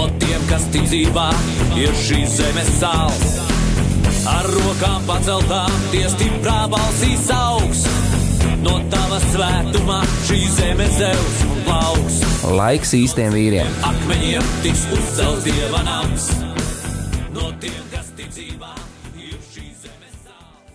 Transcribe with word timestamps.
No 0.00 0.06
tiem, 0.16 0.40
kas 0.48 0.62
tic 0.72 0.86
dzīvā, 0.88 1.26
ir 1.76 1.90
šīs 2.00 2.38
zemes 2.38 2.68
sāls. 2.78 3.34
Ar 4.30 4.46
rokām 4.48 5.02
paceltām, 5.04 5.74
tie 5.92 6.06
stiprā 6.08 6.62
balsīs 6.72 7.26
augs. 7.36 7.82
No 8.62 8.78
tava 8.88 9.18
svētumā 9.26 9.98
šī 10.24 10.38
zeme 10.54 10.86
zeus 10.94 11.42
un 11.44 11.60
plauks. 11.66 12.16
Laiks 12.48 12.94
īstiem 12.96 13.36
vīriem! 13.36 13.76
Akmeņiem 13.90 14.48
tiks 14.64 14.86
uzcelts 14.96 15.44
dieva 15.44 15.84
nams. 15.84 16.30
No 17.36 17.52
tiem, 17.60 17.76
kas 17.92 18.08
tic 18.16 18.32
dzīvā. 18.32 18.72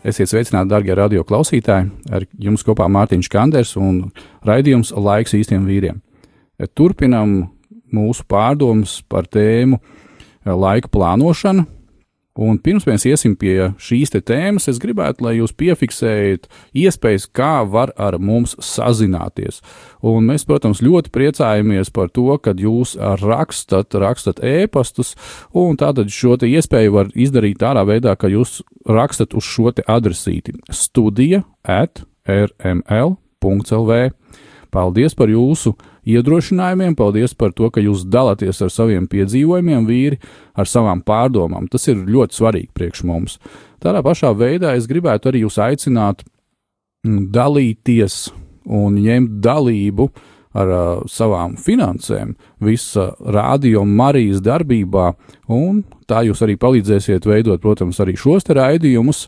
Esiet 0.05 0.29
sveicināti, 0.29 0.69
darbie 0.69 0.93
radio 1.01 1.25
klausītāji! 1.25 1.89
Ar 2.13 2.29
jums 2.37 2.67
kopā 2.67 2.85
Mārtiņš 2.93 3.33
Kanders 3.33 3.73
un 3.81 4.03
raidījums 4.45 4.93
Laiks 4.93 5.33
īstiem 5.41 5.65
vīriem. 5.65 6.05
Turpinam 6.77 7.54
mūsu 7.95 8.25
pārdomas 8.29 8.99
par 9.09 9.29
tēmu 9.31 9.79
eh, 9.79 10.51
laika 10.51 10.91
plānošana. 10.91 11.65
Un 12.35 12.57
pirms 12.59 12.83
mēs 12.83 13.05
iesim 13.07 13.31
pie 13.39 13.69
šīs 13.79 14.11
tēmas, 14.11 14.65
es 14.67 14.79
gribētu, 14.83 15.23
lai 15.23 15.37
jūs 15.37 15.53
piefiksējat 15.55 16.49
iespējas, 16.75 17.29
kā 17.31 17.63
var 17.63 17.93
ar 17.95 18.17
mums 18.19 18.57
sazināties. 18.59 19.61
Un 20.03 20.27
mēs, 20.27 20.43
protams, 20.43 20.81
ļoti 20.83 21.13
priecājamies 21.15 21.93
par 21.95 22.11
to, 22.11 22.35
ka 22.35 22.51
jūs 22.59 22.97
rakstat, 23.23 23.95
rakstat 23.95 24.43
ēpastus, 24.43 25.13
un 25.55 25.79
tātad 25.79 26.11
šo 26.11 26.35
iespēju 26.43 26.97
var 26.97 27.13
izdarīt 27.15 27.61
tādā 27.63 27.85
veidā, 27.87 28.17
ka 28.19 28.27
jūs 28.27 28.59
rakstat 28.83 29.31
uz 29.31 29.47
šo 29.47 29.71
adresīti 29.71 30.57
studija 30.67 31.45
at 31.63 32.03
rml.lv. 32.27 34.01
Paldies 34.75 35.15
par 35.15 35.31
jūsu 35.31 35.71
iedrošinājumiem, 36.05 36.95
paldies 36.97 37.33
par 37.37 37.53
to, 37.57 37.69
ka 37.73 37.83
jūs 37.83 38.05
dalāties 38.11 38.61
ar 38.61 38.71
saviem 38.73 39.07
piedzīvojumiem, 39.11 39.87
vīri, 39.89 40.19
ar 40.55 40.69
savām 40.69 41.01
pārdomām. 41.05 41.69
Tas 41.71 41.87
ir 41.91 42.05
ļoti 42.05 42.39
svarīgi 42.39 42.71
priekš 42.77 43.03
mums. 43.09 43.39
Tādā 43.83 44.01
pašā 44.05 44.31
veidā 44.37 44.75
es 44.77 44.87
gribētu 44.89 45.31
arī 45.31 45.43
jūs 45.45 45.59
aicināt 45.61 46.23
mm, 47.05 47.27
dalīties 47.33 48.29
un 48.65 48.97
ņemt 49.01 49.41
dalību 49.45 50.09
ar 50.55 50.71
uh, 50.71 51.01
savām 51.11 51.57
finansēm, 51.59 52.31
visa 52.63 53.09
rādio 53.19 53.83
Marijas 53.85 54.39
darbībā, 54.43 55.09
un 55.51 55.83
tā 56.07 56.23
jūs 56.29 56.41
arī 56.45 56.55
palīdzēsiet 56.61 57.27
veidot, 57.27 57.59
protams, 57.61 57.99
arī 57.99 58.15
šos 58.19 58.47
te 58.47 58.55
raidījumus. 58.55 59.25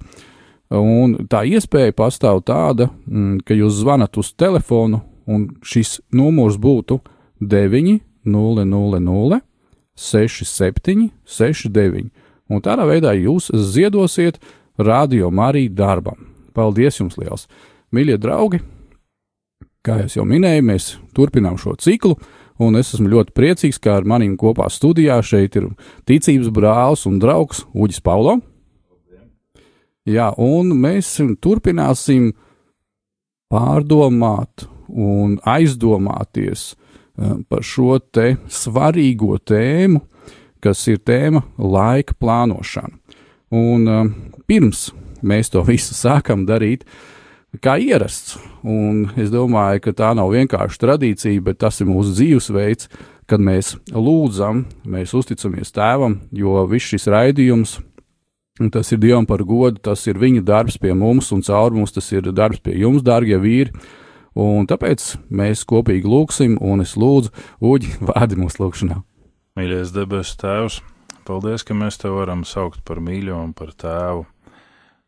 Un 0.78 1.14
tā 1.32 1.46
iespēja 1.48 1.94
pastāv 1.96 2.42
tāda, 2.48 2.90
mm, 3.08 3.44
ka 3.48 3.56
jūs 3.56 3.78
zvanat 3.82 4.18
uz 4.20 4.34
telefonu 4.36 5.00
un 5.28 5.50
šis 5.66 6.00
numurs 6.16 6.58
būtu 6.60 7.02
9, 7.44 8.00
0, 8.26 8.66
0, 8.66 9.00
0, 9.04 9.42
6, 9.98 10.46
7, 10.46 11.10
6, 11.26 11.70
9. 11.74 12.10
Un 12.48 12.64
tādā 12.64 12.88
veidā 12.88 13.12
jūs 13.18 13.52
ziedosiet 13.52 14.40
radio 14.78 15.32
Mariju 15.32 15.74
darbam. 15.76 16.28
Paldies 16.56 17.02
jums 17.02 17.18
liels! 17.20 17.48
Mīļie 17.94 18.18
draugi! 18.22 18.62
Kā 19.86 20.02
jau 20.12 20.26
minēju, 20.28 20.64
mēs 20.68 20.90
turpinām 21.16 21.56
šo 21.60 21.76
ciklu, 21.80 22.18
un 22.60 22.76
es 22.80 22.92
esmu 22.96 23.12
ļoti 23.12 23.34
priecīgs, 23.38 23.80
ka 23.80 24.00
ar 24.00 24.08
maniem 24.08 24.36
kopā 24.40 24.68
studijā 24.74 25.20
šeit 25.24 25.56
ir 25.60 25.70
ticības 26.10 26.50
brālis 26.52 27.06
un 27.08 27.20
draugs 27.24 27.64
Uģis 27.72 28.02
Paulo. 28.04 28.40
Jā, 30.08 30.32
un 30.40 30.72
mēs 30.80 31.18
turpināsim 31.44 32.32
pārdomāt 33.52 34.68
un 34.88 35.38
aizdomāties 35.46 36.72
eh, 36.74 37.36
par 37.50 37.66
šo 37.66 37.98
te 38.00 38.36
svarīgo 38.52 39.38
tēmu, 39.40 40.02
kas 40.64 40.86
ir 40.92 41.02
tēma 41.06 41.44
laika 41.58 42.18
plānošana. 42.20 42.96
Un 43.56 43.88
eh, 43.88 44.10
pirms 44.48 44.90
mēs 45.22 45.54
to 45.54 45.64
visu 45.68 45.98
sākam 46.06 46.48
darīt, 46.48 46.88
kā 47.64 47.78
ierasts, 47.82 48.38
un 48.62 49.08
es 49.18 49.32
domāju, 49.34 49.82
ka 49.88 49.96
tā 49.98 50.14
nav 50.18 50.34
vienkārši 50.36 50.82
tradīcija, 50.84 51.44
bet 51.46 51.62
tas 51.64 51.82
ir 51.82 51.90
mūsu 51.90 52.14
dzīvesveids, 52.18 52.90
kad 53.28 53.42
mēs 53.44 53.74
lūdzam, 53.92 54.66
mēs 54.88 55.16
uzticamies 55.18 55.74
tēvam, 55.76 56.22
jo 56.32 56.62
viss 56.70 56.94
šis 56.94 57.10
raidījums 57.12 57.78
Un 58.58 58.72
tas 58.74 58.90
ir 58.92 58.98
Dievam 58.98 59.26
par 59.30 59.44
godu, 59.46 59.78
tas 59.78 60.02
ir 60.10 60.18
viņa 60.18 60.42
darbs 60.46 60.80
pie 60.82 60.96
mums, 60.98 61.30
un 61.34 61.44
caur 61.46 61.76
mums 61.76 61.94
tas 61.94 62.08
ir 62.10 62.32
darbs 62.34 62.62
pie 62.64 62.74
jums, 62.82 63.04
dārgie 63.06 63.38
vīri. 63.38 63.74
Un 64.38 64.68
tāpēc 64.70 65.16
mēs 65.34 65.64
kopīgi 65.66 66.06
lūgsim, 66.10 66.58
un 66.62 66.84
es 66.84 66.94
lūdzu, 67.00 67.34
Uģi, 67.66 67.96
vādi 68.12 68.38
mūsu 68.38 68.64
lūgšanā. 68.64 69.02
Mīļais 69.58 69.94
debesu 69.96 70.38
Tēvs, 70.44 70.82
paldies, 71.26 71.66
ka 71.66 71.78
mēs 71.78 71.98
te 72.02 72.12
varam 72.14 72.44
saukt 72.46 72.84
par 72.86 73.02
mīļo 73.02 73.40
un 73.48 73.56
par 73.58 73.74
tēvu. 73.74 74.28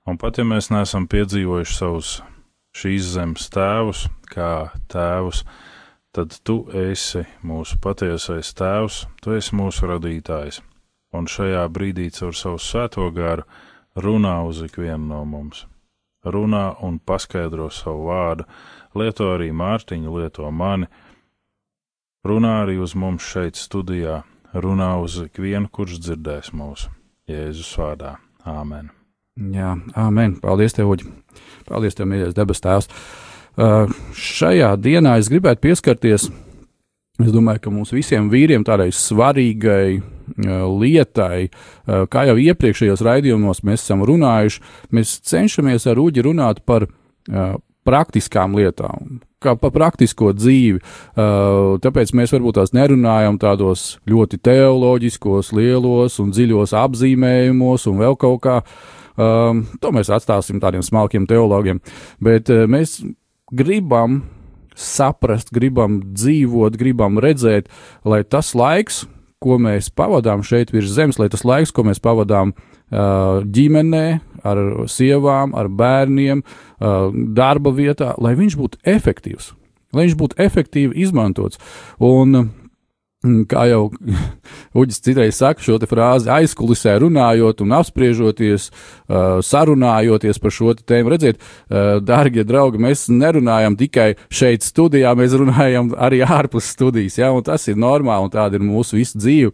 Un 0.10 0.18
pat 0.18 0.40
ja 0.42 0.46
mēs 0.48 0.72
neesam 0.74 1.06
piedzīvojuši 1.12 1.76
savus 1.76 2.16
šīs 2.74 3.12
zemes 3.14 3.46
tēvus, 3.54 4.08
kā 4.32 4.72
tēvus, 4.90 5.44
tad 6.16 6.34
tu 6.42 6.64
esi 6.74 7.22
mūsu 7.46 7.78
patiesais 7.84 8.56
tēvs, 8.58 9.04
tu 9.22 9.38
esi 9.38 9.54
mūsu 9.60 9.92
radītājs 9.92 10.64
un 11.14 11.28
šajā 11.30 11.66
brīdī 11.74 12.10
caur 12.14 12.36
savu 12.38 12.62
svēto 12.62 13.08
gāru 13.14 13.46
runā 13.98 14.40
uz 14.48 14.62
ikvienu 14.66 15.10
no 15.10 15.24
mums. 15.26 15.66
Runā 16.26 16.66
un 16.84 16.98
paskaidro 17.00 17.70
savu 17.72 18.10
vārdu, 18.10 18.46
lieto 19.00 19.30
arī 19.32 19.54
Mārtiņu, 19.56 20.12
lieto 20.20 20.50
mani, 20.52 20.90
runā 22.28 22.58
arī 22.66 22.76
uz 22.84 22.96
mums 22.96 23.24
šeit 23.24 23.56
studijā, 23.56 24.24
runā 24.54 24.98
uz 25.00 25.16
ikvienu, 25.24 25.72
kurš 25.72 26.02
dzirdēs 26.04 26.52
mūsu 26.52 26.92
Jēzus 27.30 27.72
vārdā. 27.80 28.18
Āmen! 28.44 28.90
Jā, 29.40 29.78
amen. 29.96 30.36
Paldies, 30.44 30.76
Tev, 30.76 30.92
Uģi. 30.92 31.08
Paldies, 31.70 31.96
Tev, 31.96 32.10
mīļais 32.12 32.36
debes 32.36 32.60
Tēvs. 32.64 32.90
Uh, 33.60 33.92
šajā 34.16 34.74
dienā 34.80 35.16
es 35.20 35.30
gribētu 35.32 35.64
pieskarties 35.68 36.28
Es 37.20 37.34
domāju, 37.36 37.66
ka 37.66 37.72
mums 37.74 37.92
visiem 37.92 38.30
vīriem 38.32 38.64
tādai 38.64 38.94
svarīgai 38.96 40.00
uh, 40.00 40.04
lietai, 40.80 41.50
uh, 41.50 42.06
kā 42.12 42.24
jau 42.30 42.38
iepriekšējos 42.40 43.04
raidījumos 43.04 43.60
mēs 43.68 43.84
esam 43.84 44.06
runājuši, 44.08 44.62
mēs 44.96 45.18
cenšamies 45.28 45.88
ar 45.92 46.00
Uģi 46.00 46.24
runāt 46.30 46.64
par 46.64 46.88
uh, 46.88 47.58
praktiskām 47.90 48.56
lietām, 48.56 49.20
kā 49.42 49.56
par 49.58 49.72
praktisko 49.74 50.34
dzīvi. 50.36 50.82
Tāpēc 51.82 52.12
mēs 52.14 52.34
varbūt 52.36 52.60
tās 52.60 52.74
nerunājam 52.76 53.40
tādos 53.42 53.86
ļoti 54.10 54.38
teoloģiskos, 54.46 55.54
lielos 55.58 56.20
un 56.22 56.34
dziļos 56.36 56.76
apzīmējumos 56.78 57.88
un 57.90 58.02
vēl 58.04 58.18
kaut 58.20 58.44
kā. 58.44 58.58
To 59.16 59.94
mēs 59.96 60.12
atstāsim 60.14 60.60
tādiem 60.62 60.84
smalkiem 60.86 61.26
teologiem, 61.30 61.80
bet 62.22 62.52
mēs 62.70 63.00
gribam 63.50 64.22
saprast, 64.80 65.52
gribam 65.56 66.00
dzīvot, 66.16 66.78
gribam 66.80 67.20
redzēt, 67.22 67.68
lai 68.08 68.24
tas 68.24 68.54
laiks, 68.58 69.04
ko 69.44 69.60
mēs 69.62 69.92
pavadām 69.96 70.44
šeit 70.44 70.74
virs 70.76 70.92
zemes, 70.96 71.20
lai 71.20 71.30
tas 71.32 71.46
laiks, 71.48 71.72
ko 71.76 71.86
mēs 71.88 72.02
pavadām 72.04 72.54
ģimenē, 72.90 74.06
ar 74.48 74.60
sievām, 74.90 75.54
ar 75.56 75.70
bērniem, 75.70 76.44
darba 77.38 77.74
vietā, 77.76 78.16
lai 78.18 78.34
viņš 78.40 78.58
būtu 78.60 78.82
efektīvs, 78.88 79.52
lai 79.94 80.08
viņš 80.08 80.18
būtu 80.20 80.40
efektīvi 80.42 80.98
izmantots. 81.06 81.60
Un 82.00 82.50
kā 83.20 83.66
jau 83.68 83.90
Uģis 84.80 85.02
citreiz 85.04 85.40
saka, 85.40 85.64
šo 85.64 85.76
frāzi 85.90 86.30
aizkulisē 86.32 86.96
runājot 87.04 87.64
un 87.66 87.76
apspriežoties, 87.80 88.70
uh, 88.70 89.40
sarunājoties 89.44 90.40
par 90.40 90.56
šo 90.56 90.74
tēmu. 90.80 91.12
Redziet, 91.12 91.40
uh, 91.42 91.98
dārgie 92.00 92.46
draugi, 92.48 92.80
mēs 92.80 93.08
nerunājam 93.12 93.76
tikai 93.80 94.14
šeit 94.32 94.64
studijā, 94.64 95.12
mēs 95.20 95.36
runājam 95.36 95.92
arī 96.00 96.24
ārpus 96.24 96.72
studijas, 96.76 97.20
ja, 97.20 97.34
un 97.36 97.44
tas 97.44 97.68
ir 97.68 97.80
normāli, 97.80 98.30
un 98.30 98.36
tāda 98.36 98.60
ir 98.60 98.68
mūsu 98.68 99.02
visu 99.02 99.20
dzīve. 99.20 99.54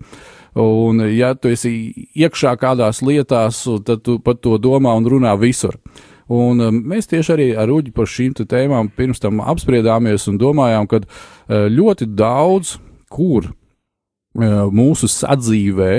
Un, 0.55 1.01
ja 1.11 1.33
tu 1.35 1.49
esi 1.51 1.73
iekšā 2.15 2.53
kādās 2.61 3.01
lietās, 3.03 3.65
tad 3.83 4.05
tu 4.05 4.21
par 4.23 4.37
to 4.39 4.55
domā 4.61 4.93
un 4.95 5.09
runā 5.11 5.33
visur. 5.35 5.75
Un 6.31 6.61
um, 6.63 6.77
mēs 6.89 7.09
tieši 7.11 7.33
arī 7.33 7.47
ar 7.59 7.69
Uģi 7.69 7.91
par 7.93 8.07
šīm 8.09 8.33
tēmām 8.39 8.87
pirms 8.95 9.19
tam 9.21 9.43
apspriedāmies 9.43 10.29
un 10.31 10.39
domājām, 10.41 10.87
ka 10.89 11.01
uh, 11.03 11.67
ļoti 11.69 12.07
daudz 12.13 12.77
kur 13.15 13.53
mūsu 14.75 15.07
sadzīvē, 15.07 15.91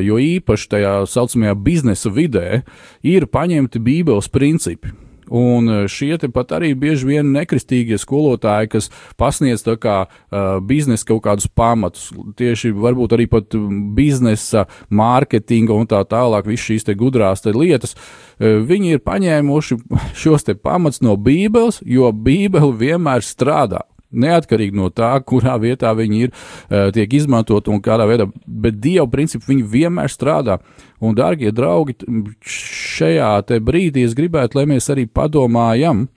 jo 0.00 0.16
īpaši 0.16 0.70
tajā 0.72 0.94
saucamajā 1.04 1.58
biznesa 1.60 2.08
vidē, 2.08 2.62
ir 3.04 3.28
paņemti 3.28 3.82
Bībeles 3.84 4.32
principi. 4.32 4.94
Un 5.28 5.68
šie 5.92 6.16
pat 6.32 6.54
arī 6.56 6.72
bieži 6.72 7.06
vien 7.08 7.32
nekristīgie 7.34 7.98
skolotāji, 8.00 8.70
kas 8.72 8.88
pasniedz 9.20 9.64
kā 9.80 9.98
uh, 10.06 10.56
biznesa 10.64 11.04
kaut 11.10 11.22
kādus 11.26 11.48
pamatus, 11.52 12.08
tieši 12.38 12.72
varbūt 12.72 13.12
arī 13.12 13.28
pat 13.28 13.52
biznesa, 13.96 14.66
mārketinga 14.88 15.76
un 15.76 15.84
tā 15.90 16.00
tālāk, 16.08 16.48
visas 16.48 16.70
šīs 16.70 16.88
gudrās 16.96 17.44
lietas, 17.44 17.92
uh, 17.94 18.64
viņi 18.64 18.96
ir 18.96 19.04
paņēmuši 19.04 19.80
šos 20.16 20.48
pamatus 20.62 21.04
no 21.04 21.16
Bībeles, 21.16 21.82
jo 21.84 22.08
Bībele 22.12 22.72
vienmēr 22.72 23.20
strādā. 23.20 23.84
Neatkarīgi 24.08 24.76
no 24.78 24.88
tā, 24.94 25.10
kurā 25.28 25.58
vietā 25.60 25.92
viņi 25.96 26.22
ir, 26.26 26.32
uh, 26.32 26.88
tiek 26.94 27.12
izmantot 27.18 27.68
un 27.68 27.82
kādā 27.84 28.08
veidā, 28.08 28.28
bet 28.46 28.80
Dieva 28.80 29.08
principi 29.10 29.52
viņi 29.52 29.66
vienmēr 29.74 30.12
strādā. 30.12 30.58
Un, 30.98 31.14
darbie 31.18 31.52
draugi, 31.54 31.98
šajā 32.42 33.60
brīdī 33.62 34.06
es 34.08 34.16
gribētu, 34.18 34.58
lai 34.58 34.66
mēs 34.72 34.90
arī 34.90 35.06
padomājam, 35.06 36.08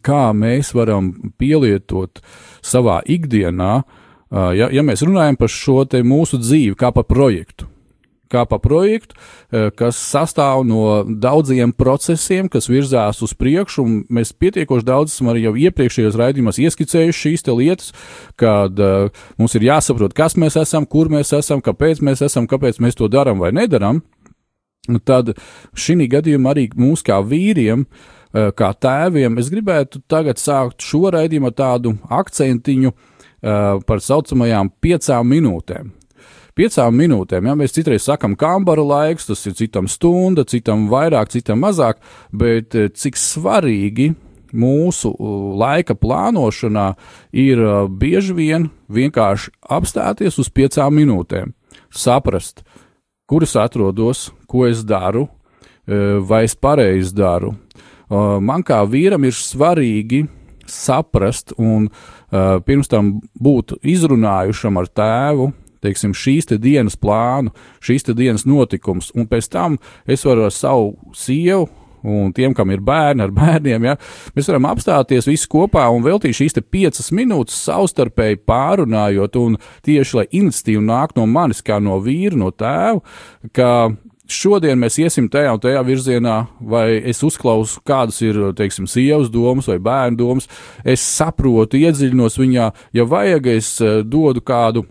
kā 0.00 0.30
mēs 0.32 0.72
varam 0.72 1.12
pielietot 1.36 2.22
savā 2.64 3.02
ikdienā, 3.04 3.74
uh, 3.84 4.50
ja, 4.56 4.70
ja 4.72 4.86
mēs 4.86 5.04
runājam 5.04 5.36
par 5.36 5.52
šo 5.52 5.84
mūsu 6.06 6.40
dzīvi, 6.40 6.78
kā 6.78 6.94
par 6.94 7.08
projektu 7.10 7.73
kā 8.32 8.44
pa 8.48 8.58
projektu, 8.62 9.16
eh, 9.52 9.70
kas 9.76 9.98
sastāv 9.98 10.64
no 10.66 11.04
daudziem 11.04 11.72
procesiem, 11.72 12.48
kas 12.48 12.68
virzās 12.68 13.22
uz 13.22 13.34
priekšu, 13.34 13.84
un 13.84 14.04
mēs 14.10 14.32
pietiekoši 14.32 14.84
daudz 14.84 15.14
esam 15.14 15.30
arī 15.32 15.46
jau 15.46 15.54
iepriekšējos 15.54 16.18
raidījumos 16.18 16.60
ieskicējuši 16.62 17.22
šīs 17.24 17.46
lietas, 17.54 17.92
kad 18.36 18.78
uh, 18.80 19.10
mums 19.38 19.54
ir 19.54 19.62
jāsaprot, 19.68 20.14
kas 20.14 20.34
mēs 20.34 20.56
esam, 20.60 20.86
kur 20.86 21.08
mēs 21.08 21.32
esam, 21.36 21.60
kāpēc 21.60 22.00
mēs 22.02 22.22
esam, 22.24 22.48
kāpēc 22.50 22.80
mēs 22.80 22.96
to 22.98 23.08
darām 23.08 23.38
vai 23.38 23.52
nedaram. 23.52 24.02
Tad 25.04 25.36
šī 25.76 26.08
gadījumā 26.12 26.52
arī 26.52 26.68
mums 26.76 27.02
kā 27.04 27.20
vīriem, 27.24 27.86
uh, 27.86 28.50
kā 28.56 28.72
tēviem, 28.74 29.38
es 29.38 29.50
gribētu 29.52 30.02
tagad 30.08 30.40
sākt 30.40 30.82
šo 30.84 31.10
raidījumu 31.14 31.52
ar 31.52 31.58
tādu 31.58 31.96
akcentiņu 32.10 32.90
uh, 32.92 33.84
par 33.86 34.02
saucamajām 34.02 34.72
piecām 34.82 35.30
minūtēm 35.30 35.92
piecām 36.58 36.94
minūtēm. 36.98 37.48
Ja? 37.48 37.56
Mēs 37.58 37.74
citreiz 37.76 38.06
sakām, 38.06 38.36
kambara 38.38 38.84
laiks, 38.84 39.28
tas 39.30 39.42
ir 39.48 39.56
citam 39.58 39.88
stunda, 39.90 40.46
citam 40.48 40.88
vairāk, 40.92 41.32
citam 41.34 41.62
mazāk, 41.64 42.00
bet 42.32 42.76
eh, 42.78 42.90
cik 42.94 43.18
svarīgi 43.20 44.12
mūsu 44.54 45.10
laika 45.58 45.96
plānošanā 45.98 46.92
ir 47.34 47.58
uh, 47.58 47.72
bieži 47.90 48.36
vien 48.36 48.68
vienkārši 48.86 49.50
apstāties 49.74 50.38
uz 50.38 50.46
piecām 50.46 50.94
minūtēm, 50.94 51.50
saprast, 51.90 52.62
kur 53.26 53.42
es 53.42 53.56
atrodos, 53.58 54.28
ko 54.46 54.68
es 54.68 54.84
daru, 54.86 55.26
uh, 55.26 56.22
vai 56.22 56.44
es 56.46 56.54
pareizi 56.54 57.16
daru. 57.18 57.56
Man 58.14 58.62
kā 58.62 58.76
vīram 58.86 59.24
ir 59.26 59.32
svarīgi 59.34 60.20
saprast 60.70 61.54
un 61.56 61.86
pirms 62.30 62.90
tam 62.92 63.08
būt 63.42 63.72
izrunājušam 63.80 64.76
ar 64.78 64.90
tēvu, 65.00 65.48
teiksim, 65.84 66.16
šīs 66.16 66.50
te 66.50 66.58
dienas 66.60 66.98
plānu, 67.00 67.54
šīs 67.84 68.08
te 68.08 68.16
dienas 68.16 68.46
notikums, 68.48 69.12
un 69.14 69.28
pēc 69.30 69.50
tam 69.52 69.78
es 70.06 70.24
varu 70.26 70.48
ar 70.48 70.54
savu 70.54 70.94
sievu 71.16 71.68
un 72.04 72.32
tiem, 72.36 72.52
kam 72.54 72.70
ir 72.74 72.82
bērni 72.84 73.24
ar 73.24 73.32
bērniem, 73.34 73.88
ja, 73.88 73.96
mēs 74.36 74.48
varam 74.50 74.68
apstāties 74.68 75.28
visi 75.28 75.48
kopā 75.50 75.86
un 75.92 76.04
veltīt 76.04 76.36
šīs 76.36 76.58
piecas 76.70 77.10
minūtes 77.16 77.56
savstarpēji 77.64 78.42
pārunājot, 78.46 79.38
un 79.40 79.58
tieši 79.86 80.20
lai 80.20 80.26
iniciatīva 80.30 80.84
nāk 80.84 81.14
no 81.16 81.26
manis, 81.30 81.64
kā 81.64 81.80
no 81.80 81.98
vīra, 82.04 82.36
no 82.40 82.50
tēva, 82.52 83.00
ka 83.56 83.70
šodien 84.30 84.80
mēs 84.80 84.98
iesim 85.00 85.28
tajā 85.32 85.54
un 85.56 85.62
tajā 85.62 85.84
virzienā, 85.84 86.36
vai 86.60 86.86
es 87.12 87.22
uzklausu, 87.24 87.82
kādas 87.86 88.20
ir, 88.24 88.40
teiksim, 88.56 88.88
sievas 88.90 89.30
domas 89.32 89.68
vai 89.70 89.78
bērnu 89.82 90.20
domas, 90.20 90.48
es 90.84 91.04
saprotu, 91.04 91.80
iedziļinos 91.80 92.40
viņā, 92.40 92.70
ja 92.96 93.08
vajag, 93.08 93.50
es 93.56 93.76
eh, 93.84 94.02
dodu 94.04 94.44
kādu 94.44 94.86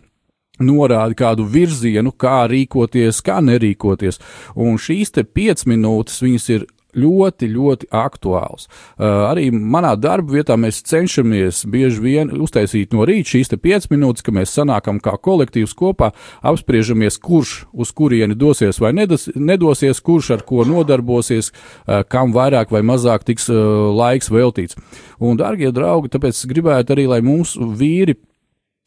norāda 0.61 1.17
kādu 1.17 1.47
virzienu, 1.49 2.13
kā 2.13 2.43
rīkoties, 2.51 3.23
kā 3.25 3.39
nerīkoties. 3.41 4.21
Un 4.55 4.77
šīs 4.77 5.15
te 5.15 5.25
piecas 5.25 5.65
minūtes 5.69 6.21
viņas 6.23 6.49
ir 6.53 6.65
ļoti, 6.93 7.47
ļoti 7.49 7.87
aktuāls. 7.89 8.67
Uh, 8.67 9.25
arī 9.31 9.47
manā 9.49 9.95
darba 9.97 10.35
vietā 10.35 10.57
mēs 10.59 10.83
cenšamies 10.85 11.63
bieži 11.69 12.01
vien 12.03 12.33
uztaisīt 12.37 12.93
no 12.93 13.05
rīta 13.09 13.33
šīs 13.33 13.53
piecas 13.57 13.89
minūtes, 13.89 14.25
ka 14.25 14.33
mēs 14.35 14.53
sanākam 14.53 14.99
kā 15.03 15.15
kolektīvs 15.17 15.73
kopā, 15.77 16.11
apspriežamies, 16.45 17.17
kurš 17.17 17.55
uz 17.73 17.93
kurieni 17.97 18.37
dosies 18.37 18.77
vai 18.83 18.93
nedos, 18.93 19.25
nedosies, 19.35 20.01
kurš 20.05 20.33
ar 20.37 20.45
ko 20.45 20.67
nodarbosies, 20.69 21.49
uh, 21.49 22.03
kam 22.05 22.35
vairāk 22.35 22.73
vai 22.73 22.83
mazāk 22.85 23.25
tiks 23.25 23.49
uh, 23.49 23.89
laiks 23.97 24.29
veltīts. 24.33 24.77
Un, 25.17 25.37
darbie 25.39 25.71
draugi, 25.73 26.13
tāpēc 26.13 26.45
gribētu 26.51 26.93
arī, 26.93 27.09
lai 27.09 27.23
mūsu 27.25 27.73
vīri 27.73 28.19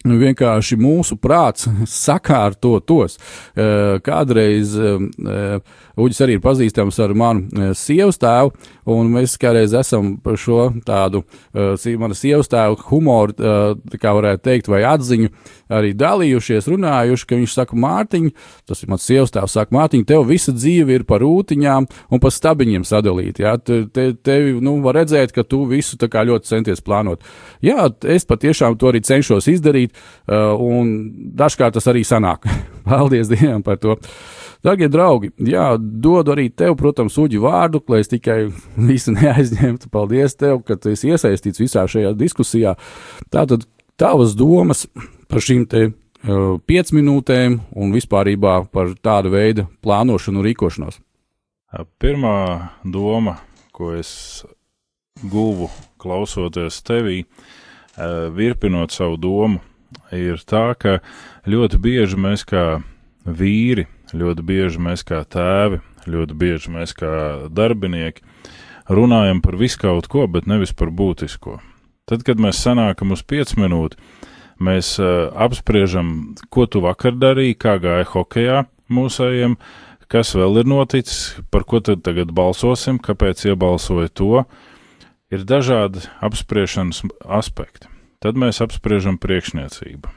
vienkārši 0.07 0.79
mūsu 0.81 1.19
prāts 1.21 1.69
sakārtotos. 2.05 3.19
Kādreiz 4.07 4.77
Uģis 5.97 6.19
arī 6.21 6.35
ir 6.37 6.43
pazīstams 6.45 6.99
ar 7.01 7.15
manu 7.17 7.71
sievas 7.79 8.19
tēvu, 8.21 8.51
un 8.93 9.09
mēs 9.15 9.39
kādreiz 9.41 9.73
esam 9.79 10.19
par 10.21 10.37
šo 10.37 10.67
tādu 10.85 11.23
mana 11.97 12.17
sievas 12.17 12.51
tēvu 12.53 12.77
humoru, 12.91 13.33
kā 13.97 14.13
varētu 14.19 14.45
teikt, 14.45 14.69
vai 14.69 14.83
atziņu 14.85 15.31
arī 15.73 15.95
dalījušies, 15.97 16.69
runājuši, 16.69 17.27
ka 17.27 17.39
viņš 17.41 17.55
saka, 17.57 17.79
Mārtiņ, 17.81 18.29
tas 18.69 18.85
ir 18.85 18.93
mans 18.93 19.07
sievas 19.09 19.33
tēvs, 19.33 19.57
saka, 19.57 19.73
Mārtiņ, 19.73 20.05
tev 20.13 20.27
visa 20.29 20.53
dzīve 20.53 20.99
ir 20.99 21.07
par 21.09 21.25
rūtiņām 21.25 21.89
un 21.89 22.23
par 22.23 22.35
stabiņiem 22.35 22.85
sadalīta. 22.87 23.47
Ja? 23.47 23.57
Te, 23.57 23.81
te, 23.89 24.11
tevi, 24.21 24.53
nu, 24.61 24.77
var 24.85 25.01
redzēt, 25.01 25.33
ka 25.33 25.47
tu 25.49 25.65
visu 25.71 25.97
tā 25.97 26.11
kā 26.13 26.27
ļoti 26.29 26.53
centies 26.53 26.85
plānot. 26.85 27.25
Jā, 27.65 27.89
es 28.05 28.29
patiešām 28.29 28.77
to 28.77 28.93
arī 28.93 29.01
cenšos 29.07 29.49
izdarīt 29.51 29.96
un 30.27 30.97
dažkārt 31.39 31.77
tas 31.79 31.87
arī 31.91 32.05
sanāk. 32.07 32.47
Paldies 32.89 33.31
Dievam 33.31 33.63
par 33.67 33.79
to. 33.83 33.97
Darbie 34.65 34.89
draugi, 34.91 35.31
jā, 35.47 35.77
dodu 35.79 36.33
arī 36.35 36.49
tev, 36.51 36.75
protams, 36.81 37.15
uģi 37.21 37.39
vārdu, 37.43 37.83
lai 37.93 38.01
es 38.03 38.11
tikai 38.11 38.39
visu 38.89 39.15
neaizņemtu. 39.15 39.91
Paldies 39.93 40.35
tev, 40.39 40.63
ka 40.67 40.79
tu 40.81 40.91
esi 40.95 41.13
iesaistīts 41.13 41.63
visā 41.63 41.87
šajā 41.91 42.15
diskusijā. 42.19 42.75
Tātad 43.33 43.69
tavas 44.01 44.35
domas 44.39 44.87
par 45.31 45.45
šīm 45.45 45.67
te 45.71 45.87
uh, 45.91 46.57
piec 46.67 46.93
minūtēm 46.95 47.61
un 47.77 47.95
vispārībā 47.95 48.59
par 48.73 48.95
tādu 49.03 49.35
veidu 49.37 49.69
plānošanu 49.85 50.43
un 50.43 50.49
rīkošanos. 50.49 51.01
Pirmā 52.01 52.37
doma, 52.89 53.37
ko 53.75 53.93
es 53.97 54.45
guvu 55.21 55.69
klausoties 56.01 56.81
tevī, 56.87 57.23
uh, 57.23 58.29
virpinot 58.35 58.95
savu 58.95 59.19
domu, 59.21 59.61
ir 60.15 60.43
tā, 60.47 60.71
ka 60.79 60.99
ļoti 61.49 61.81
bieži 61.83 62.19
mēs 62.21 62.45
kā 62.49 62.81
vīri, 63.27 63.87
ļoti 64.15 64.45
bieži 64.47 64.83
mēs 64.83 65.05
kā 65.07 65.23
tēvi, 65.25 65.81
ļoti 66.07 66.37
bieži 66.39 66.73
mēs 66.75 66.95
kā 66.97 67.13
darbinieki 67.51 68.23
runājam 68.89 69.41
par 69.43 69.57
visu 69.59 69.81
kaut 69.83 70.07
ko, 70.11 70.27
bet 70.31 70.47
nevis 70.47 70.73
par 70.77 70.93
būtisko. 70.95 71.59
Tad, 72.07 72.23
kad 72.23 72.39
mēs 72.39 72.61
sanākam 72.63 73.15
uz 73.17 73.25
5 73.27 73.57
minūtes, 73.59 73.99
mēs 74.63 74.95
uh, 75.03 75.27
apspriežam, 75.35 76.37
ko 76.55 76.69
tu 76.71 76.81
vakar 76.85 77.17
darīji, 77.19 77.59
kā 77.59 77.77
gāja 77.83 78.07
hokeja 78.13 78.63
mūsējiem, 78.87 79.57
kas 80.13 80.31
vēl 80.39 80.63
ir 80.63 80.71
noticis, 80.71 81.35
par 81.51 81.67
ko 81.67 81.83
tad 81.83 82.05
tagad 82.07 82.31
balsosim, 82.35 83.03
kāpēc 83.03 83.49
iebalsoja 83.51 84.13
to. 84.15 84.47
Ir 85.35 85.43
dažādi 85.43 86.07
apspriešanas 86.23 87.03
aspekti. 87.27 87.91
Tad 88.27 88.39
mēs 88.43 88.59
apspriežam 88.59 89.21
priekšniecību. 89.23 90.11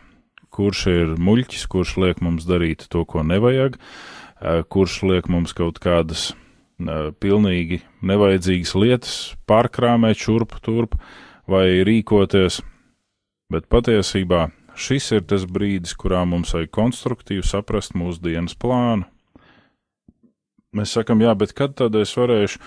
Kurš 0.50 0.80
ir 0.89 1.10
muļķis, 1.22 1.66
kurš 1.70 1.92
liek 2.01 2.24
mums 2.25 2.48
darīt 2.50 2.88
to, 2.89 3.04
ko 3.06 3.22
nevajag, 3.22 3.75
kurš 4.74 4.96
liek 5.06 5.30
mums 5.30 5.54
kaut 5.54 5.78
kādas 5.84 6.32
pilnīgi 7.22 7.84
nevajadzīgas 8.01 8.74
lietas 8.82 9.13
pārkrāmēt 9.46 10.18
šurp 10.18 10.58
turp 10.66 10.98
vai 11.46 11.84
rīkoties, 11.86 12.63
bet 13.54 13.70
patiesībā 13.70 14.48
šis 14.74 15.12
ir 15.20 15.30
tas 15.30 15.46
brīdis, 15.46 15.94
kurā 15.94 16.25
mums 16.25 16.58
vajag 16.58 16.74
konstruktīvi 16.74 17.46
saprast 17.46 17.94
mūsu 17.94 18.25
dienas 18.25 18.58
plānu. 18.58 19.06
Mēs 20.74 20.98
sakam, 20.98 21.22
jā, 21.22 21.38
bet 21.38 21.54
kad 21.54 21.78
tad 21.78 21.94
es 22.01 22.18
varēšu 22.18 22.58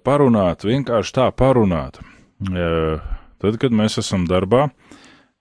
parunāt, 0.00 0.64
vienkārši 0.64 1.18
tā 1.20 1.28
parunāt? 1.36 2.00
Uh, 2.40 3.19
Tad, 3.40 3.56
kad 3.60 3.72
mēs 3.72 3.96
esam 4.02 4.26
darbā, 4.28 4.68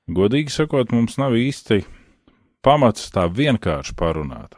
godīgi 0.08 0.53
sakot, 0.53 0.94
mums 0.96 1.18
nav 1.20 1.36
īsti 1.36 1.84
pamats 2.63 3.12
tā 3.12 3.25
vienkārši 3.27 3.96
parunāt. 4.00 4.56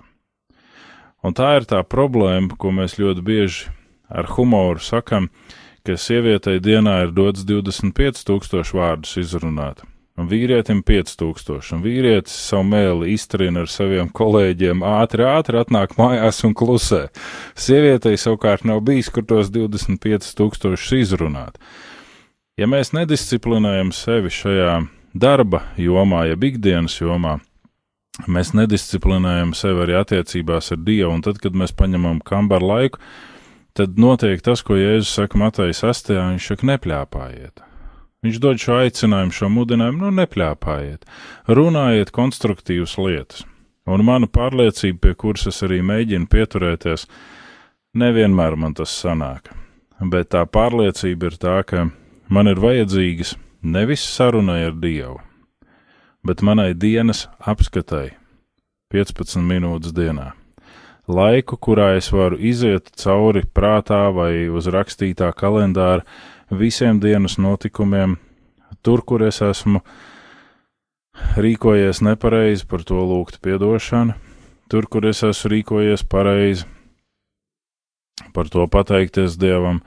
Un 1.22 1.36
tā 1.38 1.56
ir 1.60 1.68
tā 1.70 1.82
problēma, 1.86 2.56
ko 2.58 2.74
mēs 2.74 2.98
ļoti 3.02 3.26
bieži 3.26 3.70
ar 4.10 4.30
humoru 4.36 4.82
sakam, 4.82 5.30
ka 5.86 5.98
sievietei 5.98 6.60
dienā 6.62 7.00
ir 7.06 7.16
dots 7.18 7.46
25,000 7.48 8.74
vārdus 8.78 9.16
izrunāt, 9.22 9.82
un 10.18 10.30
vīrietim 10.30 10.82
5000, 10.86 11.72
un 11.76 11.84
vīrietis 11.86 12.34
savu 12.50 12.68
mēli 12.70 13.14
iztrina 13.16 13.64
ar 13.64 13.72
saviem 13.72 14.10
kolēģiem, 14.14 14.84
ātri, 14.86 15.26
ātri 15.30 15.62
atnāk 15.62 15.96
mājās 15.98 16.44
un 16.46 16.58
klusē. 16.58 17.08
Sievietei 17.58 18.18
savukārt 18.22 18.66
nav 18.70 18.84
bijis, 18.86 19.10
kur 19.14 19.26
tos 19.26 19.50
25,000 19.54 21.02
izrunāt. 21.02 21.58
Ja 22.60 22.68
mēs 22.68 22.92
nedisciplinējam 22.92 23.94
sevi 23.96 24.32
šajā 24.34 24.76
darba 25.16 25.64
jomā, 25.80 26.26
ja 26.28 26.36
ikdienas 26.36 26.98
jomā, 27.00 27.38
mēs 28.28 28.52
nedisciplinējam 28.58 29.54
sevi 29.56 29.86
arī 29.86 29.96
attiecībās 30.02 30.74
ar 30.76 30.82
Dievu, 30.84 31.14
un 31.16 31.24
tad, 31.26 31.40
kad 31.44 31.56
mēs 31.58 31.72
paņemam 31.78 32.20
kambaru 32.28 32.68
laiku, 32.74 33.00
tad 33.78 33.96
notiek 34.00 34.44
tas, 34.44 34.64
ko 34.68 34.76
Jēzus 34.76 35.14
saka 35.16 35.40
Mateja 35.40 35.78
6. 35.80 36.12
viņš 36.18 36.50
saka, 36.52 36.68
nepļāpājiet. 36.74 37.64
Viņš 38.22 38.42
dod 38.44 38.60
šo 38.62 38.76
aicinājumu, 38.84 39.34
šo 39.34 39.48
mudinājumu, 39.50 40.04
nu, 40.04 40.12
nepļāpājiet, 40.20 41.08
runājiet 41.50 42.12
konstruktīvas 42.14 42.98
lietas. 43.00 43.46
Un 43.90 44.04
mana 44.06 44.28
pārliecība, 44.30 45.00
pie 45.08 45.16
kuras 45.24 45.48
es 45.50 45.64
arī 45.66 45.80
mēģinu 45.82 46.30
pieturēties, 46.30 47.08
nevienmēr 47.98 48.60
man 48.60 48.76
tas 48.78 48.94
sanāk. 48.94 49.50
Bet 50.12 50.30
tā 50.36 50.44
pārliecība 50.46 51.32
ir 51.32 51.40
tā, 51.42 51.56
ka 51.66 51.88
man 52.32 52.48
ir 52.48 52.62
vajadzīgas 52.64 53.36
nevis 53.62 54.04
sarunai 54.08 54.64
ar 54.70 54.76
Dievu, 54.80 55.20
bet 56.24 56.42
manai 56.42 56.72
dienas 56.74 57.28
apskatai 57.40 58.14
15 58.92 59.44
minūtes 59.44 59.94
dienā. 59.96 60.32
Laiku, 61.12 61.58
kurā 61.58 61.96
es 61.98 62.12
varu 62.14 62.38
iziet 62.40 62.92
cauri 63.02 63.42
prātā 63.44 64.06
vai 64.16 64.48
uz 64.48 64.70
rakstītā 64.72 65.32
kalendāra 65.36 66.06
visiem 66.52 67.02
dienas 67.04 67.36
notikumiem, 67.42 68.16
tur, 68.86 69.04
kur 69.04 69.26
es 69.28 69.42
esmu 69.44 69.82
rīkojies 71.42 72.04
nepareizi, 72.06 72.68
par 72.68 72.86
to 72.88 73.02
lūgt 73.02 73.42
atdošanu, 73.42 74.16
tur, 74.72 74.88
kur 74.88 75.10
es 75.10 75.24
esmu 75.28 75.52
rīkojies 75.56 76.06
pareizi, 76.08 76.70
par 78.32 78.48
to 78.48 78.68
pateikties 78.72 79.36
Dievam. 79.42 79.82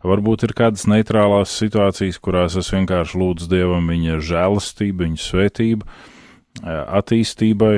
Varbūt 0.00 0.46
ir 0.46 0.54
kādas 0.56 0.86
neitrālās 0.88 1.52
situācijas, 1.60 2.18
kurās 2.24 2.56
es 2.56 2.70
vienkārši 2.72 3.18
lūdzu 3.20 3.50
Dievam 3.50 3.90
viņa 3.92 4.20
žēlastību, 4.24 5.04
viņa 5.04 5.24
svētību, 5.26 5.88
attīstībai. 7.00 7.74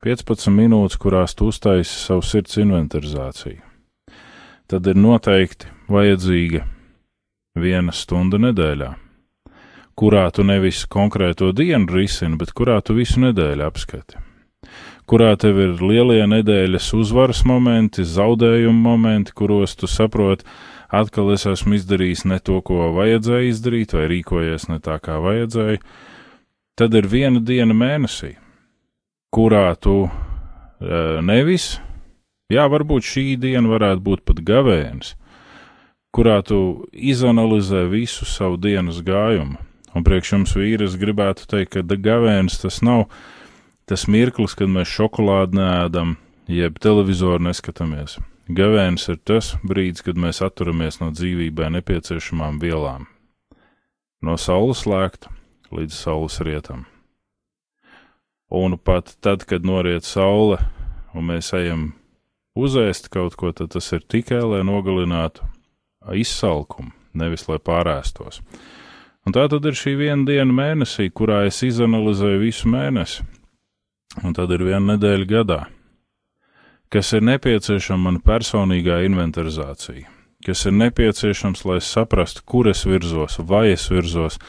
15 0.00 0.48
minūtes, 0.56 0.96
kurās 0.96 1.36
tu 1.36 1.50
uztaisi 1.52 1.92
savu 1.92 2.24
sirds 2.24 2.56
inventarizāciju. 2.62 3.60
Tad 4.70 4.86
ir 4.88 4.96
noteikti 4.96 5.68
vajadzīga 5.92 6.62
viena 7.60 7.92
stunda 7.92 8.40
nedēļā, 8.40 8.88
kurā 9.98 10.24
tu 10.32 10.46
nevis 10.46 10.86
konkrēto 10.88 11.50
dienu 11.52 11.90
risini, 11.92 12.38
bet 12.40 12.54
kurā 12.56 12.78
tu 12.80 12.96
visu 12.96 13.20
nedēļu 13.20 13.66
apskati. 13.66 14.24
Kurā 15.10 15.34
tev 15.42 15.58
ir 15.58 15.80
lielie 15.82 16.22
nedēļas 16.30 16.92
uzvaras 16.96 17.42
momenti, 17.44 18.06
zaudējumu 18.06 18.80
momenti, 18.80 19.34
kuros 19.36 19.74
tu 19.76 19.90
saproti, 19.90 20.46
atkal 20.94 21.32
es 21.34 21.46
esmu 21.48 21.78
izdarījis 21.78 22.26
ne 22.30 22.38
to, 22.42 22.60
ko 22.66 22.90
vajadzēja 22.96 23.50
izdarīt, 23.50 23.94
vai 23.96 24.08
rīkojies 24.10 24.68
ne 24.70 24.80
tā, 24.82 24.98
kā 25.02 25.18
vajadzēja. 25.22 25.80
Tad 26.78 26.96
ir 26.96 27.08
viena 27.10 27.42
diena 27.44 27.76
mēnesī, 27.76 28.34
kurā 29.34 29.68
tu 29.76 30.04
e, 30.06 30.10
nevis, 31.26 31.74
jā, 32.52 32.64
varbūt 32.72 33.06
šī 33.06 33.24
diena 33.40 33.68
varētu 33.70 34.04
būt 34.06 34.24
pat 34.28 34.40
gavēnis, 34.46 35.14
kurā 36.14 36.40
tu 36.46 36.86
izanalizē 36.92 37.84
visu 37.90 38.26
savu 38.26 38.58
dienas 38.60 39.02
gājumu. 39.04 39.60
Un 39.90 40.06
priekš 40.06 40.32
jums 40.36 40.54
vīri 40.54 40.86
es 40.86 40.94
gribētu 40.98 41.48
teikt, 41.50 41.74
ka 41.74 41.98
gavēnis 41.98 42.60
tas 42.62 42.78
nav 42.86 43.08
tas 43.90 44.06
mirklis, 44.06 44.54
kad 44.54 44.70
mēs 44.70 44.86
šokolādi 44.86 45.58
nēdam, 45.58 46.14
jeb 46.46 46.78
televizoru 46.82 47.42
neskatāmies. 47.42 48.20
Gavēnis 48.50 49.04
ir 49.12 49.18
tas 49.22 49.52
brīdis, 49.62 50.02
kad 50.02 50.18
mēs 50.18 50.40
atturamies 50.42 50.98
no 50.98 51.12
dzīvībai 51.14 51.68
nepieciešamām 51.76 52.58
vielām. 52.58 53.04
No 54.26 54.34
saules 54.40 54.82
lēkt 54.90 55.28
līdz 55.70 55.94
saules 55.94 56.40
rietam. 56.42 56.84
Un 58.50 58.74
pat 58.74 59.14
tad, 59.22 59.46
kad 59.46 59.62
noriet 59.62 60.02
saule 60.02 60.58
un 61.14 61.28
mēs 61.30 61.52
ejam 61.54 61.92
uzēst 62.58 63.06
kaut 63.14 63.38
ko, 63.38 63.52
tad 63.54 63.70
tas 63.76 63.92
ir 63.94 64.02
tikai, 64.02 64.42
lai 64.42 64.64
nogalinātu 64.66 65.46
izsalkumu, 66.18 66.90
nevis 67.14 67.46
lai 67.46 67.60
pārēstos. 67.62 68.42
Un 69.26 69.36
tā 69.36 69.46
tad 69.52 69.66
ir 69.68 69.78
šī 69.78 69.94
viena 70.00 70.26
diena 70.26 70.50
mēnesī, 70.50 71.06
kurā 71.14 71.44
es 71.46 71.62
izanalizēju 71.62 72.42
visu 72.42 72.70
mēnesi, 72.72 73.22
un 74.24 74.34
tad 74.34 74.50
ir 74.56 74.64
viena 74.66 74.96
nedēļa 74.96 75.30
gadā, 75.38 75.60
kas 76.90 77.12
ir 77.14 77.22
nepieciešama 77.22 78.10
man 78.10 78.18
personīgā 78.24 79.00
inventarizācija, 79.06 80.08
kas 80.46 80.64
ir 80.66 80.74
nepieciešams, 80.74 81.64
lai 81.68 81.78
saprastu, 81.84 82.42
kur 82.44 82.70
es 82.70 82.82
virzos, 82.88 83.38
vai 83.46 83.70
es 83.74 83.86
virzos, 83.92 84.40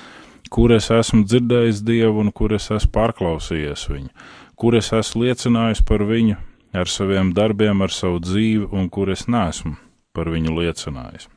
kur 0.50 0.74
es 0.74 0.90
esmu 0.92 1.24
dzirdējis 1.28 1.84
Dievu 1.86 2.26
un 2.26 2.32
kur 2.34 2.56
es 2.58 2.72
esmu 2.74 2.92
pārklausījies 2.98 3.86
viņu, 3.92 4.10
kur 4.58 4.78
es 4.80 4.90
esmu 4.96 5.26
liecinājis 5.26 5.84
par 5.86 6.06
viņu 6.10 6.40
ar 6.74 6.90
saviem 6.90 7.34
darbiem, 7.36 7.84
ar 7.84 7.94
savu 7.94 8.20
dzīvi, 8.24 8.72
un 8.72 8.90
kur 8.90 9.12
es 9.12 9.28
nesmu 9.28 9.76
par 10.16 10.32
viņu 10.32 10.56
liecinājis. 10.58 11.30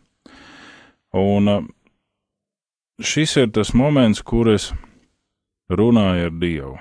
Un 1.15 1.69
šis 3.03 3.37
ir 3.43 3.53
tas 3.55 3.75
moments, 3.75 4.23
kur 4.23 4.51
es 4.51 4.73
runāju 5.71 6.31
ar 6.31 6.35
Dievu. 6.41 6.75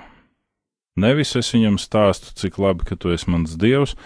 Nevis 0.94 1.32
es 1.34 1.48
viņam 1.50 1.74
stāstu, 1.82 2.30
cik 2.38 2.60
labi, 2.62 2.84
ka 2.86 2.94
tu 2.94 3.10
esi 3.10 3.26
mans 3.26 3.56
dievs, 3.58 3.96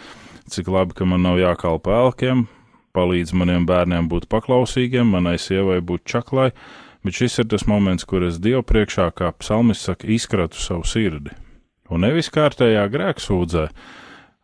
cik 0.49 0.71
labi, 0.73 0.95
ka 0.97 1.05
man 1.05 1.21
nav 1.21 1.37
jākalpa 1.37 1.93
elkiem, 2.07 2.47
palīdz 2.97 3.35
maniem 3.37 3.67
bērniem 3.69 4.09
būt 4.09 4.25
paklausīgiem, 4.33 5.11
manai 5.13 5.37
sievai 5.37 5.83
būt 5.85 6.07
čaklai, 6.09 6.49
bet 7.05 7.21
šis 7.21 7.43
ir 7.43 7.51
tas 7.53 7.67
moments, 7.69 8.09
kur 8.09 8.25
es 8.25 8.41
Dievu 8.41 8.65
priekšā, 8.65 9.11
kā 9.13 9.35
psalmis 9.37 9.85
saka, 9.85 10.09
izkratu 10.09 10.57
savu 10.57 10.89
sirdi. 10.89 11.37
Un 11.93 12.07
nevis 12.09 12.33
kārtējā 12.33 12.89
grēksūdzē, 12.97 13.69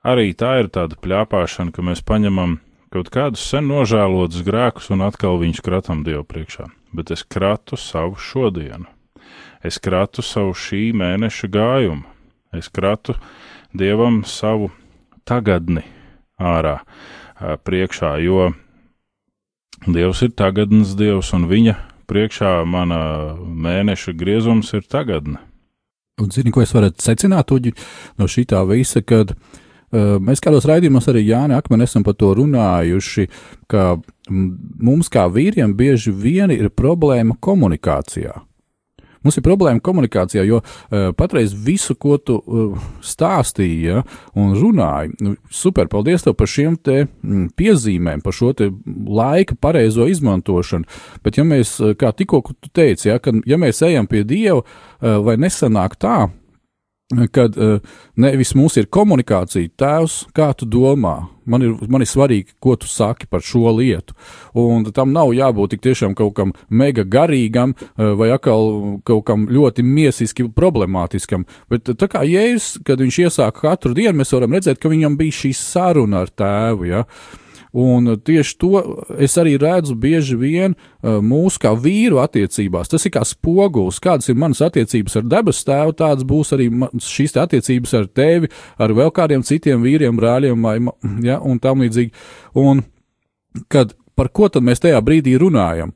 arī 0.04 0.36
tā 0.36 0.58
ir 0.60 0.68
tāda 0.68 1.00
pļāpāšana, 1.00 1.72
ka 1.72 1.80
mēs 1.80 2.04
paņemam 2.04 2.58
kaut 2.92 3.08
kādus 3.08 3.48
sen 3.48 3.72
nožēlotus 3.72 4.44
grēkus 4.44 4.92
un 4.92 5.08
atkal 5.08 5.40
viņus 5.40 5.64
kratam 5.64 6.04
Dievu 6.04 6.28
priekšā, 6.28 6.68
bet 6.92 7.08
es 7.08 7.24
kratu 7.24 7.80
savu 7.80 8.20
šodienu. 8.20 8.84
Es 9.64 9.80
kratu 9.80 10.20
savu 10.20 10.52
šī 10.52 10.90
mēneša 10.92 11.48
gājumu, 11.48 12.04
es 12.58 12.70
kratu 12.72 13.16
Dievam 13.74 14.22
savu 14.26 14.70
tagadni 15.26 15.82
ārā 16.38 16.78
priekšā, 17.38 18.16
jo 18.22 18.52
Dievs 19.84 20.22
ir 20.24 20.32
tagadnes 20.38 20.94
Dievs 20.96 21.32
un 21.36 21.48
viņa 21.50 21.74
priekšā 22.08 22.52
mana 22.68 23.00
mēneša 23.38 24.14
griezums 24.16 24.72
ir 24.76 24.86
tagadne. 24.88 25.40
Un 26.22 26.30
zini, 26.30 26.52
ko 26.54 26.62
es 26.62 26.72
varētu 26.72 27.02
secināt 27.02 27.50
uģi, 27.50 27.74
no 28.20 28.28
šī 28.30 28.44
tā 28.52 28.60
visa, 28.68 29.02
kad 29.02 29.32
uh, 29.34 29.62
Mēs 29.94 30.42
kādos 30.42 30.64
raidījumos 30.66 31.06
arī 31.10 31.22
Jānis 31.28 31.60
Akmeni 31.60 31.86
esam 31.86 32.02
par 32.06 32.16
to 32.18 32.32
runājuši, 32.34 33.28
ka 33.70 33.94
mums 34.28 35.10
kā 35.12 35.28
vīriem 35.30 35.74
bieži 35.78 36.10
vien 36.10 36.50
ir 36.50 36.72
problēma 36.74 37.36
komunikācijā. 37.38 38.34
Mums 39.24 39.38
ir 39.40 39.44
problēma 39.46 39.82
komunikācijā, 39.84 40.44
jo 40.46 40.60
uh, 40.60 41.08
patreiz 41.16 41.54
visu, 41.66 41.96
ko 41.96 42.18
tu 42.20 42.36
uh, 42.38 42.86
stāstīji 43.04 43.80
ja, 43.88 44.04
un 44.38 44.54
runāji, 44.58 45.14
nu, 45.24 45.34
super, 45.52 45.88
paldies 45.92 46.26
tev 46.26 46.36
par 46.38 46.50
šiem 46.50 46.76
te 46.76 47.04
mm, 47.06 47.48
piezīmēm, 47.58 48.22
par 48.24 48.36
šo 48.36 48.52
te 48.56 48.70
laika 49.08 49.56
pareizo 49.60 50.08
izmantošanu. 50.10 50.88
Bet, 51.24 51.40
ja 51.40 51.48
mēs, 51.48 51.76
kā 52.00 52.12
tikko 52.16 52.42
tu 52.52 52.72
teici, 52.72 53.08
ja, 53.08 53.18
kad, 53.22 53.40
ja 53.48 53.60
mēs 53.60 53.82
ejam 53.86 54.08
pie 54.10 54.24
Dieva, 54.28 54.62
uh, 54.62 55.18
vai 55.24 55.38
nesanāk 55.40 55.96
tā, 56.00 56.26
kad 57.32 57.56
uh, 57.56 57.80
nevis 58.16 58.54
mums 58.56 58.78
ir 58.80 58.88
komunikācija, 58.88 59.68
tēvs, 59.76 60.16
kā 60.34 60.48
tu 60.56 60.64
domā, 60.64 61.26
man 61.44 61.62
ir, 61.66 61.74
man 61.90 62.00
ir 62.00 62.08
svarīgi, 62.08 62.56
ko 62.64 62.78
tu 62.80 62.88
saki 62.88 63.28
par 63.28 63.44
šo 63.44 63.74
lietu. 63.76 64.16
Un 64.56 64.86
tam 64.96 65.12
nav 65.12 65.34
jābūt 65.36 65.74
tik 65.74 65.84
tiešām 65.84 66.16
kaut 66.16 66.32
kam 66.38 66.54
mega 66.68 67.04
garīgam 67.04 67.76
uh, 67.76 68.14
vai 68.16 68.30
atkal 68.34 69.00
kaut 69.04 69.24
kam 69.28 69.46
ļoti 69.52 69.84
miesiski 69.84 70.48
problemātiskam. 70.56 71.44
Bet 71.68 71.92
tā 71.92 72.08
kā 72.08 72.24
jēzus, 72.24 72.80
kad 72.88 73.04
viņš 73.04 73.22
iesāka 73.26 73.68
katru 73.68 73.94
dienu, 73.94 74.16
mēs 74.22 74.32
varam 74.32 74.56
redzēt, 74.56 74.80
ka 74.80 74.92
viņam 74.92 75.20
bija 75.20 75.42
šī 75.44 75.54
saruna 75.60 76.24
ar 76.24 76.32
tēvu. 76.32 76.88
Ja? 76.88 77.04
Uh, 77.04 77.43
Un 77.74 78.12
tieši 78.22 78.54
to 78.62 78.82
es 79.18 79.34
arī 79.40 79.56
redzu 79.58 79.96
bieži 79.98 80.36
vien 80.38 80.76
uh, 80.76 81.18
mūsu 81.18 81.58
kā 81.64 81.72
vīru 81.74 82.20
attiecībās. 82.22 82.90
Tas 82.92 83.02
ir 83.02 83.10
kā 83.16 83.24
spogulis, 83.26 83.98
kādas 84.02 84.30
ir 84.30 84.38
manas 84.38 84.62
attiecības 84.62 85.18
ar 85.18 85.24
debes 85.26 85.64
tēvu, 85.66 85.96
tādas 85.98 86.26
būs 86.28 86.54
arī 86.54 86.68
šīs 87.02 87.34
attiecības 87.42 87.96
ar 87.98 88.06
tevi, 88.14 88.50
ar 88.78 88.94
vēl 88.94 89.10
kādiem 89.14 89.42
citiem 89.42 89.82
vīriem, 89.82 90.14
brāļiem 90.20 90.62
vai 90.62 90.76
ja, 91.26 91.40
un 91.42 91.58
tam 91.58 91.82
līdzīgi. 91.82 92.14
Un 92.62 92.84
kad 93.66 93.96
par 94.14 94.30
ko 94.30 94.46
tad 94.48 94.62
mēs 94.62 94.82
tajā 94.84 95.00
brīdī 95.02 95.34
runājam? 95.42 95.90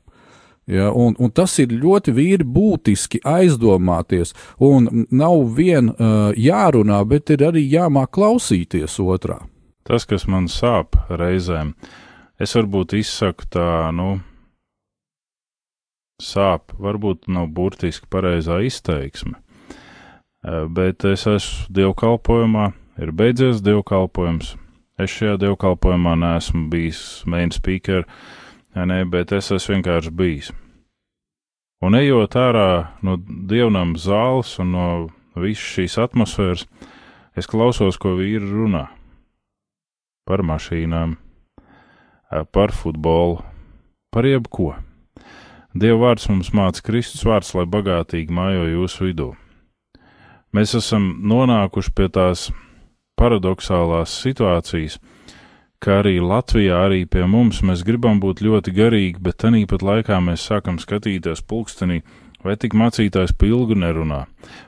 Ja, 0.69 0.91
un, 0.91 1.15
un 1.17 1.31
tas 1.33 1.55
ir 1.63 1.71
ļoti 1.73 2.13
vīri 2.13 2.45
būtiski 2.45 3.23
aizdomāties, 3.25 4.35
un 4.61 5.07
nav 5.09 5.39
vien 5.57 5.89
uh, 5.89 6.35
jārunā, 6.37 6.99
bet 7.09 7.31
ir 7.33 7.47
arī 7.47 7.63
jāmāk 7.71 8.11
klausīties 8.19 8.99
otrā. 9.01 9.39
Tas, 9.89 10.03
kas 10.05 10.27
man 10.29 10.45
sāp 10.45 10.93
reizēm, 11.09 11.71
es 12.37 12.51
varbūt 12.53 12.93
izsaku 12.93 13.47
tā, 13.55 13.69
nu, 13.89 14.19
sāp, 16.21 16.75
varbūt 16.77 17.25
nav 17.33 17.47
burtiski 17.57 18.05
pareizā 18.13 18.59
izteiksme, 18.67 19.39
bet 20.77 21.07
es 21.09 21.25
esmu 21.31 21.73
dievkalpojumā, 21.79 22.67
ir 23.01 23.13
beidzies 23.17 23.63
dievkalpojums. 23.65 24.51
Es 25.01 25.15
šajā 25.15 25.39
dievkalpojumā 25.41 26.13
neesmu 26.21 26.67
bijis 26.69 27.01
main 27.25 27.49
speaker, 27.55 28.05
ne, 28.75 28.99
bet 29.09 29.33
es 29.33 29.49
esmu 29.57 29.79
vienkārši 29.79 30.13
bijis. 30.13 30.51
Un 31.81 31.97
ejot 31.97 32.37
ārā 32.37 32.69
no 33.01 33.17
dievnam 33.25 33.97
zāles 33.97 34.53
un 34.61 34.75
no 34.77 34.87
visas 35.33 35.65
šīs 35.73 35.97
atmosfēras, 36.05 36.69
es 37.33 37.49
klausos, 37.49 37.97
ko 37.97 38.13
vīri 38.21 38.53
runā 38.53 38.85
par 40.29 40.45
mašīnām, 40.45 41.17
par 42.53 42.75
futbolu, 42.77 43.41
par 44.13 44.27
jebko. 44.29 44.75
Dieva 45.73 45.99
vārds 46.03 46.29
mums 46.29 46.53
māca 46.53 46.83
Kristus 46.85 47.25
vārds, 47.25 47.51
lai 47.57 47.65
bagātīgi 47.69 48.33
mājo 48.33 48.67
jūsu 48.69 49.09
vidū. 49.09 49.29
Mēs 50.53 50.73
esam 50.77 51.11
nonākuši 51.29 51.93
pie 51.97 52.07
tās 52.13 52.47
paradoxālās 53.19 54.13
situācijas, 54.23 54.97
ka 55.79 55.99
arī 56.01 56.17
Latvijā, 56.21 56.79
arī 56.87 57.03
pie 57.05 57.25
mums 57.29 57.61
mēs 57.65 57.83
gribam 57.85 58.21
būt 58.21 58.41
ļoti 58.45 58.73
garīgi, 58.75 59.21
bet 59.21 59.41
tāpat 59.43 59.85
laikā 59.85 60.17
mēs 60.25 60.47
sākam 60.49 60.79
skatīties 60.81 61.45
pulkstenī, 61.45 62.01
vai 62.43 62.55
tik 62.57 62.77
mācītājs 62.77 63.35
pilgu 63.37 63.77
nerunā, 63.77 64.25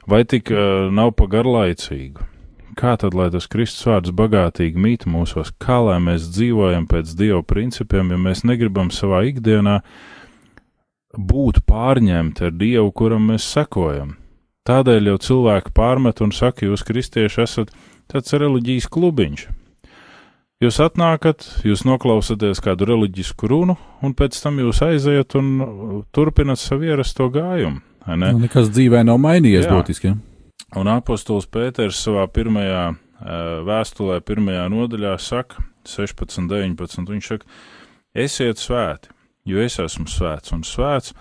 vai 0.07 0.23
tik 0.25 0.53
uh, 0.53 0.91
nav 0.93 1.15
pa 1.17 1.29
garlaicīgu. 1.31 2.30
Kā 2.77 2.95
tad, 2.99 3.15
lai 3.17 3.27
tas 3.33 3.49
Kristus 3.51 3.83
vārds 3.87 4.13
bagātīgi 4.15 4.79
mīt 4.79 5.05
mūsos, 5.09 5.51
kā 5.59 5.81
lai 5.83 5.97
mēs 6.03 6.29
dzīvojam 6.31 6.87
pēc 6.87 7.13
Dieva 7.19 7.41
principiem, 7.43 8.13
ja 8.13 8.19
mēs 8.21 8.45
negribam 8.47 8.91
savā 8.95 9.25
ikdienā 9.27 9.81
būt 11.17 11.63
pārņemti 11.67 12.47
ar 12.47 12.55
Dievu, 12.55 12.91
kuram 12.95 13.31
mēs 13.33 13.47
sekojam? 13.51 14.15
Tādēļ 14.67 15.11
jau 15.11 15.17
cilvēki 15.25 15.73
pārmet 15.75 16.21
un 16.23 16.31
saka, 16.35 16.67
jūs 16.69 16.85
kristieši 16.87 17.43
esat 17.43 17.73
tāds 18.11 18.37
reliģijas 18.37 18.87
klubiņš. 18.93 19.47
Jūs 20.61 20.77
atnākat, 20.85 21.47
jūs 21.65 21.81
noklausāties 21.89 22.61
kādu 22.61 22.85
reliģisku 22.85 23.49
runu, 23.49 23.75
un 24.05 24.13
pēc 24.13 24.37
tam 24.43 24.59
jūs 24.61 24.83
aiziet 24.85 25.33
un 25.39 26.03
turpinat 26.13 26.61
savu 26.61 26.85
ierasto 26.91 27.31
gājumu. 27.33 27.81
Ne? 28.05 28.29
Nu, 28.29 28.43
nekas 28.45 28.69
dzīvē 28.69 29.01
nav 29.05 29.17
mainījies 29.21 29.65
būtiski. 29.69 30.11
Ja? 30.11 30.19
Un 30.79 30.87
apostols 30.87 31.49
Pēters 31.51 31.99
savā 31.99 32.27
pirmajā 32.31 32.83
vēstulē, 33.67 34.21
pirmajā 34.23 34.69
nodaļā 34.71 35.17
saka, 35.19 35.65
16, 35.87 36.47
19, 36.47 37.09
viņš 37.11 37.27
saka, 37.33 37.49
esiet 38.15 38.61
svēti, 38.61 39.11
jo 39.49 39.61
es 39.61 39.77
esmu 39.81 40.07
svēts, 40.09 40.53
un 40.55 40.63
svēts 40.67 41.13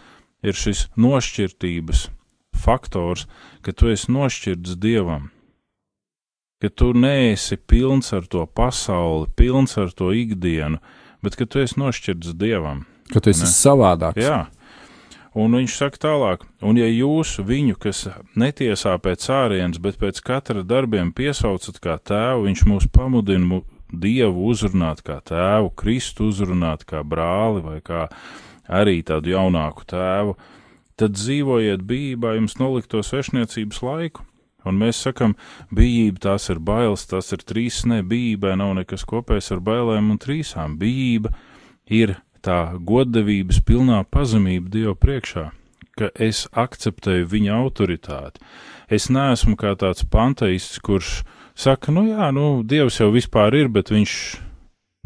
ir 0.46 0.56
šis 0.56 0.86
nošķirtības 1.00 2.06
faktors, 2.60 3.26
ka 3.64 3.74
tu 3.74 3.90
esi 3.90 4.12
nošķirts 4.12 4.78
Dievam, 4.80 5.30
ka 6.60 6.68
tu 6.68 6.92
neesi 6.92 7.56
pilns 7.56 8.12
ar 8.12 8.26
to 8.28 8.44
pasauli, 8.46 9.30
pilns 9.36 9.78
ar 9.80 9.92
to 9.96 10.12
ikdienu, 10.12 10.80
bet 11.24 11.36
ka 11.36 11.46
tu 11.48 11.62
esi 11.62 11.78
nošķirts 11.80 12.34
dievam. 12.36 12.84
Ka 13.10 13.22
tu 13.24 13.32
esi 13.32 13.46
ne? 13.46 13.52
savādāks. 13.52 14.20
Jā. 14.20 14.44
Un 15.38 15.54
viņš 15.54 15.74
saka 15.78 16.00
tālāk, 16.02 16.42
un 16.66 16.78
ja 16.80 16.88
jūs 16.90 17.36
viņu, 17.46 17.76
kas 17.78 18.08
netiesā 18.34 18.96
pēc 18.98 19.28
ārienes, 19.30 19.78
bet 19.78 20.00
pēc 20.00 20.18
katra 20.26 20.64
darbiem 20.66 21.12
piesaucat 21.14 21.78
kā 21.82 21.98
tēvu, 22.02 22.48
viņš 22.48 22.64
mūs 22.66 22.88
pamudina 22.90 23.60
Dievu 23.90 24.46
uzrunāt 24.46 25.00
kā 25.02 25.16
tēvu, 25.26 25.72
Kristu 25.74 26.28
uzrunāt 26.30 26.84
kā 26.86 27.02
brāli 27.02 27.62
vai 27.64 27.78
kā 27.82 28.04
arī 28.70 29.00
tādu 29.06 29.32
jaunāku 29.32 29.86
tēvu, 29.90 30.36
tad 30.98 31.14
dzīvojiet 31.18 31.82
bijībā 31.86 32.36
jums 32.36 32.58
nolikto 32.62 33.02
svešniecības 33.02 33.82
laiku, 33.82 34.26
Un 34.68 34.76
mēs 34.76 34.98
sakam, 35.06 35.36
bijība 35.72 36.20
tās 36.26 36.50
ir 36.52 36.60
bailes, 36.60 37.06
tas 37.08 37.32
ir 37.32 37.44
trīs, 37.48 37.80
ne, 37.88 38.02
bijībai 38.04 38.56
nav 38.60 38.74
nekas 38.80 39.06
kopējs 39.08 39.54
ar 39.54 39.62
bailēm 39.64 40.10
un 40.12 40.20
trīsām. 40.20 40.76
Bijība 40.80 41.32
ir 41.88 42.18
tā 42.44 42.74
goddevības 42.76 43.60
pilnā 43.66 44.02
pazemība 44.10 44.70
Dievu 44.72 44.94
priekšā, 44.98 45.50
ka 45.98 46.10
es 46.14 46.46
akceptēju 46.52 47.28
viņa 47.30 47.56
autoritāti. 47.56 48.40
Es 48.90 49.10
neesmu 49.12 49.56
kā 49.60 49.74
tāds 49.78 50.06
panteists, 50.08 50.80
kurš 50.82 51.20
saka, 51.54 51.92
nu 51.94 52.08
jā, 52.08 52.30
nu, 52.34 52.62
Dievs 52.66 53.00
jau 53.00 53.10
vispār 53.14 53.54
ir, 53.58 53.68
bet 53.68 53.92
viņš 53.92 54.14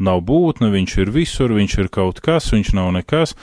nav 0.05 0.23
būtne, 0.27 0.71
viņš 0.73 0.97
ir 1.03 1.11
visur, 1.13 1.53
viņš 1.55 1.77
ir 1.83 1.91
kaut 1.93 2.21
kas, 2.23 2.51
viņš 2.53 2.73
nav 2.75 2.91
nekas. 2.95 3.35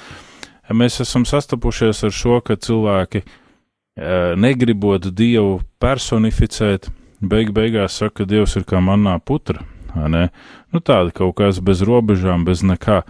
Mēs 0.73 1.01
esam 1.05 1.25
sastapušies 1.29 2.05
ar 2.07 2.13
šo, 2.15 2.41
ka 2.45 2.57
cilvēki 2.57 3.25
negribot 4.41 5.11
Dievu 5.13 5.61
personificēt, 5.83 6.89
beig 7.21 7.53
beigās 7.53 7.99
saka, 8.01 8.23
ka 8.23 8.31
Dievs 8.31 8.57
ir 8.57 8.65
kā 8.69 8.81
manā 8.81 9.19
putra. 9.21 9.63
Nu, 9.93 10.81
tāda 10.81 11.13
kaut 11.13 11.37
kas 11.37 11.61
bez 11.61 11.83
robežām, 11.85 12.47
bez 12.49 12.65
nekā. 12.65 13.03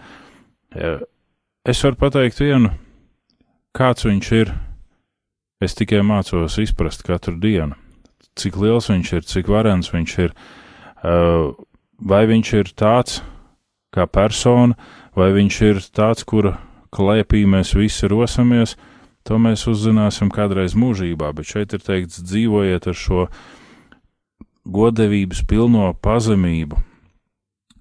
Es 0.73 1.83
varu 1.85 1.99
pateikt 2.01 2.41
vienu, 2.43 2.73
kāds 3.77 4.07
viņš 4.07 4.31
ir. 4.39 4.53
Es 5.63 5.77
tikai 5.79 6.01
mācos 6.03 6.57
izprast 6.59 7.05
katru 7.07 7.37
dienu, 7.39 7.77
cik 8.35 8.57
liels 8.59 8.89
viņš 8.91 9.11
ir, 9.15 9.27
cik 9.29 9.47
varens 9.47 9.93
viņš 9.93 10.15
ir. 10.25 10.33
Vai 12.03 12.23
viņš 12.27 12.53
ir 12.59 12.73
tāds 12.75 13.21
kā 13.93 14.07
persona, 14.09 14.75
vai 15.15 15.29
viņš 15.31 15.61
ir 15.69 15.79
tāds, 15.95 16.25
kura 16.27 16.57
klēpī 16.91 17.45
mēs 17.47 17.71
visi 17.77 18.09
rosamies, 18.11 18.75
To 19.23 19.37
mēs 19.39 19.63
uzzināsim 19.71 20.27
kādreiz 20.33 20.73
mūžībā, 20.75 21.29
bet 21.35 21.47
šeit 21.47 21.73
ir 21.75 21.83
teikts, 21.83 22.19
dzīvojiet 22.27 22.89
ar 22.91 22.97
šo 22.97 23.27
godevības 24.67 25.45
pilno 25.47 25.93
pazemību, 26.03 26.79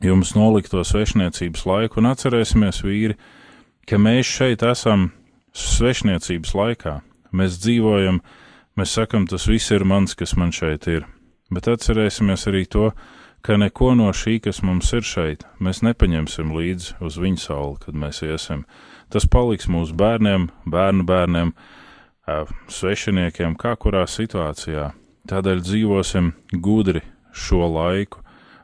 jums 0.02 0.34
nolikto 0.36 0.82
svešniecības 0.84 1.64
laiku, 1.68 2.00
un 2.02 2.10
atcerēsimies, 2.12 2.82
vīri, 2.86 3.16
ka 3.88 3.98
mēs 3.98 4.28
šeit 4.28 4.64
esam 4.66 5.10
svešniecības 5.56 6.54
laikā. 6.58 7.00
Mēs 7.32 7.58
dzīvojam, 7.62 8.20
mēs 8.76 8.94
sakam, 8.98 9.26
tas 9.30 9.48
viss 9.48 9.72
ir 9.72 9.86
mans, 9.88 10.14
kas 10.18 10.36
man 10.36 10.52
šeit 10.52 10.88
ir, 10.90 11.06
bet 11.52 11.70
atcerēsimies 11.70 12.48
arī 12.50 12.66
to, 12.68 12.90
ka 13.42 13.56
neko 13.58 13.94
no 13.98 14.12
šī, 14.14 14.38
kas 14.44 14.62
mums 14.62 14.92
ir 14.94 15.06
šeit, 15.06 15.46
mēs 15.58 15.82
nepaņemsim 15.82 16.52
līdzi 16.54 16.98
uz 17.02 17.18
viņu 17.18 17.42
sauli, 17.42 17.80
kad 17.86 17.96
mēs 17.98 18.22
iesim 18.26 18.66
Tas 19.12 19.26
paliks 19.28 19.66
mūsu 19.68 19.92
bērniem, 19.92 20.46
bērnu 20.72 21.04
bērniem, 21.04 21.50
svešiniekiem, 22.72 23.58
kā 23.60 23.74
kurā 23.76 24.06
situācijā. 24.08 24.88
Tādēļ 25.28 25.60
dzīvosim 25.60 26.30
gudri 26.64 27.02
šo 27.36 27.66
laiku, 27.74 28.21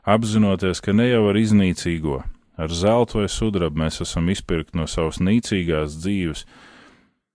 apzinoties, 0.09 0.81
ka 0.81 0.93
ne 0.95 1.09
jau 1.09 1.23
ar 1.29 1.37
iznīcīgo, 1.39 2.19
ar 2.59 2.73
zeltu 2.73 3.21
vai 3.21 3.29
sudrabu 3.31 3.79
mēs 3.83 4.01
esam 4.05 4.29
izpirkti 4.33 4.77
no 4.79 4.87
savas 4.89 5.21
nīcīgās 5.23 5.99
dzīves, 6.01 6.45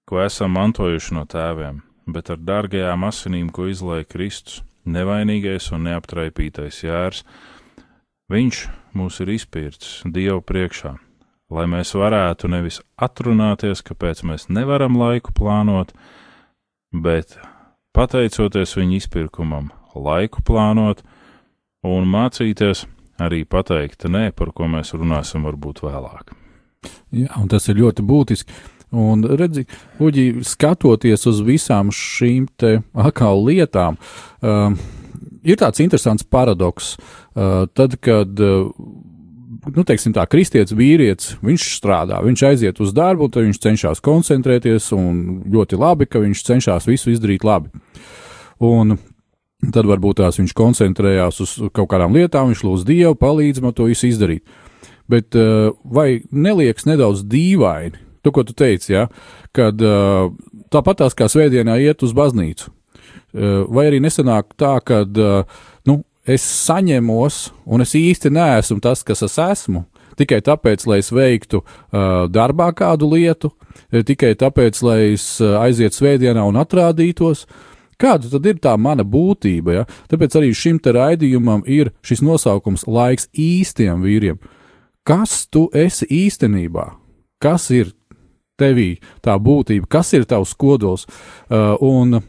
ko 0.09 0.21
esam 0.25 0.57
mantojuši 0.59 1.17
no 1.17 1.25
tēviem, 1.31 1.81
bet 2.11 2.31
ar 2.35 2.41
dārgajām 2.43 3.07
asinīm, 3.09 3.49
ko 3.55 3.69
izlēja 3.73 4.09
Kristus, 4.11 4.63
nevainīgais 4.85 5.71
un 5.73 5.89
neaptraipītais 5.89 6.83
jērs. 6.85 7.25
Viņš 8.33 8.61
mūs 8.97 9.21
ir 9.25 9.33
izpircis 9.35 10.03
Dievu 10.05 10.43
priekšā, 10.45 10.95
lai 11.53 11.65
mēs 11.71 11.95
varētu 11.97 12.51
nevis 12.53 12.81
atrunāties, 13.01 13.85
kāpēc 13.85 14.25
mēs 14.29 14.49
nevaram 14.53 14.97
laiku 15.01 15.33
plānot, 15.37 15.93
bet 16.93 17.37
pateicoties 17.97 18.77
viņa 18.77 19.01
izpirkumam, 19.01 19.71
laiku 19.95 20.45
plānot 20.45 21.05
un 21.85 22.09
mācīties 22.11 22.85
arī 23.23 23.45
pateikt 23.47 24.09
nē, 24.11 24.31
par 24.37 24.53
ko 24.57 24.69
mēs 24.71 24.95
runāsim 24.97 25.45
varbūt 25.47 25.85
vēlāk. 25.85 26.35
Jā, 27.15 27.31
un 27.41 27.49
tas 27.53 27.69
ir 27.71 27.81
ļoti 27.81 28.05
būtiski. 28.05 28.63
Un 28.95 29.25
redzi, 29.27 29.65
Uģi, 30.03 30.45
skatoties 30.47 31.25
uz 31.27 31.41
visām 31.43 31.91
šīm 31.91 32.47
te 32.61 32.77
atkal 32.95 33.41
lietām, 33.43 33.97
uh, 33.99 34.77
ir 35.43 35.59
tāds 35.59 35.83
interesants 35.83 36.23
paradoks. 36.23 36.95
Uh, 37.35 37.65
tad, 37.75 37.97
kad 38.05 38.39
uh, 38.39 38.69
nu, 39.75 39.85
teiksim, 39.87 40.15
tā, 40.15 40.27
kristietis, 40.31 40.77
vīrietis, 40.77 41.35
viņš 41.45 41.67
strādā, 41.79 42.21
viņš 42.25 42.45
aiziet 42.51 42.81
uz 42.85 42.93
darbu, 42.95 43.31
tad 43.33 43.49
viņš 43.49 43.63
cenšas 43.67 44.05
koncentrēties, 44.05 44.91
un 44.97 45.43
ļoti 45.51 45.81
labi, 45.81 46.09
ka 46.11 46.23
viņš 46.23 46.45
cenšas 46.47 46.89
visu 46.91 47.15
izdarīt 47.15 47.47
labi. 47.47 47.73
Un 48.63 48.97
tad 49.73 49.89
varbūt 49.89 50.21
tās 50.21 50.39
viņš 50.41 50.55
koncentrējās 50.57 51.41
uz 51.45 51.57
kaut 51.73 51.89
kādām 51.93 52.17
lietām, 52.17 52.51
viņš 52.51 52.65
lūdz 52.67 52.87
Dievu, 52.89 53.17
palīdz 53.21 53.63
man 53.65 53.75
to 53.77 53.89
visu 53.89 54.09
izdarīt. 54.11 54.45
Bet 55.11 55.37
eh, 55.37 55.69
vai 55.85 56.25
neliekas 56.33 56.89
nedaudz 56.89 57.25
dīvaini, 57.29 58.01
to, 58.25 58.33
ko 58.33 58.45
tu 58.45 58.57
teici, 58.57 58.95
ja, 58.95 59.09
kad 59.55 59.81
uh, 59.85 60.33
tāpat 60.73 61.03
tās 61.03 61.17
kā 61.17 61.29
svētdienā 61.29 61.77
iet 61.85 62.03
uz 62.07 62.15
baznīcu. 62.17 62.71
Uh, 62.71 63.67
vai 63.69 63.91
arī 63.91 64.01
nesanāk 64.01 64.55
tā, 64.57 64.79
ka 64.81 65.03
uh, 65.05 65.59
nu, 65.85 65.99
es 66.25 66.47
saņemos, 66.65 67.41
un 67.69 67.85
es 67.85 67.93
īsti 67.99 68.33
neesmu 68.33 68.81
tas, 68.81 69.05
kas 69.05 69.21
es 69.27 69.37
esmu, 69.45 69.85
tikai 70.17 70.41
tāpēc, 70.47 70.87
lai 70.89 71.03
es 71.03 71.13
veiktu 71.13 71.61
uh, 71.61 72.25
darbā 72.33 72.71
kādu 72.73 73.11
lietu, 73.13 73.53
tikai 73.93 74.33
tāpēc, 74.41 74.81
lai 74.87 74.99
es 75.13 75.29
aizietu 75.43 76.01
svētdienā 76.01 76.47
un 76.49 76.57
atrādītos. 76.63 77.45
Kāda 78.01 78.31
tad 78.33 78.47
ir 78.47 78.61
tā 78.63 78.75
mana 78.81 79.05
būtība? 79.07 79.79
Ja? 79.79 79.85
Tāpēc 80.11 80.39
arī 80.41 80.53
šim 80.57 80.81
te 80.83 80.95
raidījumam 80.97 81.65
ir 81.67 81.93
šis 82.05 82.23
nosaukums 82.25 82.87
laiks 82.91 83.29
īstiem 83.33 84.03
vīriem. 84.05 84.41
Kas 85.05 85.45
tu 85.53 85.69
esi 85.77 86.09
īstenībā? 86.09 86.89
Kas 87.43 87.69
ir 87.75 87.93
tevī 88.61 88.99
tā 89.25 89.37
būtība, 89.41 89.89
kas 89.91 90.13
ir 90.17 90.27
tavs 90.29 90.55
kodols. 90.59 91.07
Uh, 91.49 91.75
un, 91.83 92.21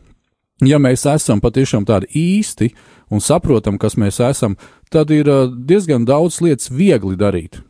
ja 0.66 0.80
mēs 0.82 1.06
esam 1.10 1.42
patiešām 1.44 1.86
tādi 1.88 2.10
īsti 2.20 2.72
un 3.14 3.22
saprotam, 3.22 3.80
kas 3.82 3.98
mēs 4.02 4.20
esam, 4.24 4.58
tad 4.94 5.14
ir 5.14 5.30
uh, 5.30 5.48
diezgan 5.50 6.08
daudz 6.08 6.42
lietas 6.44 6.72
viegli 6.74 7.18
darīt. 7.20 7.62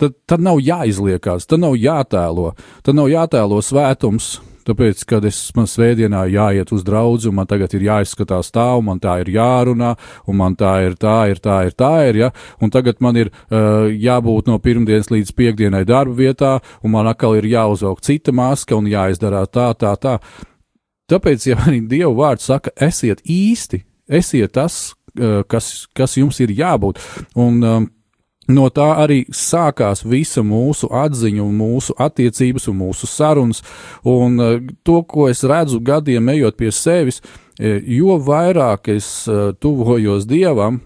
Tad, 0.00 0.16
tad 0.26 0.42
nav 0.42 0.58
jāizliekās, 0.58 1.46
tad 1.46 1.62
nav 1.62 1.76
jātēlo, 1.78 2.52
tad 2.82 2.98
nav 2.98 3.06
jātēlo 3.12 3.60
svētums, 3.62 4.40
Tāpēc, 4.64 5.02
kad 5.08 5.24
es 5.28 5.38
man 5.56 5.66
svētdienā 5.68 6.22
jāiet 6.32 6.70
uz 6.72 6.84
draugu, 6.86 7.32
man 7.36 7.48
tagad 7.48 7.74
ir 7.76 7.84
jāizskatās 7.88 8.48
tā, 8.54 8.66
un 8.78 8.86
man 8.88 9.00
tā 9.02 9.18
ir 9.20 9.30
jārunā, 9.34 9.92
un 10.30 10.38
man 10.38 10.56
tā 10.56 10.72
ir 10.86 10.96
tā, 11.00 11.16
ir 11.32 11.40
tā, 11.44 11.58
ir 11.68 11.76
tā, 11.76 11.92
ir, 12.08 12.20
ja, 12.22 12.30
un 12.64 12.72
tagad 12.72 13.02
man 13.04 13.18
ir 13.20 13.30
uh, 13.30 13.90
jābūt 13.90 14.48
no 14.48 14.58
pirmdienas 14.64 15.12
līdz 15.12 15.34
piekdienai 15.36 15.84
darba 15.88 16.16
vietā, 16.16 16.54
un 16.82 16.94
man 16.96 17.10
atkal 17.10 17.36
ir 17.36 17.48
jāuzvelk 17.52 18.00
cita 18.04 18.32
maska 18.32 18.76
un 18.78 18.88
jāizdara 18.88 19.44
tā, 19.46 19.70
tā, 19.76 19.94
tā. 20.00 20.18
Tāpēc, 21.12 21.48
ja 21.50 21.60
arī 21.66 21.82
Dieva 21.88 22.14
vārds 22.16 22.48
saka, 22.48 22.72
esiet 22.80 23.20
īsti, 23.28 23.82
esiet 24.08 24.56
tas, 24.56 24.94
uh, 25.18 25.42
kas, 25.44 25.86
kas 25.92 26.16
jums 26.16 26.40
ir 26.40 26.56
jābūt. 26.56 27.02
Un, 27.36 27.60
um, 27.60 27.90
No 28.50 28.68
tā 28.68 28.90
arī 29.00 29.22
sākās 29.32 30.02
visa 30.04 30.42
mūsu 30.44 30.90
atziņa, 30.92 31.44
mūsu 31.48 31.94
attiecības 32.00 32.68
un 32.68 32.76
mūsu 32.82 33.08
sarunas. 33.08 33.62
Un 34.04 34.40
uh, 34.40 34.58
to, 34.84 35.00
ko 35.08 35.30
es 35.30 35.44
redzu 35.48 35.80
gadiem 35.80 36.28
ejot 36.34 36.58
pie 36.60 36.72
sevis, 36.74 37.22
e, 37.56 37.78
jo 37.96 38.18
vairāk 38.20 38.90
es 38.92 39.06
uh, 39.30 39.54
tuvojos 39.56 40.26
Dievam, 40.28 40.82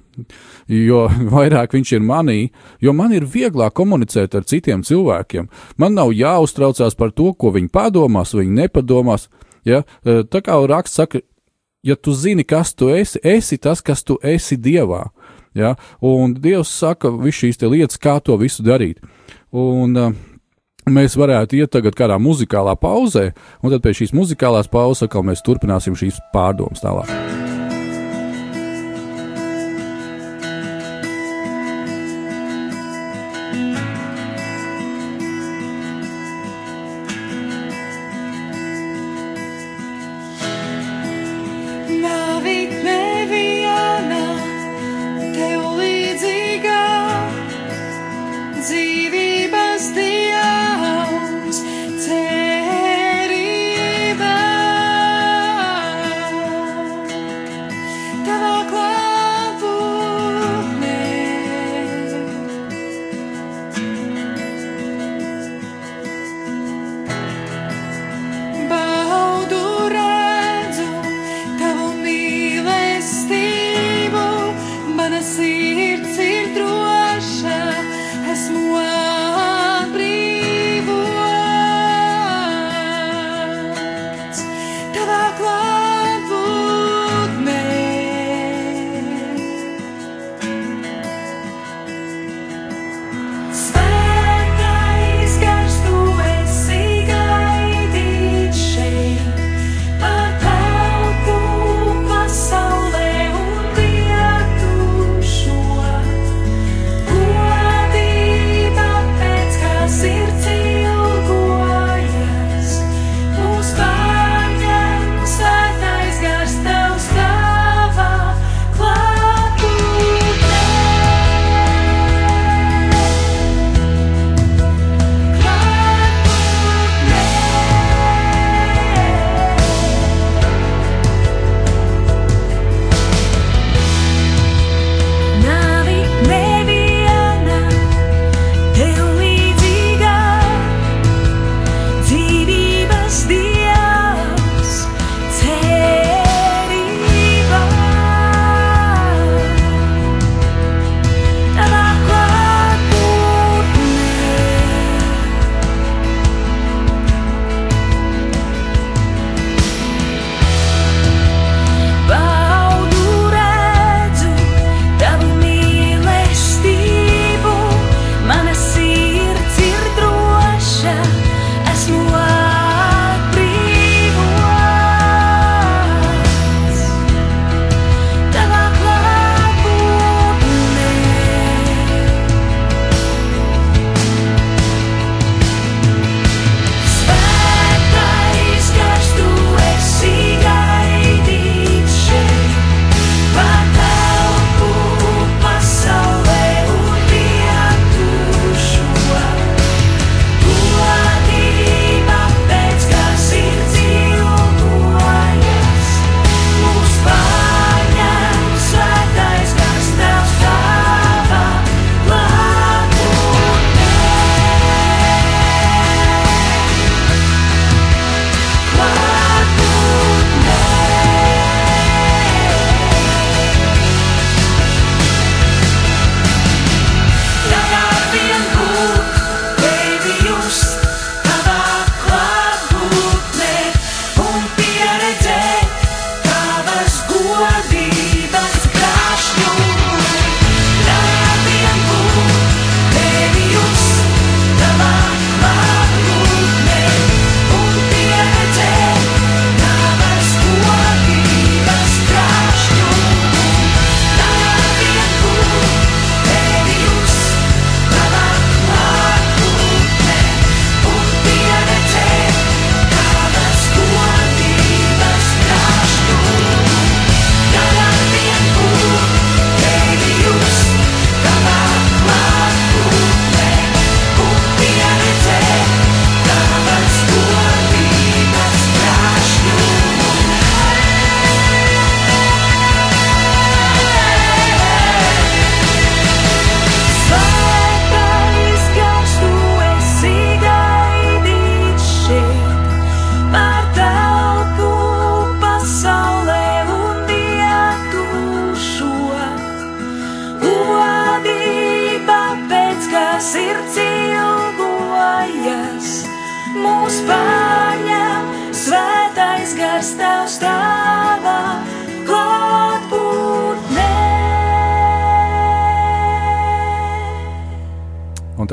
jo 0.71 1.07
vairāk 1.35 1.75
viņš 1.75 1.95
ir 1.97 2.05
manī, 2.07 2.39
jo 2.81 2.95
man 2.95 3.17
ir 3.17 3.27
vieglāk 3.27 3.75
komunicēt 3.75 4.39
ar 4.39 4.47
citiem 4.47 4.85
cilvēkiem. 4.87 5.51
Man 5.77 5.99
nav 5.99 6.15
jāuztraucās 6.15 6.95
par 6.95 7.11
to, 7.11 7.33
ko 7.35 7.51
viņi 7.57 7.73
padomās, 7.75 8.37
viņi 8.39 8.63
nepadomās. 8.63 9.27
Ja? 9.67 9.83
E, 10.07 10.23
tā 10.31 10.45
kā 10.47 10.61
raksts 10.71 11.03
saka, 11.03 11.25
ja 11.83 11.97
tu 11.97 12.15
zini, 12.15 12.47
kas 12.47 12.71
tu 12.75 12.93
esi, 12.95 13.19
esi 13.23 13.59
tas, 13.59 13.83
kas 13.83 14.07
tu 14.07 14.19
esi 14.23 14.57
Dievā. 14.57 15.09
Ja? 15.55 15.77
Un 16.05 16.35
Dievs 16.35 16.73
saka 16.81 17.13
visu 17.15 17.47
šīs 17.47 17.63
lietas, 17.65 18.01
kā 18.01 18.19
to 18.25 18.37
visu 18.41 18.67
darīt. 18.67 19.01
Un, 19.53 19.97
uh, 19.97 20.13
Mēs 20.89 21.19
varētu 21.21 21.59
iet 21.59 21.73
tagad 21.75 21.97
kādā 21.99 22.17
muzikālā 22.17 22.73
pauzē, 22.81 23.27
un 23.61 23.75
tad 23.75 23.85
pēc 23.85 24.03
šīs 24.03 24.15
muzikālās 24.17 24.71
pauzes 24.73 25.05
atkal 25.05 25.27
mēs 25.27 25.45
turpināsim 25.45 25.99
šīs 25.99 26.23
pārdomas 26.33 26.81
tālāk. 26.81 27.58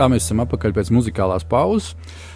Tā 0.05 0.11
mēs 0.13 0.27
esam 0.27 0.43
atpakaļ 0.43 0.75
pēc 0.75 0.91
muzikālās 0.93 1.45
pauzes. 1.49 1.95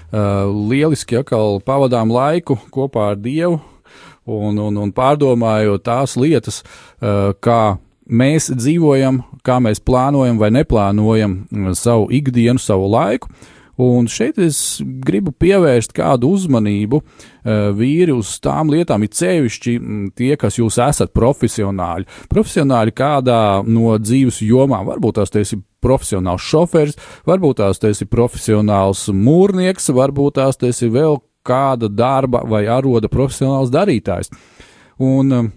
Uh, 0.09 0.49
lieliski 0.71 1.19
atkal 1.19 1.59
pavadām 1.61 2.09
laiku 2.09 2.57
kopā 2.73 3.11
ar 3.13 3.19
Dievu 3.21 3.59
un, 4.25 4.57
un, 4.57 4.79
un 4.81 4.93
pārdomājot 4.95 5.85
tās 5.85 6.15
lietas, 6.17 6.63
uh, 6.63 7.29
kā 7.37 7.77
mēs 8.09 8.49
dzīvojam, 8.49 9.21
kā 9.45 9.59
mēs 9.61 9.83
plānojam 9.85 10.41
vai 10.41 10.49
neplānojam 10.55 11.43
savu 11.77 12.09
ikdienu, 12.09 12.61
savu 12.61 12.89
laiku. 12.89 13.29
Un 13.79 14.09
šeit 14.11 14.35
es 14.43 14.57
gribu 15.05 15.31
pievērst 15.31 15.93
kādu 15.95 16.33
uzmanību 16.35 16.97
uh, 16.99 17.69
vīri 17.71 18.11
uz 18.11 18.33
tām 18.43 18.73
lietām, 18.73 19.05
it 19.07 19.15
sevišķi 19.15 19.75
tie, 20.19 20.33
kas 20.39 20.57
jūs 20.59 20.81
esat 20.83 21.13
profesionāļi. 21.15 22.07
Profesionāļi 22.27 22.93
kādā 22.97 23.39
no 23.63 23.93
dzīves 23.95 24.41
jomām, 24.43 24.83
varbūt 24.89 25.21
tās 25.21 25.31
esi 25.39 25.61
profesionāls 25.79 26.43
šoferis, 26.43 26.99
varbūt 27.29 27.61
tās 27.61 27.79
esi 27.87 28.07
profesionāls 28.11 29.05
mūrnieks, 29.15 29.87
varbūt 29.95 30.41
tās 30.41 30.59
esi 30.67 30.89
vēl 30.91 31.21
kāda 31.47 31.87
darba 31.87 32.41
vai 32.43 32.65
aroda 32.67 33.07
profesionāls 33.07 33.71
darītājs. 33.71 34.33
Un 34.99 35.37
uh, 35.37 35.47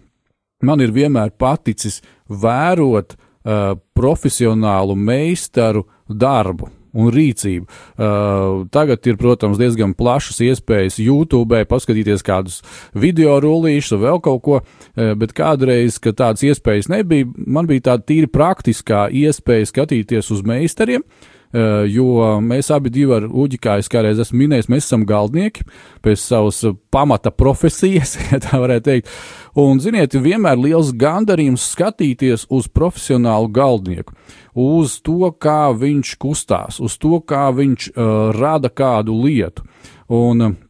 man 0.62 0.84
ir 0.86 0.94
vienmēr 0.94 1.34
paticis 1.34 1.98
vērot 2.30 3.16
uh, 3.16 3.74
profesionālu 3.98 4.94
meistaru 4.94 5.88
darbu 6.06 6.70
un 6.92 7.10
rīcību. 7.12 7.66
Uh, 7.66 8.62
tagad 8.72 9.06
ir, 9.08 9.18
protams, 9.20 9.60
diezgan 9.60 9.94
plašas 9.98 10.42
iespējas 10.44 11.00
YouTube, 11.02 11.64
paskatīties 11.68 12.24
kādus 12.26 12.60
video 12.92 13.38
rullīšus 13.42 14.00
vēl 14.02 14.22
kaut 14.24 14.42
ko, 14.44 14.62
uh, 14.62 15.12
bet 15.18 15.34
kādreiz, 15.36 16.00
kad 16.02 16.20
tādas 16.20 16.44
iespējas 16.46 16.90
nebija, 16.92 17.28
man 17.46 17.68
bija 17.70 17.92
tāda 17.92 18.08
tīri 18.08 18.30
praktiskā 18.32 19.06
iespēja 19.08 19.72
skatīties 19.72 20.32
uz 20.34 20.42
meistariem. 20.46 21.04
Uh, 21.52 21.82
jo 21.84 22.38
mēs 22.40 22.70
abi 22.72 22.88
divi 22.88 23.12
ar 23.12 23.26
Uģi, 23.28 23.58
kā 23.60 23.74
es 23.76 23.90
kādreiz 23.92 24.22
esmu 24.24 24.38
minējis, 24.40 24.70
mēs 24.72 24.86
esam 24.86 25.02
galdnieki 25.04 25.66
pēc 26.00 26.22
savas 26.22 26.62
pamata 26.88 27.28
profesijas, 27.28 28.14
ja 28.30 28.40
tā 28.40 28.56
varētu 28.62 28.86
teikt. 28.86 29.10
Un, 29.60 29.82
ziniet, 29.84 30.16
vienmēr 30.16 30.56
liels 30.56 30.94
gandarījums 30.96 31.66
skatīties 31.74 32.46
uz 32.48 32.70
profesionālu 32.72 33.52
galdnieku. 33.52 34.16
Uh, 34.16 34.41
uz 34.54 34.98
to, 35.04 35.30
kā 35.38 35.72
viņš 35.76 36.16
kustās, 36.20 36.80
uz 36.80 36.98
to, 37.00 37.20
kā 37.20 37.48
viņš 37.56 37.88
uh, 37.92 38.12
rada 38.36 38.68
kādu 38.68 39.16
lietu. 39.24 39.64
Un, 40.12 40.46
uh, 40.48 40.60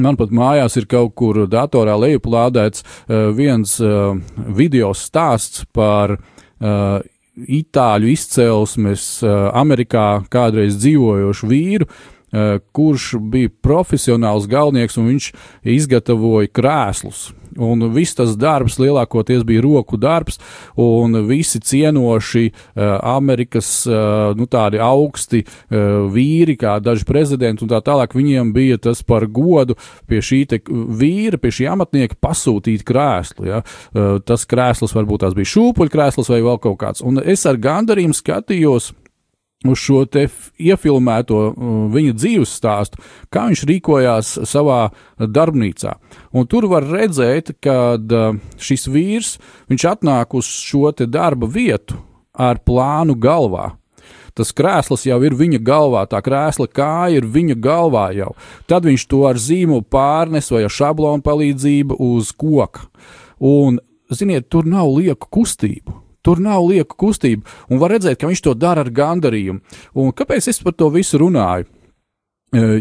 Man 0.00 0.16
pat 0.16 0.30
mājās 0.32 0.78
ir 0.80 0.86
kaut 0.88 1.12
kur 1.18 1.42
datorā 1.50 1.92
lejuplādēts 2.00 2.84
uh, 2.84 3.28
viens 3.36 3.74
uh, 3.84 4.14
video 4.48 4.94
stāsts 4.96 5.66
par 5.76 6.14
uh, 6.16 7.02
itāļu 7.36 8.08
izcelsmes 8.14 9.04
uh, 9.24 9.50
Amerikā 9.60 10.22
kādreiz 10.32 10.78
dzīvojošu 10.80 11.50
vīru, 11.50 11.90
uh, 11.90 12.56
kurš 12.72 13.10
bija 13.20 13.52
profesionāls 13.62 14.48
galvenieks 14.50 14.96
un 15.00 15.10
viņš 15.12 15.28
izgatavoja 15.76 16.48
krēslus 16.48 17.28
un 17.60 17.86
viss 17.94 18.16
tas 18.18 18.34
darbs 18.40 18.78
lielākoties 18.80 19.44
bija 19.46 19.64
roku 19.64 19.98
darbs, 20.00 20.40
un 20.80 21.20
visi 21.28 21.60
cienoši 21.60 22.46
uh, 22.50 22.98
Amerikas 23.14 23.70
uh, 23.88 24.32
nu, 24.38 24.48
tādi 24.50 24.80
augsti 24.82 25.42
uh, 25.44 26.06
vīri, 26.12 26.56
kā 26.60 26.78
daži 26.82 27.06
prezidenti 27.08 27.64
un 27.66 27.72
tā 27.72 27.82
tālāk, 27.84 28.16
viņiem 28.16 28.54
bija 28.56 28.80
tas 28.88 29.04
par 29.06 29.26
godu 29.30 29.76
pie 30.10 30.22
šī 30.24 30.42
vīra, 30.70 31.38
pie 31.40 31.52
šī 31.54 31.68
amatnieka 31.70 32.16
pasūtīt 32.20 32.84
krēslu. 32.88 33.48
Ja? 33.50 33.62
Uh, 33.92 34.18
tas 34.24 34.46
krēsls 34.48 34.96
varbūt 34.96 35.24
tās 35.26 35.36
bija 35.36 35.52
šūpuļkrēsls 35.54 36.32
vai 36.32 36.40
vēl 36.44 36.60
kaut 36.62 36.80
kāds, 36.80 37.04
un 37.04 37.20
es 37.20 37.46
ar 37.48 37.60
gandarījumu 37.60 38.16
skatījos 38.16 38.92
uz 39.68 39.80
šo 39.80 40.04
te 40.08 40.24
iefilmēto 40.56 41.40
uh, 41.50 41.72
viņa 41.92 42.14
dzīves 42.16 42.52
stāstu, 42.60 43.00
kā 43.32 43.46
viņš 43.50 43.64
rīkojās 43.68 44.32
savā 44.48 44.86
darbnīcā. 45.20 45.96
Un 46.32 46.48
tur 46.48 46.68
var 46.70 46.86
redzēt, 46.88 47.52
ka 47.60 47.76
uh, 47.98 48.40
šis 48.60 48.88
vīrs, 48.88 49.34
viņš 49.72 49.86
atnāk 49.92 50.38
uz 50.38 50.48
šo 50.48 50.94
te 50.96 51.08
darba 51.10 51.50
vietu 51.50 52.00
ar 52.32 52.62
plānu 52.64 53.18
galvā. 53.20 53.74
Tas 54.34 54.54
krēsls 54.56 55.04
jau 55.04 55.18
ir 55.26 55.34
viņa 55.36 55.58
galvā, 55.66 56.06
tā 56.08 56.22
krēsla 56.24 56.68
kāja 56.72 57.18
ir 57.18 57.26
viņa 57.28 57.58
galvā 57.60 58.06
jau. 58.16 58.30
Tad 58.70 58.86
viņš 58.88 59.06
to 59.10 59.24
ar 59.28 59.36
zīmolu 59.36 59.84
pārnes 59.84 60.48
vai 60.54 60.62
ar 60.64 60.72
šablonu 60.72 61.26
palīdzību 61.26 61.98
uz 62.00 62.30
koka. 62.32 62.86
Un, 63.40 63.80
ziniet, 64.08 64.48
tur 64.48 64.68
nav 64.68 64.88
lieku 64.94 65.28
kustību 65.28 65.99
Tur 66.26 66.40
nav 66.42 66.66
lieka 66.68 66.96
kustība, 67.00 67.48
un 67.70 67.80
var 67.80 67.94
redzēt, 67.96 68.20
ka 68.20 68.28
viņš 68.30 68.44
to 68.44 68.54
dara 68.58 68.84
ar 68.84 68.92
gandarījumu. 68.92 69.60
Un 69.96 70.14
kāpēc 70.16 70.50
es 70.52 70.60
par 70.62 70.76
to 70.76 70.90
visu 70.92 71.20
runāju? 71.22 71.68
E, 72.50 72.80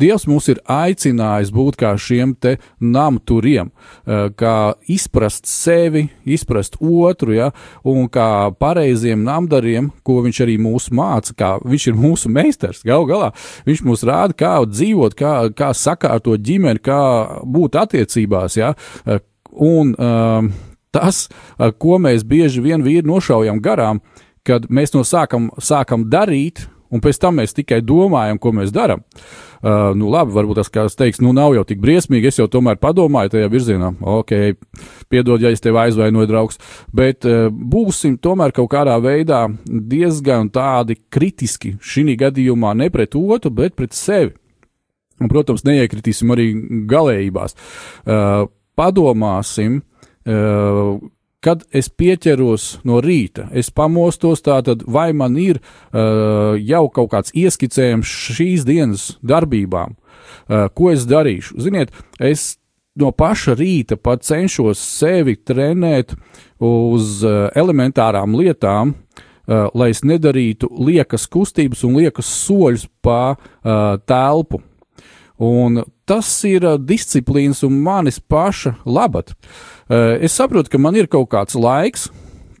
Dievs 0.00 0.22
mūs 0.30 0.46
ir 0.52 0.60
aicinājis 0.70 1.50
būt 1.52 1.76
kā 1.80 1.90
šiem 1.98 2.30
te 2.38 2.54
namturiem, 2.78 3.72
e, 4.06 4.20
kā 4.38 4.54
izprast 4.88 5.50
sevi, 5.50 6.04
izprast 6.24 6.78
otru, 6.78 7.34
ja, 7.34 7.50
un 7.84 8.06
kā 8.12 8.52
pareiziem 8.54 9.24
namdariem, 9.26 9.90
ko 10.06 10.20
viņš 10.24 10.40
arī 10.46 10.56
mūs 10.62 10.88
māca, 10.94 11.34
kā 11.34 11.50
viņš 11.64 11.88
ir 11.90 11.98
mūsu 11.98 12.30
meistars. 12.32 12.84
Gal 12.86 13.04
galā 13.10 13.32
viņš 13.66 13.84
mums 13.88 14.06
rāda, 14.06 14.38
kā 14.38 14.54
dzīvot, 14.70 15.18
kā, 15.18 15.34
kā 15.58 15.74
sakārtot 15.74 16.40
ģimeni, 16.46 16.80
kā 16.80 17.02
būt 17.42 17.82
attiecībās, 17.82 18.60
ja, 18.62 18.72
e, 19.04 19.18
un 19.50 19.90
um, 19.98 20.52
tas, 20.94 21.28
ko 21.78 22.00
mēs 22.02 22.26
bieži 22.26 22.62
vien 22.64 22.84
vīri 22.84 23.06
nošaujam 23.08 23.62
garām, 23.62 24.02
kad 24.46 24.68
mēs 24.72 24.94
no 24.96 25.04
sākam, 25.06 25.50
sākam 25.60 26.08
darīt, 26.10 26.66
un 26.90 27.02
pēc 27.02 27.20
tam 27.22 27.38
mēs 27.38 27.54
tikai 27.54 27.80
domājam, 27.86 28.38
ko 28.40 28.52
mēs 28.56 28.72
darām. 28.74 29.04
Uh, 29.60 29.92
nu, 29.92 30.08
labi, 30.08 30.32
varbūt 30.32 30.56
tas 30.62 30.70
kāds 30.72 30.96
teiks, 30.96 31.20
nu, 31.20 31.34
nav 31.36 31.52
jau 31.52 31.66
tik 31.68 31.82
briesmīgi. 31.82 32.30
Es 32.30 32.40
jau 32.40 32.46
tomēr 32.50 32.78
padomāju 32.80 33.34
tajā 33.34 33.50
virzienā. 33.52 33.90
Ok, 34.00 34.32
piedod, 35.12 35.42
ja 35.42 35.52
es 35.52 35.60
tevi 35.60 35.76
aizvainoju, 35.82 36.30
draugs. 36.30 36.60
Bet 36.96 37.28
uh, 37.28 37.50
būsim 37.50 38.16
tomēr 38.22 38.54
kaut 38.56 38.70
kādā 38.72 38.96
veidā 39.04 39.44
diezgan 39.66 40.48
tādi 40.54 40.96
kritiski 41.12 41.76
šī 41.76 42.16
gadījumā 42.24 42.72
ne 42.80 42.88
pret 42.90 43.18
otru, 43.20 43.52
bet 43.52 43.76
pret 43.76 43.94
sevi. 43.96 44.32
Un, 45.20 45.28
protams, 45.28 45.66
neiekritīsim 45.68 46.32
arī 46.32 46.48
galējībās. 46.88 47.56
Uh, 48.08 48.48
padomāsim, 48.80 49.82
kad 51.40 51.62
es 51.72 51.88
pieķeros 51.88 52.80
no 52.84 53.00
rīta, 53.00 53.48
es 53.56 53.70
pamostos, 53.72 54.42
tātad 54.44 54.84
vai 54.84 55.10
man 55.16 55.38
ir 55.40 55.60
uh, 55.60 56.56
jau 56.60 56.84
kaut 56.92 57.10
kāds 57.14 57.34
ieskicējums 57.36 58.12
šīs 58.36 58.66
dienas 58.68 59.06
darbībām, 59.24 59.96
uh, 59.96 60.68
ko 60.76 60.90
es 60.92 61.06
darīšu. 61.08 61.56
Ziniet, 61.64 61.94
es 62.20 62.58
no 63.00 63.12
paša 63.16 63.56
rīta 63.56 63.96
pat 63.96 64.26
cenšos 64.26 64.80
sevi 64.82 65.38
trenēt 65.38 66.12
uz 66.60 67.22
elementārām 67.56 68.34
lietām, 68.36 68.92
lai 69.48 69.88
es 69.94 70.02
nedarītu 70.04 70.68
liekas 70.84 71.24
kustības 71.30 71.86
un 71.86 71.96
liekas 72.02 72.28
soļus 72.44 72.84
pa 73.00 73.38
telpu. 74.10 74.60
Un 75.40 75.80
tas 76.04 76.28
ir 76.44 76.66
disciplīnas 76.84 77.64
un 77.64 77.78
manis 77.80 78.20
paša 78.20 78.74
labad. 78.84 79.32
Es 79.88 80.36
saprotu, 80.36 80.68
ka 80.68 80.78
man 80.78 80.98
ir 81.00 81.08
kaut 81.08 81.30
kāds 81.32 81.56
laiks, 81.56 82.10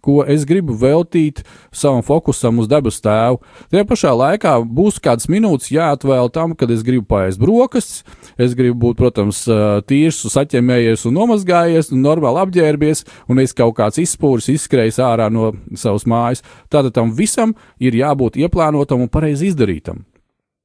ko 0.00 0.22
es 0.24 0.46
gribu 0.48 0.72
veltīt 0.80 1.42
savam 1.76 2.00
fokusam 2.00 2.62
uz 2.62 2.68
debes 2.70 3.02
tēvu. 3.04 3.40
Tajā 3.68 3.84
pašā 3.84 4.12
laikā 4.16 4.54
būs 4.64 4.96
kādas 5.02 5.28
minūtes 5.28 5.68
jāatvēl 5.74 6.32
tam, 6.32 6.54
kad 6.56 6.72
es 6.72 6.80
gribu 6.86 7.04
paēst 7.10 7.40
brokastis, 7.42 8.00
es 8.40 8.56
gribu 8.56 8.78
būt, 8.86 8.96
protams, 8.96 9.42
tīrs, 9.90 10.22
saķemējies 10.32 11.04
un 11.10 11.18
nomazgājies, 11.20 11.92
un 11.92 12.00
normāli 12.06 12.40
apģērbies, 12.46 13.04
un 13.28 13.44
es 13.44 13.52
kaut 13.56 13.76
kāds 13.76 14.00
izspūris 14.00 14.48
izskrējis 14.54 15.02
ārā 15.04 15.28
no 15.32 15.52
savas 15.76 16.08
mājas. 16.08 16.40
Tātad 16.72 16.96
tam 16.96 17.12
visam 17.12 17.52
ir 17.76 18.00
jābūt 18.00 18.40
ieplānotam 18.40 19.04
un 19.04 19.12
pareizi 19.12 19.52
izdarītam. 19.52 20.06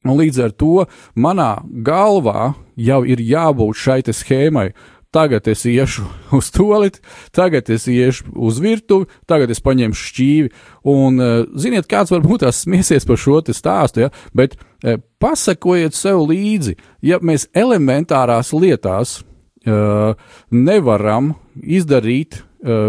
Un 0.05 0.19
līdz 0.19 0.43
ar 0.45 0.53
to 0.53 0.85
manā 1.17 1.55
galvā 1.65 2.53
jau 2.77 3.01
ir 3.07 3.21
jābūt 3.23 3.79
šai 3.81 4.01
schēmai, 4.05 4.69
tagad 5.15 5.47
es 5.47 5.63
iešu 5.65 6.05
uz 6.37 6.51
toliti, 6.53 7.01
tagad 7.35 7.69
es 7.73 7.87
iešu 7.89 8.35
uz 8.35 8.59
virtuvi, 8.63 9.07
tagad 9.29 9.53
es 9.53 9.63
paņemšu 9.65 10.09
šķīvi. 10.11 10.51
Un, 10.91 11.21
eh, 11.23 11.35
ziniet, 11.57 11.89
kāds 11.91 12.13
varbūt 12.13 12.45
tās 12.45 12.63
smiesies 12.65 13.07
par 13.07 13.21
šo 13.21 13.41
stāstu, 13.49 14.05
ja? 14.05 14.11
bet 14.35 14.57
eh, 14.83 14.99
pasakojiet 15.19 15.95
sev 15.97 16.25
līdzi, 16.29 16.75
ja 17.01 17.21
mēs 17.23 17.47
elementārās 17.55 18.51
lietās 18.53 19.21
uh, 19.65 20.13
nevaram 20.51 21.33
izdarīt 21.55 22.43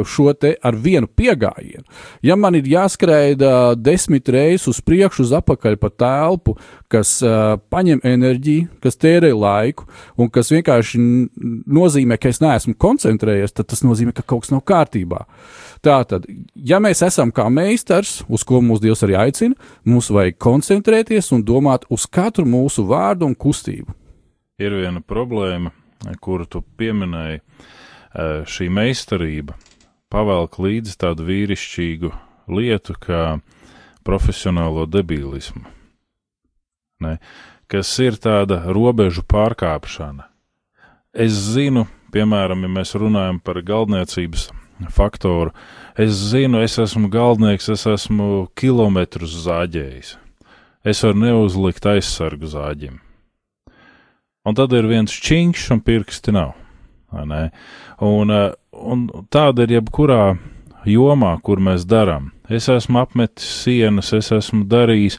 šo 0.09 0.33
te 0.33 0.55
ar 0.63 0.77
vienu 0.81 1.07
piegājienu. 1.07 1.85
Ja 2.25 2.37
man 2.37 2.57
ir 2.57 2.69
jāskraida 2.71 3.75
desmit 3.77 4.29
reizes 4.33 4.69
uz 4.71 4.81
priekšu, 4.81 5.27
uz 5.27 5.35
apakaļ 5.37 5.77
pa 5.81 5.91
telpu, 5.93 6.57
kas 6.93 7.19
uh, 7.25 7.57
paņem 7.73 8.01
enerģiju, 8.07 8.69
kas 8.83 8.99
tērē 9.01 9.33
laiku 9.37 9.87
un 10.17 10.31
kas 10.33 10.53
vienkārši 10.55 11.01
nozīmē, 11.67 12.19
ka 12.21 12.31
es 12.33 12.41
neesmu 12.43 12.77
koncentrējies, 12.81 13.55
tad 13.57 13.71
tas 13.73 13.85
nozīmē, 13.87 14.15
ka 14.17 14.25
kaut 14.27 14.47
kas 14.47 14.55
nav 14.55 14.63
kārtībā. 14.67 15.25
Tātad, 15.85 16.25
ja 16.55 16.81
mēs 16.83 17.03
esam 17.07 17.33
kā 17.35 17.47
meistars, 17.53 18.21
uz 18.33 18.45
ko 18.47 18.63
mūsu 18.65 18.87
Dievs 18.87 19.05
arī 19.07 19.19
aicina, 19.27 19.55
mums 19.85 20.09
vajag 20.15 20.39
koncentrēties 20.43 21.33
un 21.37 21.45
domāt 21.47 21.87
uz 21.93 22.07
katru 22.11 22.47
mūsu 22.49 22.87
vārdu 22.89 23.29
un 23.29 23.37
kustību. 23.37 23.95
ir 24.59 24.73
viena 24.73 25.03
problēma, 25.05 25.71
kuru 26.21 26.47
tu 26.47 26.63
pieminēji. 26.79 27.41
Eh, 28.17 28.45
Šī 28.49 28.71
meistarība 28.73 29.53
pavelk 30.13 30.59
līdzi 30.63 30.97
tādu 31.01 31.27
vīrišķīgu 31.29 32.13
lietu 32.53 32.97
kā 33.03 33.39
profesionālo 34.07 34.87
debilismu, 34.87 35.65
ne? 37.03 37.17
kas 37.67 37.91
ir 37.99 38.19
tāda 38.23 38.61
robežu 38.71 39.25
pārkāpšana. 39.27 40.29
Es 41.17 41.35
zinu, 41.57 41.87
piemēram, 42.15 42.63
ja 42.63 42.71
mēs 42.71 42.95
runājam 42.95 43.41
par 43.43 43.59
galdniecības 43.67 44.51
faktoru, 44.95 45.51
es 45.99 46.15
zinu, 46.31 46.61
es 46.63 46.77
esmu 46.79 47.11
galdnieks, 47.11 47.73
es 47.73 47.87
esmu 47.91 48.47
kilometrus 48.55 49.35
zāģējis. 49.49 50.15
Es 50.87 51.03
varu 51.03 51.19
neuzlikt 51.25 51.89
aizsargu 51.91 52.47
zāģim 52.53 53.01
un 54.47 54.55
tad 54.55 54.75
ir 54.79 54.87
viens 54.87 55.11
čiņš 55.11 55.71
un 55.75 55.83
pirksti 55.83 56.35
nav. 56.37 56.55
Un, 57.17 57.33
eh, 58.31 58.53
un 58.81 59.07
tāda 59.33 59.67
ir 59.67 59.79
jebkurā 59.79 60.37
jomā, 60.87 61.37
kur 61.43 61.61
mēs 61.63 61.87
darām. 61.89 62.31
Es 62.49 62.69
esmu 62.71 63.03
apmetis 63.03 63.47
sienas, 63.65 64.13
es 64.15 64.31
esmu 64.35 64.67
darījis, 64.71 65.19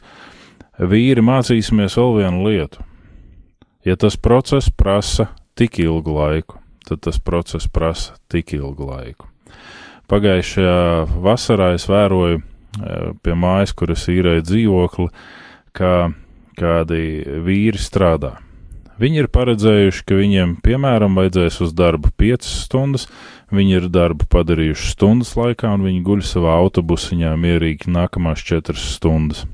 vīri 0.78 1.24
mācīsimies 1.24 1.98
vēl 1.98 2.14
vienu 2.22 2.46
lietu. 2.48 2.84
Ja 3.84 3.96
tas 3.96 4.16
process 4.16 4.70
prasa 4.70 5.28
tik 5.58 5.78
ilgu 5.82 6.14
laiku, 6.16 6.58
tad 6.88 7.02
tas 7.06 7.18
process 7.18 7.68
prasa 7.68 8.16
tik 8.32 8.54
ilgu 8.56 8.88
laiku. 8.88 9.28
Pagājušajā 10.08 11.20
vasarā 11.20 11.74
es 11.76 11.84
vēroju 11.88 12.40
eh, 12.40 13.10
pie 13.22 13.36
mājas, 13.36 13.74
kur 13.76 13.92
es 13.92 14.06
īrēju 14.08 14.44
dzīvokli, 14.48 15.08
kā 15.76 15.94
kādi 16.58 17.02
vīri 17.44 17.80
strādā. 17.80 18.38
Viņi 18.98 19.20
ir 19.22 19.28
paredzējuši, 19.30 20.02
ka 20.08 20.16
viņiem, 20.18 20.56
piemēram, 20.64 21.14
vajadzēs 21.18 21.60
uz 21.62 21.74
darbu 21.78 22.10
5 22.18 22.48
stundas, 22.50 23.06
viņi 23.54 23.76
ir 23.78 23.86
darbu 23.94 24.26
padarījuši 24.30 24.90
stundas 24.90 25.36
laikā, 25.38 25.70
un 25.76 25.84
viņi 25.86 26.02
guļ 26.06 26.24
savā 26.26 26.56
autobusiņā 26.64 27.30
mierīgi 27.38 27.92
nākamās 27.94 28.42
4 28.48 28.74
stundas. 28.82 29.44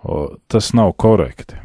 O, 0.00 0.36
tas 0.48 0.72
nav 0.76 0.94
korekti. 0.96 1.60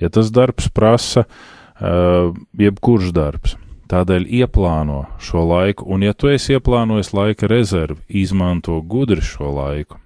Ja 0.00 0.10
tas 0.12 0.28
darbs 0.32 0.68
prasa, 0.72 1.24
uh, 1.24 2.36
jebkurš 2.56 3.14
darbs, 3.16 3.56
tādēļ 3.88 4.26
ieplāno 4.42 5.06
šo 5.24 5.46
laiku, 5.48 5.86
un 5.88 6.04
ja 6.04 6.12
tu 6.12 6.28
esi 6.32 6.52
ieplānojis 6.56 7.14
laika 7.16 7.48
rezervi, 7.48 8.00
izmanto 8.22 8.76
gudri 8.84 9.24
šo 9.24 9.52
laiku. 9.56 9.96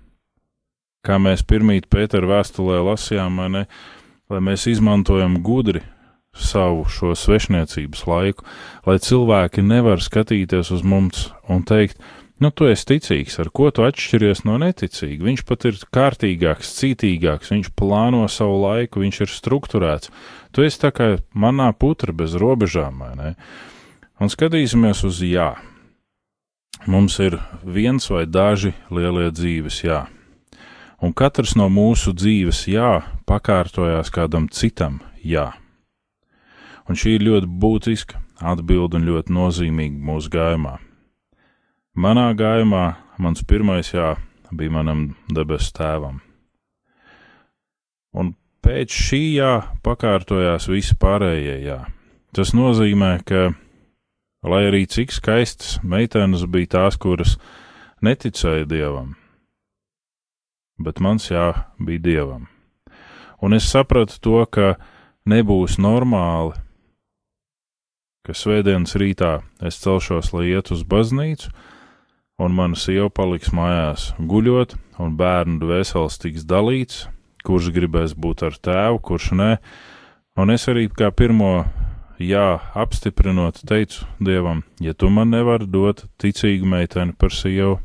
Kā 1.05 1.19
mēs 1.21 1.43
pirmīt 1.43 1.91
Pētera 1.91 2.39
vēstulē 2.39 2.79
lasījām, 2.87 3.43
ne, 3.53 3.67
lai 4.31 4.41
mēs 4.41 4.65
izmantojam 4.71 5.37
gudri 5.45 5.83
savu 6.35 6.85
šo 6.91 7.15
svešniecības 7.19 8.05
laiku, 8.11 8.45
lai 8.87 8.99
cilvēki 9.03 9.65
nevar 9.65 10.03
skatīties 10.03 10.73
uz 10.75 10.85
mums 10.87 11.29
un 11.49 11.63
teikt, 11.67 12.01
nu, 12.43 12.51
tu 12.51 12.69
esi 12.69 12.89
ticīgs, 12.95 13.39
ar 13.43 13.51
ko 13.55 13.71
tu 13.75 13.85
atšķiries 13.87 14.45
no 14.49 14.57
neticīga. 14.61 15.25
Viņš 15.25 15.45
pat 15.49 15.69
ir 15.71 15.79
kārtīgāks, 15.95 16.75
cītīgāks, 16.81 17.53
viņš 17.55 17.71
plāno 17.79 18.25
savu 18.29 18.59
laiku, 18.65 19.05
viņš 19.05 19.21
ir 19.25 19.33
strukturēts. 19.33 20.11
Tu 20.55 20.67
esi 20.67 20.83
tā 20.83 20.91
kā 20.95 21.15
manā 21.33 21.71
putra 21.73 22.15
bez 22.17 22.37
robežām, 22.39 23.05
vai 23.05 23.15
ne? 23.19 23.31
Un 24.23 24.31
skatīsimies 24.31 25.03
uz 25.07 25.23
jā. 25.27 25.55
Mums 26.87 27.17
ir 27.23 27.39
viens 27.65 28.11
vai 28.11 28.27
daži 28.29 28.75
lielie 28.93 29.31
dzīves 29.33 29.81
jā. 29.87 30.05
Un 31.05 31.13
katrs 31.17 31.55
no 31.57 31.67
mūsu 31.73 32.13
dzīves 32.17 32.67
jā 32.71 33.01
pakārtojās 33.29 34.13
kādam 34.15 34.49
citam 34.53 35.01
jā. 35.25 35.51
Un 36.85 36.99
šī 37.01 37.17
ir 37.17 37.25
ļoti 37.25 37.49
būtiska 37.49 38.21
atbilde 38.45 38.99
un 38.99 39.09
ļoti 39.09 39.33
nozīmīga 39.33 40.05
mūsu 40.05 40.33
gājumā. 40.35 40.77
Manā 41.95 42.29
gājumā 42.37 42.85
mans 43.23 43.45
pirmais 43.47 43.93
jā 43.95 44.15
bija 44.53 44.73
manam 44.75 45.07
debesu 45.33 45.73
tēvam. 45.77 46.21
Un 48.15 48.35
pēc 48.65 48.95
šī 48.95 49.23
jā 49.39 49.53
pakārtojās 49.85 50.69
visi 50.71 50.97
pārējie 51.01 51.59
jā. 51.65 51.79
Tas 52.35 52.51
nozīmē, 52.55 53.13
ka, 53.27 53.53
lai 54.43 54.65
arī 54.69 54.85
cik 54.91 55.15
skaistas 55.15 55.79
meitenes 55.87 56.43
bija 56.51 56.73
tās, 56.79 56.99
kuras 56.99 57.37
neticēja 58.03 58.67
dievam, 58.67 59.15
bet 60.83 60.99
mans 60.99 61.31
jā 61.31 61.53
bija 61.79 62.03
dievam. 62.03 62.49
Un 63.39 63.55
es 63.55 63.71
sapratu 63.71 64.19
to, 64.19 64.43
ka 64.51 64.75
nebūs 65.31 65.79
normāli, 65.79 66.59
ka 68.25 68.33
svētdienas 68.33 68.97
rītā 68.97 69.35
es 69.61 69.77
celšos, 69.83 70.33
lai 70.33 70.47
iet 70.55 70.71
uz 70.73 70.81
baznīcu, 70.89 71.51
un 72.41 72.55
mana 72.57 72.79
sieva 72.79 73.11
paliks 73.13 73.53
mājās 73.53 74.13
guļot, 74.19 74.73
un 75.03 75.17
bērnu 75.19 75.61
dvēseles 75.61 76.17
tiks 76.23 76.47
dalīts, 76.49 77.05
kurš 77.45 77.69
gribēs 77.75 78.15
būt 78.17 78.47
ar 78.49 78.57
tēvu, 78.57 79.03
kurš 79.05 79.33
nē. 79.37 79.51
Un 80.41 80.51
es 80.55 80.65
arī 80.73 80.87
kā 80.89 81.11
pirmo 81.13 81.67
jā 82.19 82.47
apstiprinot, 82.75 83.61
teicu 83.69 84.09
Dievam, 84.25 84.65
ja 84.81 84.95
tu 84.97 85.11
man 85.13 85.31
nevari 85.35 85.69
dot 85.69 86.07
ticīgu 86.17 86.67
meiteni 86.67 87.13
par 87.13 87.35
sievu, 87.35 87.77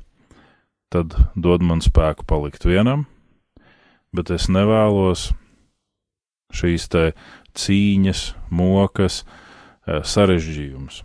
tad 0.89 1.13
dod 1.35 1.65
man 1.65 1.83
spēku 1.83 2.23
palikt 2.29 2.65
vienam, 2.65 3.05
bet 4.15 4.31
es 4.31 4.47
nevēlos 4.49 5.29
šīs 6.55 6.87
te 6.89 7.03
cīņas, 7.59 8.23
mokas, 8.49 9.21
eh, 9.21 9.38
sarežģījumus. 10.03 11.01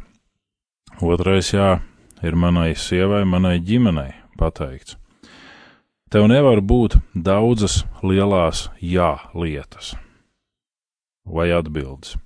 Otrais 1.02 1.50
jā 1.54 1.78
ir 2.24 2.36
manai 2.38 2.74
sievai, 2.78 3.24
manai 3.28 3.58
ģimenei 3.60 4.12
pateikts. 4.38 4.98
Tev 6.12 6.28
nevar 6.30 6.60
būt 6.62 6.98
daudzas 7.14 7.82
lielās 8.02 8.68
jā 8.78 9.16
lietas 9.34 9.94
vai 11.24 11.48
atbildes, 11.56 12.18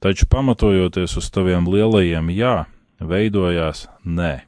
taču 0.00 0.28
pamatojoties 0.30 1.18
uz 1.18 1.28
taviem 1.34 1.66
lielajiem 1.66 2.30
jā, 2.30 2.56
veidojās 3.02 3.88
nē 4.06 4.44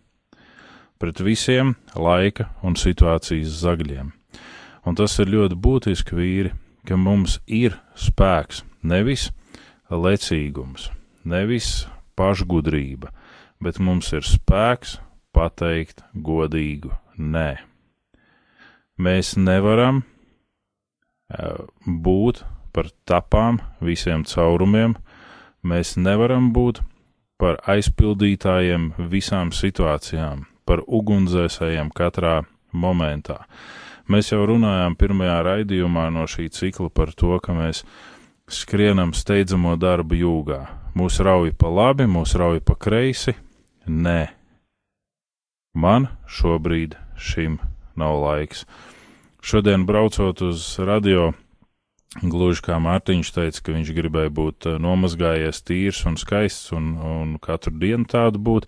pret 0.98 1.20
visiem 1.20 1.74
laika 1.94 2.50
un 2.64 2.76
situācijas 2.76 3.60
zagļiem. 3.62 4.12
Un 4.86 4.96
tas 4.96 5.18
ir 5.20 5.32
ļoti 5.32 5.58
būtiski, 5.58 6.16
vīri, 6.16 6.52
ka 6.86 6.96
mums 6.96 7.40
ir 7.46 7.76
spēks, 7.98 8.62
nevis 8.86 9.30
lecīgums, 9.90 10.90
nevis 11.26 11.86
pašgudrība, 12.16 13.10
bet 13.60 13.80
mums 13.82 14.12
ir 14.16 14.24
spēks 14.26 14.98
pateikt 15.36 16.04
godīgu 16.14 16.94
nē. 17.18 17.56
Mēs 18.96 19.34
nevaram 19.36 20.04
būt 21.84 22.44
par 22.72 22.90
tapām 23.08 23.60
visiem 23.84 24.24
caurumiem, 24.28 24.96
mēs 25.66 25.96
nevaram 26.00 26.52
būt 26.56 26.80
par 27.40 27.58
aizpildītājiem 27.68 28.92
visām 29.12 29.52
situācijām, 29.52 30.46
par 30.64 30.82
ugunsdzēsējiem 30.86 31.92
katrā 31.96 32.38
momentā. 32.72 33.42
Mēs 34.08 34.30
jau 34.30 34.44
runājām 34.46 34.94
pirmajā 34.96 35.38
raidījumā 35.44 36.08
no 36.14 36.24
šī 36.30 36.48
cikla 36.54 36.88
par 36.94 37.12
to, 37.12 37.36
ka 37.42 37.52
mēs 37.56 37.82
skrienam 38.46 39.12
steidzamo 39.16 39.74
darbu 39.76 40.20
jūgā. 40.20 40.60
Mūs 40.96 41.18
rauj 41.20 41.50
pa 41.60 41.68
labi, 41.68 42.06
mūs 42.08 42.30
rauj 42.40 42.62
pa 42.64 42.72
kreisi. 42.80 43.34
Nē, 43.84 44.30
man 45.76 46.06
šobrīd 46.24 46.94
šim 47.20 47.58
nav 48.00 48.14
laiks. 48.22 48.62
Šodien 49.44 49.84
braucot 49.84 50.40
uz 50.42 50.62
radio, 50.80 51.34
gluži 52.22 52.64
kā 52.64 52.78
Mārtiņš 52.80 53.32
teica, 53.34 53.60
ka 53.60 53.74
viņš 53.74 53.90
gribēja 53.98 54.32
būt 54.38 54.68
eh, 54.70 54.78
nomazgājies, 54.80 55.60
tīrs 55.68 56.00
un 56.08 56.16
skaists 56.16 56.72
un, 56.72 56.94
un 56.96 57.34
katru 57.44 57.74
dienu 57.76 58.08
tādu 58.08 58.40
būt. 58.40 58.64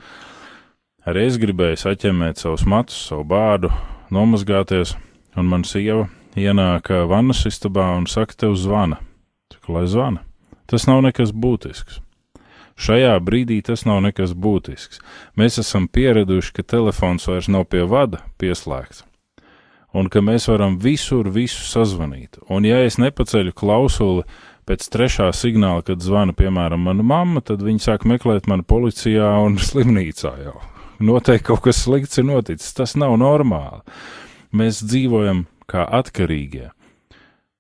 Arī 1.09 1.25
es 1.31 1.39
gribēju 1.41 1.81
saķemēt 1.81 2.43
savus 2.45 2.67
matus, 2.69 2.99
savu 3.09 3.25
bādu, 3.31 3.73
nomazgāties, 4.13 4.99
un 5.33 5.49
man 5.49 5.65
sieva 5.65 6.11
ienāk 6.37 6.93
eh, 6.93 7.07
vannas 7.09 7.41
istabā 7.49 7.89
un 7.97 8.05
saka, 8.05 8.37
tev 8.45 8.59
zvana. 8.61 9.01
Saka, 9.55 9.73
lai 9.79 9.87
zvana. 9.89 10.23
Tas 10.69 10.85
nav 10.85 11.01
nekas 11.09 11.33
būtisks. 11.33 12.03
Šajā 12.79 13.17
brīdī 13.27 13.59
tas 13.67 13.83
nav 13.89 14.01
nekas 14.05 14.37
būtisks. 14.39 15.01
Mēs 15.39 15.59
esam 15.59 15.89
pieraduši, 15.91 16.53
ka 16.55 16.63
telefons 16.63 17.27
vairs 17.27 17.51
nav 17.51 17.67
pie 17.73 17.83
vada 17.91 18.23
pieslēgts, 18.39 19.03
un 19.99 20.07
ka 20.13 20.23
mēs 20.23 20.47
varam 20.51 20.79
visur 20.83 21.27
visu 21.35 21.65
sazvanīt. 21.67 22.39
Un 22.47 22.69
ja 22.69 22.79
es 22.87 23.01
nepaceļu 23.03 23.57
klausuli 23.59 24.25
pēc 24.69 24.87
trešā 24.95 25.31
signāla, 25.35 25.83
kad 25.83 26.05
zvana, 26.05 26.37
piemēram, 26.37 26.85
mana 26.87 27.03
mamma, 27.03 27.43
tad 27.43 27.65
viņi 27.65 27.83
sāk 27.83 28.07
meklēt 28.07 28.47
mani 28.47 28.67
policijā 28.69 29.33
un 29.43 29.59
slimnīcā 29.69 30.35
jau. 30.45 30.59
Noteikti 30.99 31.47
kaut 31.51 31.63
kas 31.67 31.85
slikts 31.85 32.19
ir 32.19 32.27
noticis. 32.27 32.75
Tas 32.75 32.97
nav 32.99 33.15
normāli. 33.21 33.85
Mēs 34.55 34.81
dzīvojam 34.83 35.45
kā 35.71 35.85
atkarīgie. 35.99 36.73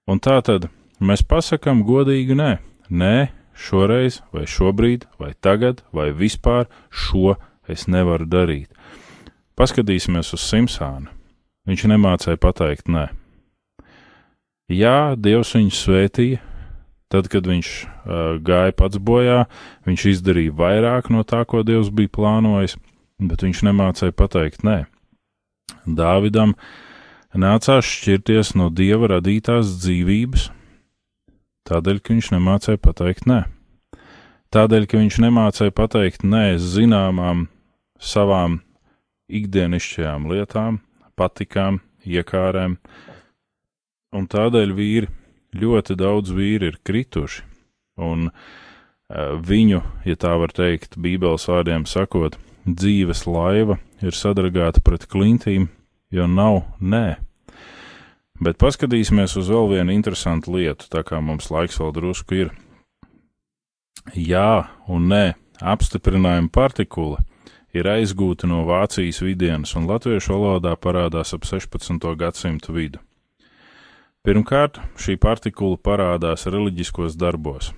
Un 0.08 0.18
tā 0.24 0.38
tad 0.42 0.66
mēs 0.98 1.22
pasakām 1.22 1.84
godīgi 1.86 2.34
nē, 2.38 2.50
nē, 2.90 3.16
šoreiz, 3.58 4.22
vai 4.32 4.46
šobrīd, 4.48 5.06
vai 5.18 5.34
tagad, 5.42 5.82
vai 5.92 6.10
vispār 6.14 6.68
šo 6.90 7.36
es 7.68 7.86
nevaru 7.90 8.28
darīt. 8.28 8.70
Paskatīsimies 9.58 10.30
uz 10.36 10.44
Simpsānu. 10.46 11.10
Viņš 11.68 11.88
nemācīja 11.90 12.38
pateikt 12.40 12.88
nē. 12.88 13.08
Jā, 14.72 15.16
Dievs 15.18 15.54
viņu 15.56 15.74
svētīja. 15.74 16.44
Tad, 17.08 17.30
kad 17.32 17.46
viņš 17.48 17.68
uh, 17.72 18.36
gāja 18.44 18.74
pats 18.76 19.00
bojā, 19.00 19.46
viņš 19.88 20.02
izdarīja 20.10 20.52
vairāk 20.52 21.08
no 21.08 21.22
tā, 21.24 21.40
ko 21.48 21.62
Dievs 21.64 21.88
bija 21.88 22.12
plānojis, 22.12 22.76
bet 23.16 23.44
viņš 23.46 23.62
nemācīja 23.64 24.12
pateikt 24.12 24.66
nē. 24.68 24.82
Dāvidam 25.88 26.52
nācās 27.32 27.88
šķirties 27.88 28.52
no 28.60 28.68
Dieva 28.68 29.08
radītās 29.14 29.72
dzīvības, 29.80 30.50
tādēļ, 31.68 32.00
ka 32.00 32.14
viņš 32.14 32.30
nemācīja 32.34 32.80
pateikt 32.82 33.28
nē. 33.28 33.42
Tādēļ, 34.54 34.86
ka 34.88 35.00
viņš 35.02 35.18
nemācīja 35.26 35.74
pateikt 35.76 36.24
nē 36.24 36.56
zināmām 36.62 37.46
savām 38.00 38.62
ikdienišķajām 39.28 40.28
lietām, 40.30 40.80
patikām, 41.18 41.82
iekārēm, 42.08 42.78
un 44.16 44.28
tādēļ 44.32 44.72
vīri, 44.72 45.10
ļoti 45.58 45.96
daudz 46.00 46.32
vīri 46.32 46.72
ir 46.72 46.80
krituši, 46.86 47.44
un 48.00 48.30
uh, 48.30 49.36
viņu, 49.36 49.82
ja 50.08 50.16
tā 50.16 50.34
var 50.40 50.54
teikt, 50.56 50.96
Bībeles 50.96 51.48
vārdiem 51.50 51.84
sakot, 51.88 52.38
dzīves 52.64 53.26
laiva 53.28 53.78
ir 54.04 54.16
sadragāta 54.16 54.80
pret 54.84 55.08
klintīm, 55.10 55.68
jo 56.14 56.28
nav 56.30 56.62
nē. 56.80 57.18
Bet 58.38 58.58
paskatīsimies 58.62 59.34
uz 59.40 59.48
vēl 59.50 59.72
vienu 59.72 59.94
interesantu 59.96 60.54
lietu, 60.54 60.86
tā 60.92 61.02
kā 61.06 61.18
mums 61.18 61.50
laiks 61.50 61.80
vēl 61.82 61.90
drusku 61.96 62.36
ir. 62.38 62.52
Jā 64.14 64.68
un 64.86 65.08
nē, 65.10 65.24
apstiprinājuma 65.58 66.52
partikula 66.54 67.24
ir 67.74 67.88
aizgūta 67.90 68.48
no 68.48 68.62
Vācijas 68.68 69.20
vidienas 69.24 69.74
un 69.76 69.88
latviešu 69.90 70.36
valodā 70.36 70.76
parādās 70.78 71.34
ap 71.34 71.44
16. 71.48 72.06
gadsimtu 72.18 72.74
vidu. 72.76 73.02
Pirmkārt, 74.26 74.78
šī 75.00 75.16
partikula 75.20 75.78
parādās 75.80 76.46
reliģiskos 76.50 77.16
darbos, 77.18 77.72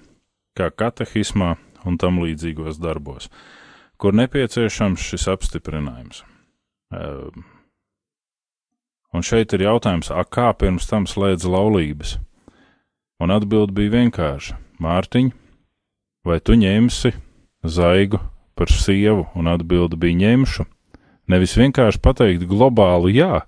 kā 0.56 0.70
katehismā 0.70 1.54
un 1.86 1.96
tam 2.00 2.20
līdzīgos 2.20 2.80
darbos, 2.80 3.28
kur 4.00 4.16
nepieciešams 4.16 5.08
šis 5.12 5.28
apstiprinājums. 5.30 6.24
Ehm, 6.92 7.44
Un 9.10 9.24
šeit 9.26 9.50
ir 9.56 9.64
jautājums, 9.66 10.12
a, 10.14 10.22
kā 10.22 10.52
pirms 10.54 10.86
tam 10.86 11.06
slēdz 11.10 11.48
laulības? 11.50 12.14
Un 13.20 13.32
atbild 13.34 13.72
bija 13.74 13.96
vienkārša: 13.96 14.54
Mārtiņ, 14.80 15.32
vai 16.26 16.38
tu 16.38 16.54
ņemsi 16.54 17.12
zaigu 17.66 18.20
par 18.54 18.70
sievu? 18.70 19.26
Un 19.34 19.50
atbild 19.50 19.98
bija 19.98 20.20
ņemšu. 20.22 20.66
Nevis 21.30 21.56
vienkārši 21.58 22.02
pateikt 22.02 22.46
globālu 22.50 23.10
jā, 23.10 23.42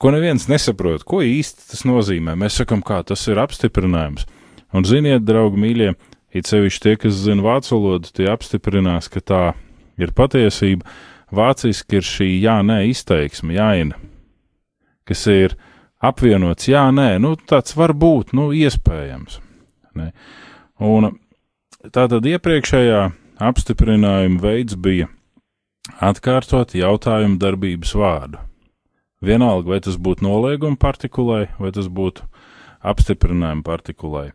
ko 0.00 0.12
neviens 0.12 0.46
nesaprot, 0.48 1.04
ko 1.08 1.24
īsti 1.24 1.70
tas 1.72 1.84
nozīmē. 1.88 2.36
Mēs 2.36 2.60
sakam, 2.60 2.84
kā 2.84 3.00
tas 3.04 3.24
ir 3.28 3.40
apstiprinājums. 3.40 4.28
Un 4.76 4.84
ziniet, 4.84 5.24
draugi, 5.24 5.60
mīļie, 5.60 5.90
it 6.36 6.48
sevišķi 6.50 6.84
tie, 6.84 6.96
kas 7.00 7.20
zina 7.24 7.44
vācu 7.44 7.76
valodu, 7.76 8.12
tie 8.12 8.28
apstiprinās, 8.32 9.08
ka 9.12 9.24
tā 9.24 9.44
ir 10.00 10.12
patiesība. 10.16 10.84
Vāciski 11.34 12.00
ir 12.00 12.08
šī 12.08 12.34
jā, 12.44 12.58
nē 12.64 12.82
izteiksme, 12.92 13.56
jāina 13.56 14.00
kas 15.08 15.26
ir 15.30 15.56
apvienots, 16.04 16.68
jā, 16.68 16.84
nē, 16.92 17.16
nu, 17.22 17.34
tāds 17.36 17.76
var 17.78 17.94
būt, 17.96 18.34
nu, 18.36 18.50
iespējams. 18.56 19.40
Ne? 19.98 20.10
Un 20.82 21.14
tā 21.94 22.06
tad 22.10 22.26
iepriekšējā 22.28 23.02
apstiprinājuma 23.44 24.42
veids 24.42 24.76
bija 24.78 25.08
atkārtot 26.04 26.74
jautājumu 26.76 27.38
darbības 27.40 27.94
vārdu. 27.98 28.40
Vienalga, 29.24 29.70
vai 29.72 29.80
tas 29.84 29.96
būtu 29.96 30.26
nolieguma 30.26 30.76
partikulai, 30.80 31.46
vai 31.58 31.72
tas 31.72 31.88
būtu 31.88 32.26
apstiprinājuma 32.84 33.64
partikulai. 33.64 34.32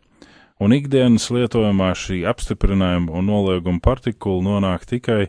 Un 0.60 0.74
ikdienas 0.76 1.30
lietojumā 1.32 1.92
šī 1.96 2.24
apstiprinājuma 2.28 3.14
un 3.16 3.30
nolieguma 3.30 3.80
partikula 3.80 4.42
nonāk 4.44 4.84
tikai 4.90 5.28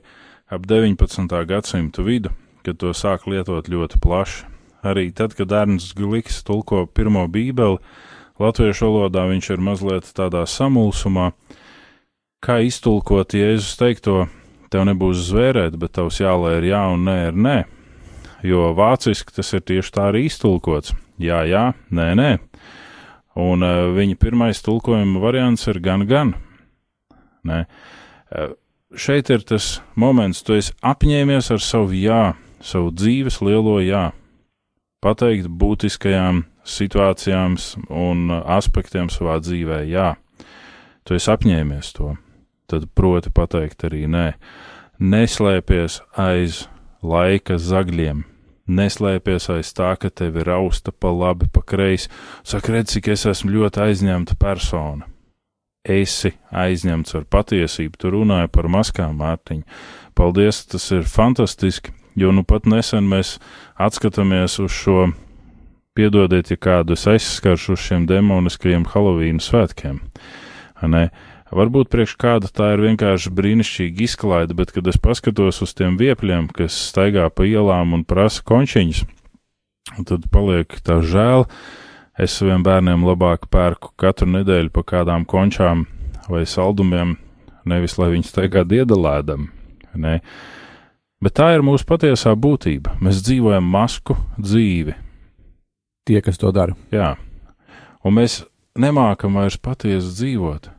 ap 0.51 0.65
19. 0.67 1.37
gadsimtu 1.47 2.03
vidu, 2.03 2.33
kad 2.65 2.81
to 2.81 2.91
sāk 2.97 3.29
lietot 3.29 3.69
ļoti 3.71 4.01
plaši 4.03 4.50
arī 4.83 5.09
tad, 5.13 5.35
kad 5.37 5.51
Ernsts 5.51 5.95
Gliks 5.97 6.41
tulko 6.45 6.85
pirmo 6.89 7.25
bībeli, 7.31 7.79
latviešu 8.41 8.89
valodā 8.89 9.27
viņš 9.29 9.49
ir 9.53 9.63
mazliet 9.63 10.09
tādā 10.17 10.43
samulsumā, 10.49 11.31
kā 12.41 12.59
iztulkot 12.65 13.35
Jēzus 13.37 13.77
teikto, 13.79 14.25
tev 14.73 14.87
nebūs 14.89 15.27
zvērēt, 15.29 15.77
bet 15.77 15.93
tavs 15.97 16.21
jālai 16.23 16.57
ir 16.59 16.71
jā 16.71 16.81
un 16.93 17.05
nē 17.05 17.17
ir 17.29 17.37
nē, 17.37 17.57
jo 18.47 18.71
vāciski 18.77 19.35
tas 19.35 19.53
ir 19.53 19.65
tieši 19.67 19.93
tā 19.97 20.07
arī 20.09 20.25
iztulkots, 20.29 20.95
jā, 21.21 21.43
jā, 21.49 21.65
nē, 21.93 22.07
nē, 22.17 22.31
un 23.41 23.67
uh, 23.67 23.91
viņa 23.97 24.17
pirmais 24.21 24.63
tulkojuma 24.65 25.21
variants 25.21 25.67
ir 25.69 25.81
gan, 25.83 26.07
gan, 26.09 26.33
nē. 27.47 27.65
Uh, 28.31 28.55
šeit 28.97 29.29
ir 29.29 29.45
tas 29.45 29.77
moments, 29.99 30.41
tu 30.43 30.57
esi 30.57 30.73
apņēmies 30.81 31.51
ar 31.53 31.61
savu 31.63 31.93
jā, 31.95 32.23
savu 32.63 32.89
dzīves 32.95 33.39
lielo 33.45 33.77
jā 33.83 34.09
pateikt 35.01 35.49
būtiskajām 35.49 36.43
situācijām 36.67 37.57
un 37.89 38.27
aspektiem 38.31 39.09
savā 39.09 39.39
dzīvē, 39.41 39.81
jā, 39.89 40.13
tu 41.03 41.17
esi 41.17 41.31
apņēmies 41.33 41.93
to, 41.97 42.15
tad 42.69 42.87
proti 42.95 43.33
pateikt 43.33 43.87
arī 43.89 44.05
nē. 44.09 44.27
Neslēpies 45.01 46.01
aiz 46.21 46.67
laika 47.01 47.57
zagļiem, 47.57 48.21
neslēpies 48.69 49.49
aiz 49.49 49.71
tā, 49.73 49.95
ka 49.97 50.11
tevi 50.13 50.45
rausta 50.45 50.93
pa 50.93 51.09
labi, 51.09 51.49
pa 51.49 51.63
kreisi, 51.65 52.11
saka, 52.45 52.77
redz, 52.77 52.93
cik 52.93 53.09
es 53.15 53.25
esmu 53.33 53.55
ļoti 53.55 53.81
aizņemta 53.87 54.37
persona. 54.37 55.09
Esi 55.81 56.35
aizņemts 56.53 57.15
ar 57.17 57.25
patiesību, 57.25 57.97
tu 57.97 58.11
runāji 58.13 58.51
par 58.53 58.69
maskām, 58.69 59.17
Mārtiņ. 59.17 59.63
Paldies, 60.13 60.61
tas 60.69 60.85
ir 60.93 61.07
fantastiski, 61.09 61.95
Jo 62.19 62.31
nu 62.35 62.43
pat 62.43 62.67
nesen 62.67 63.07
mēs 63.07 63.37
atskatāmies 63.79 64.57
uz 64.59 64.73
šo, 64.75 65.11
piedodiet, 65.97 66.51
ja 66.51 66.57
kādu 66.59 66.95
es 66.95 67.05
aizskaršu 67.09 67.75
uz 67.75 67.83
šiem 67.83 68.07
demoniskajiem 68.09 68.85
Halovīna 68.91 69.43
svētkiem. 69.43 69.99
Ne? 70.87 71.09
Varbūt 71.51 71.89
priekš 71.91 72.15
kāda 72.19 72.47
tā 72.47 72.69
ir 72.77 72.83
vienkārši 72.85 73.31
brīnišķīga 73.35 74.05
izklaide, 74.05 74.55
bet, 74.55 74.71
kad 74.71 74.87
es 74.87 74.99
paskatos 75.01 75.59
uz 75.65 75.73
tiem 75.75 75.97
viepļiem, 75.99 76.47
kas 76.55 76.77
staigā 76.91 77.27
pa 77.27 77.47
ielām 77.47 77.91
un 77.97 78.05
prasa 78.07 78.43
končiņus, 78.47 79.03
tad 80.07 80.29
paliek 80.31 80.79
tā 80.79 81.01
žēl. 81.03 81.43
Es 82.21 82.37
saviem 82.39 82.63
bērniem 82.63 83.03
labāk 83.07 83.49
pērku 83.51 83.91
katru 83.99 84.29
nedēļu 84.31 84.71
pa 84.71 84.83
kādām 84.87 85.25
končām 85.27 85.85
vai 86.31 86.45
saldumiem, 86.47 87.17
nevis 87.67 87.97
lai 87.99 88.11
viņi 88.13 88.29
staigā 88.29 88.63
diedalēdam. 88.67 89.49
Ne? 89.99 90.21
Bet 91.21 91.35
tā 91.37 91.51
ir 91.53 91.61
mūsu 91.61 91.85
patiesā 91.85 92.33
būtība. 92.33 92.95
Mēs 93.01 93.21
dzīvojam 93.21 93.65
masku 93.69 94.15
dzīvi. 94.41 94.95
Tie, 96.09 96.17
kas 96.25 96.41
to 96.41 96.49
dara. 96.55 96.73
Jā, 96.89 97.13
un 98.01 98.17
mēs 98.17 98.41
nemākam 98.73 99.37
vairs 99.37 99.59
patiesi 99.61 100.15
dzīvot. 100.17 100.71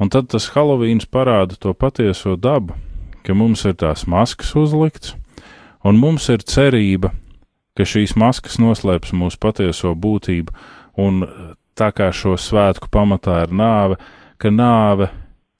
Un 0.00 0.08
tad 0.08 0.30
tas 0.32 0.46
Halovīns 0.54 1.08
parāda 1.10 1.58
to 1.60 1.74
patieso 1.74 2.36
dabu, 2.38 2.76
ka 3.26 3.34
mums 3.36 3.66
ir 3.68 3.74
tās 3.76 4.06
maskas 4.08 4.54
uzlikts, 4.56 5.16
un 5.84 5.98
mums 6.00 6.28
ir 6.32 6.46
cerība, 6.46 7.10
ka 7.76 7.84
šīs 7.84 8.14
maskas 8.16 8.56
noslēps 8.62 9.12
mūsu 9.12 9.40
patieso 9.42 9.92
būtību, 9.98 10.54
un 11.00 11.26
tā 11.76 11.90
kā 11.96 12.08
šo 12.14 12.36
svētku 12.40 12.88
pamatā 12.92 13.42
ir 13.44 13.52
nāve, 13.52 13.98
ka 14.40 14.52
nāve 14.54 15.10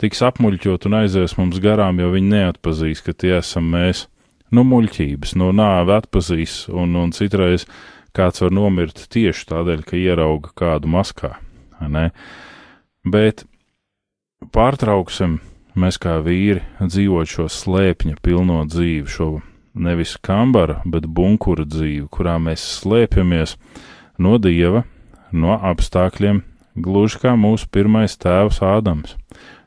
tiks 0.01 0.23
apmuļķot 0.25 0.89
un 0.89 0.97
aizies 1.03 1.37
mums 1.39 1.61
garām, 1.63 2.01
jo 2.01 2.11
viņi 2.15 2.33
neatpazīs, 2.33 3.03
ka 3.05 3.15
tie 3.15 3.37
esam 3.39 3.69
mēs. 3.75 4.07
Nu, 4.51 4.65
muļķības, 4.67 5.37
no 5.39 5.53
nāve 5.55 5.95
atpazīs, 6.01 6.65
un, 6.75 6.97
un 6.99 7.13
citreiz 7.15 7.69
kāds 8.17 8.43
var 8.43 8.51
nomirt 8.55 9.05
tieši 9.13 9.47
tādēļ, 9.53 9.85
ka 9.87 9.99
ierauga 9.99 10.51
kādu 10.59 10.91
maskā. 10.91 11.37
Ne? 11.87 12.09
Bet 13.07 13.45
pārtrauksim 14.53 15.39
mēs 15.79 16.01
kā 16.03 16.19
vīri 16.25 16.65
dzīvot 16.83 17.31
šo 17.31 17.47
slēpņa 17.53 18.19
pilno 18.25 18.65
dzīvi, 18.67 19.07
šo 19.07 19.31
nevis 19.75 20.17
kambara, 20.19 20.81
bet 20.85 21.07
bunkura 21.07 21.65
dzīvi, 21.65 22.09
kurā 22.11 22.37
mēs 22.43 22.65
slēpjamies 22.81 23.55
no 24.19 24.37
dieva, 24.43 24.85
no 25.31 25.55
apstākļiem, 25.55 26.43
gluži 26.75 27.23
kā 27.23 27.37
mūsu 27.39 27.71
pirmais 27.71 28.19
tēvs 28.19 28.61
Ādams. 28.67 29.15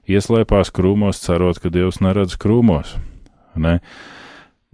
Ieslēpās 0.09 0.71
krūmos, 0.75 1.21
cerot, 1.23 1.61
ka 1.63 1.71
Dievs 1.71 2.01
neredz 2.03 2.35
krūmos. 2.39 2.97
Ne? 3.55 3.77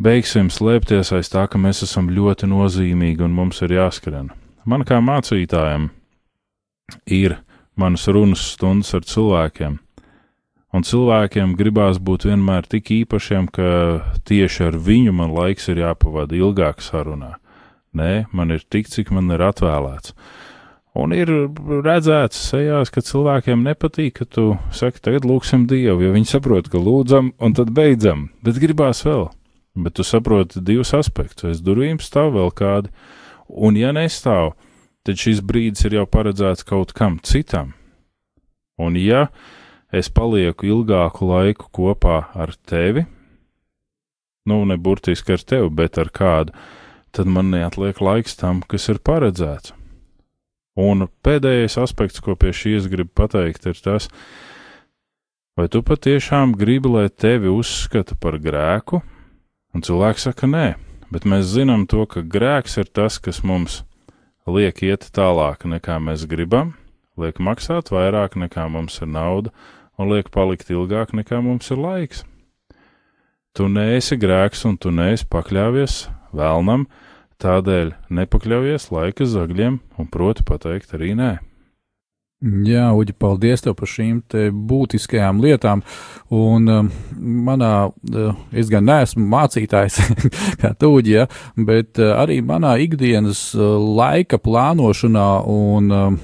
Beigsim 0.02 0.48
slēpties 0.50 1.12
aiz 1.14 1.30
tā, 1.30 1.44
ka 1.52 1.60
mēs 1.62 1.84
esam 1.86 2.08
ļoti 2.10 2.48
nozīmīgi 2.50 3.26
un 3.26 3.36
mums 3.36 3.62
ir 3.66 3.76
jāskrien. 3.76 4.32
Man 4.66 4.86
kā 4.88 4.98
mācītājam 5.04 5.90
ir 7.06 7.38
manas 7.80 8.08
runas 8.10 8.42
stundas 8.56 8.94
ar 8.98 9.06
cilvēkiem, 9.06 9.78
un 10.74 10.86
cilvēkiem 10.86 11.54
gribās 11.60 12.00
būt 12.02 12.26
vienmēr 12.30 12.66
tik 12.72 12.90
īpašiem, 13.02 13.52
ka 13.54 13.70
tieši 14.30 14.70
ar 14.70 14.80
viņu 14.90 15.14
man 15.16 15.36
laiks 15.36 15.70
ir 15.70 15.84
jāpavada 15.84 16.38
ilgāk 16.38 16.82
sarunā. 16.82 17.36
Nē, 17.94 18.30
man 18.34 18.54
ir 18.54 18.66
tik, 18.70 18.90
cik 18.90 19.14
man 19.14 19.32
ir 19.34 19.42
atvēlēts. 19.46 20.14
Un 20.98 21.14
ir 21.14 21.30
redzēts 21.86 22.40
sejās, 22.50 22.90
ka 22.90 23.04
cilvēkiem 23.06 23.62
nepatīk, 23.62 24.16
ka 24.20 24.26
tu 24.26 24.46
saki, 24.74 25.02
tagad 25.06 25.28
lūgsim 25.30 25.68
Dievu, 25.70 26.02
jo 26.08 26.16
viņi 26.16 26.32
saprot, 26.32 26.70
ka 26.72 26.82
lūdzam 26.82 27.34
un 27.38 27.54
tad 27.58 27.70
beidzam, 27.78 28.30
bet 28.42 28.58
gribās 28.62 29.04
vēl. 29.06 29.28
Bet 29.80 30.00
tu 30.00 30.04
saproti 30.04 30.64
divus 30.66 30.96
aspektus. 30.98 31.46
Aiz 31.46 31.62
durvīm 31.64 32.02
stāv 32.02 32.34
vēl 32.36 32.50
kādi, 32.58 32.90
un 33.48 33.78
ja 33.78 33.94
nestāv, 33.96 34.56
tad 35.06 35.22
šis 35.22 35.44
brīdis 35.46 35.86
ir 35.86 36.00
jau 36.00 36.08
paredzēts 36.10 36.66
kaut 36.68 36.96
kam 36.98 37.20
citam. 37.22 37.76
Un 38.82 38.98
ja 38.98 39.28
es 39.94 40.10
palieku 40.10 40.68
ilgāku 40.68 41.30
laiku 41.30 41.70
kopā 41.70 42.24
ar 42.34 42.56
tevi, 42.66 43.06
nu, 44.50 44.64
ne 44.66 44.78
burtiski 44.78 45.38
ar 45.38 45.46
tevi, 45.46 45.70
bet 45.70 46.02
ar 46.02 46.10
kādu, 46.10 46.56
tad 47.14 47.30
man 47.30 47.54
neatliek 47.54 48.02
laiks 48.02 48.40
tam, 48.42 48.64
kas 48.66 48.90
ir 48.90 49.04
paredzēts. 49.06 49.79
Un 50.80 51.10
pēdējais 51.26 51.76
aspekts, 51.82 52.22
ko 52.24 52.38
pie 52.40 52.54
šīs 52.56 52.88
gribu 52.92 53.12
pateikt, 53.24 53.66
ir 53.68 53.80
tas, 53.84 54.08
vai 55.60 55.68
tu 55.68 55.82
patiešām 55.84 56.54
gribi, 56.60 56.92
lai 56.94 57.08
tevi 57.10 57.52
uzskata 57.52 58.16
par 58.16 58.40
grēku? 58.40 59.02
Un 59.76 59.84
cilvēks 59.86 60.30
saka, 60.30 60.48
nē, 60.48 60.68
bet 61.12 61.28
mēs 61.28 61.52
zinām 61.52 61.84
to, 61.90 62.06
ka 62.08 62.24
grēks 62.24 62.80
ir 62.80 62.88
tas, 62.88 63.20
kas 63.20 63.44
mums 63.44 63.82
liek 64.48 64.80
iet 64.86 65.10
tālāk 65.14 65.68
nekā 65.68 66.00
mēs 66.02 66.24
gribam, 66.30 66.74
liek 67.20 67.42
maksāt 67.44 67.92
vairāk 67.94 68.40
nekā 68.40 68.70
mums 68.72 69.02
ir 69.04 69.12
nauda, 69.12 69.52
un 70.00 70.10
liek 70.14 70.32
palikt 70.32 70.72
ilgāk 70.72 71.12
nekā 71.14 71.42
mums 71.44 71.70
ir 71.74 71.82
laiks. 71.82 72.24
Tu 73.54 73.68
neesi 73.68 74.16
grēks, 74.16 74.64
un 74.70 74.78
tu 74.80 74.94
neesi 74.96 75.28
pakļāvies 75.28 76.06
vēlnam, 76.32 76.88
Tādēļ 77.40 77.94
nepakļaujies 78.12 78.90
laika 78.92 79.28
zagļiem 79.30 79.80
un 80.00 80.08
proti 80.12 80.44
pateikt 80.48 80.98
arī 80.98 81.14
nē. 81.16 81.38
Jā, 82.40 82.86
Uģi, 82.96 83.14
paldies 83.20 83.66
tev 83.66 83.74
par 83.76 83.90
šīm 83.92 84.22
būtiskajām 84.68 85.42
lietām. 85.44 85.82
Un 86.32 86.72
um, 86.72 86.92
manā, 87.20 87.72
uh, 87.92 88.38
es 88.56 88.72
gan 88.72 88.88
neesmu 88.88 89.26
mācītājs, 89.28 89.98
kā 90.62 90.72
tu, 90.80 90.94
Uģi, 91.00 91.16
ja, 91.18 91.26
bet 91.56 92.00
uh, 92.00 92.14
arī 92.22 92.40
manā 92.44 92.78
ikdienas 92.80 93.42
uh, 93.58 93.76
laika 94.00 94.40
plānošanā 94.40 95.28
un 95.52 95.92
um, 95.92 96.20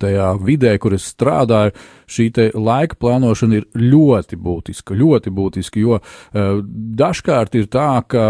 tajā 0.00 0.32
vidē, 0.42 0.74
kur 0.80 0.94
es 0.96 1.06
strādāju, 1.12 1.74
šī 2.10 2.28
laika 2.54 2.98
plānošana 3.00 3.60
ir 3.60 3.66
ļoti 3.78 4.38
būtiska. 4.40 4.96
Ļoti 4.98 5.32
būtiska, 5.34 5.80
jo 5.82 5.98
uh, 6.00 6.62
dažkārt 7.00 7.54
ir 7.58 7.68
tā, 7.70 8.02
ka, 8.10 8.26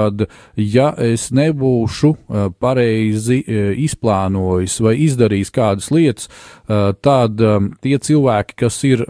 ja 0.57 0.91
es 1.01 1.30
nebūšu 1.36 2.11
uh, 2.12 2.49
pareizi 2.61 3.41
uh, 3.41 3.72
izplānojis 3.80 4.78
vai 4.84 4.97
izdarījis 5.07 5.55
kādas 5.55 5.91
lietas, 5.95 6.28
tad 7.03 7.41
um, 7.43 7.70
tie 7.82 7.97
cilvēki, 7.99 8.55
kas 8.62 8.76
ir 8.86 9.01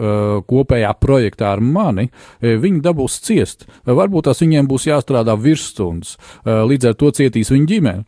kopējā 0.49 0.91
projektā 0.97 1.51
ar 1.53 1.61
mani, 1.61 2.07
viņi 2.41 2.81
dabūs 2.81 3.19
ciest. 3.25 3.67
Varbūt 3.85 4.25
tās 4.29 4.41
viņiem 4.41 4.69
būs 4.69 4.87
jāstrādā 4.89 5.35
virsstundas, 5.37 6.15
līdz 6.45 6.89
ar 6.89 6.97
to 6.97 7.11
cietīs 7.19 7.53
viņa 7.53 7.69
ģimene. 7.69 8.05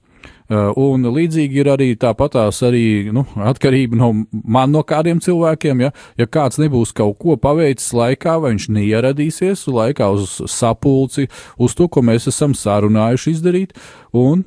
Uh, 0.54 0.70
un 0.78 1.08
līdzīgi 1.10 1.62
ir 1.64 1.70
arī 1.74 1.88
tāpatās 1.98 2.60
arī 2.68 3.10
nu, 3.16 3.24
atkarība 3.50 3.98
no 3.98 4.12
man, 4.30 4.74
no 4.74 4.84
kādiem 4.86 5.22
cilvēkiem. 5.24 5.86
Ja, 5.88 5.92
ja 6.20 6.28
kāds 6.30 6.60
nebūs 6.62 6.94
kaut 6.94 7.18
ko 7.22 7.38
paveicis 7.42 7.90
laikā, 7.98 8.36
vai 8.44 8.54
viņš 8.54 8.68
neieradīsies 8.78 9.66
laikā 9.74 10.12
uz 10.14 10.36
sapulci, 10.52 11.26
uz 11.58 11.78
to, 11.80 11.90
ko 11.90 12.04
mēs 12.06 12.30
esam 12.30 12.54
sarunājuši 12.58 13.34
izdarīt, 13.34 13.74
un 14.14 14.44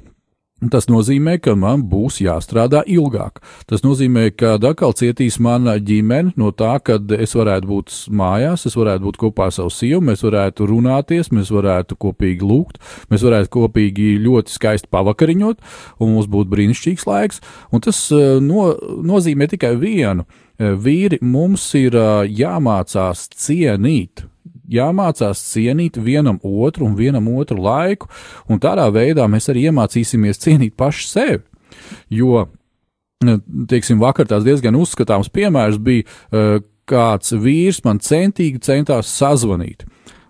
Tas 0.57 0.86
nozīmē, 0.88 1.34
ka 1.44 1.52
man 1.52 1.82
būs 1.84 2.22
jāstrādā 2.24 2.80
ilgāk. 2.88 3.42
Tas 3.68 3.82
nozīmē, 3.84 4.30
ka 4.32 4.54
atkal 4.57 4.94
cietīs 4.96 5.34
mana 5.36 5.74
ģimene 5.76 6.32
no 6.40 6.48
tā, 6.48 6.78
ka 6.80 6.96
es 7.12 7.34
varētu 7.36 7.68
būt 7.68 7.96
mājās, 8.09 8.64
es 8.64 8.76
varētu 8.80 9.04
būt 9.04 9.18
kopā 9.20 9.50
ar 9.50 9.52
savu 9.52 9.68
sievu, 9.68 10.00
mēs 10.09 10.24
varētu 10.24 10.64
runāties, 10.70 11.28
mēs 11.28 11.52
varētu 11.52 11.98
kopīgi 12.00 12.48
lūgt, 12.48 12.80
mēs 13.12 13.26
varētu 13.28 13.52
kopīgi 13.52 14.14
ļoti 14.24 14.54
skaisti 14.54 14.88
pavakariņot, 14.96 15.61
un 16.00 16.14
mums 16.14 16.30
būtu 16.32 16.48
brīnišķīgs 16.54 17.04
laiks. 17.04 17.42
Un 17.68 17.84
tas 17.84 18.00
eh, 18.16 18.38
no, 18.40 18.70
nozīmē 19.12 19.50
tikai 19.52 19.74
vienu. 19.76 20.24
Eh, 20.57 20.72
vīri 20.72 21.20
mums 21.20 21.68
ir 21.76 22.00
eh, 22.00 22.32
jāmācās 22.32 23.28
cienīt 23.36 24.24
jāmācās 24.72 25.42
cienīt 25.52 25.98
vienam 26.02 26.38
otru 26.42 26.86
un 26.88 26.96
vienam 26.98 27.28
otru 27.36 27.58
laiku, 27.62 28.10
un 28.48 28.60
tādā 28.62 28.86
veidā 28.92 29.26
mēs 29.30 29.50
arī 29.52 29.68
iemācīsimies 29.70 30.42
cienīt 30.42 30.76
paši 30.78 31.08
sevi. 31.08 31.42
Jo, 32.10 32.46
teiksim, 33.70 34.00
vakar 34.02 34.28
tās 34.30 34.44
diezgan 34.46 34.78
uzskatāms 34.78 35.30
piemērs 35.32 35.78
bija, 35.82 36.06
eh, 36.32 36.58
kāds 36.86 37.32
vīrs 37.32 37.82
man 37.84 37.98
centīgi 37.98 38.62
centās 38.62 39.10
sazvanīt. 39.10 39.86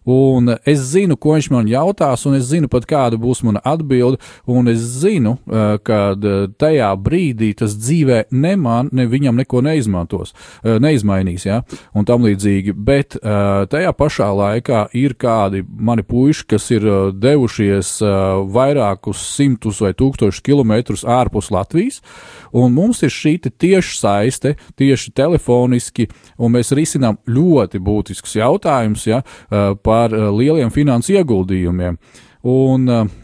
Un 0.06 0.52
es 0.62 0.84
zinu, 0.92 1.16
ko 1.18 1.34
viņš 1.34 1.48
man 1.50 1.66
jautās, 1.66 2.22
un 2.30 2.36
es 2.38 2.46
zinu 2.46 2.70
pat, 2.70 2.84
kāda 2.86 3.18
būs 3.18 3.42
mana 3.42 3.58
atbilde. 3.66 4.20
Un 4.46 4.70
es 4.70 4.78
zinu, 5.02 5.34
eh, 5.50 5.78
ka 5.82 5.98
eh, 6.14 6.46
tajā 6.54 6.92
brīdī 7.02 7.50
tas 7.58 7.74
dzīvē 7.74 8.26
ne 8.30 8.54
man, 8.56 8.90
ne 8.92 9.08
viņam 9.10 9.40
neko 9.42 9.64
neizmantos, 9.66 10.32
eh, 10.62 10.78
neizmainīs, 10.78 11.46
ja, 11.48 11.62
un 11.94 12.06
tam 12.06 12.22
līdzīgi. 12.22 12.74
Bet 12.86 13.16
tajā 13.16 13.90
pašā 13.96 14.28
laikā 14.30 14.80
ir 14.94 15.14
kādi 15.18 15.64
mani 15.66 16.02
puiši, 16.02 16.44
kas 16.46 16.70
ir 16.70 16.84
devušies 17.12 17.88
vairākus 18.52 19.22
simtus 19.34 19.80
vai 19.82 19.92
tūkstošus 19.96 20.42
kilometrus 20.44 21.02
ārpus 21.02 21.50
Latvijas, 21.50 22.00
un 22.52 22.74
mums 22.74 23.02
ir 23.02 23.10
šī 23.10 23.34
tieši 23.46 23.98
saiste, 23.98 24.54
tieši 24.78 25.12
telefoniski, 25.16 26.08
un 26.38 26.54
mēs 26.54 26.72
risinām 26.76 27.18
ļoti 27.26 27.80
būtiskus 27.82 28.36
jautājumus 28.38 29.06
ja, 29.08 29.22
par 29.82 29.95
par 29.96 30.14
eh, 30.14 30.26
lieliem 30.32 30.72
finansu 30.74 31.16
ieguldījumiem. 31.16 32.02
Un, 32.46 32.90
eh, 32.96 33.14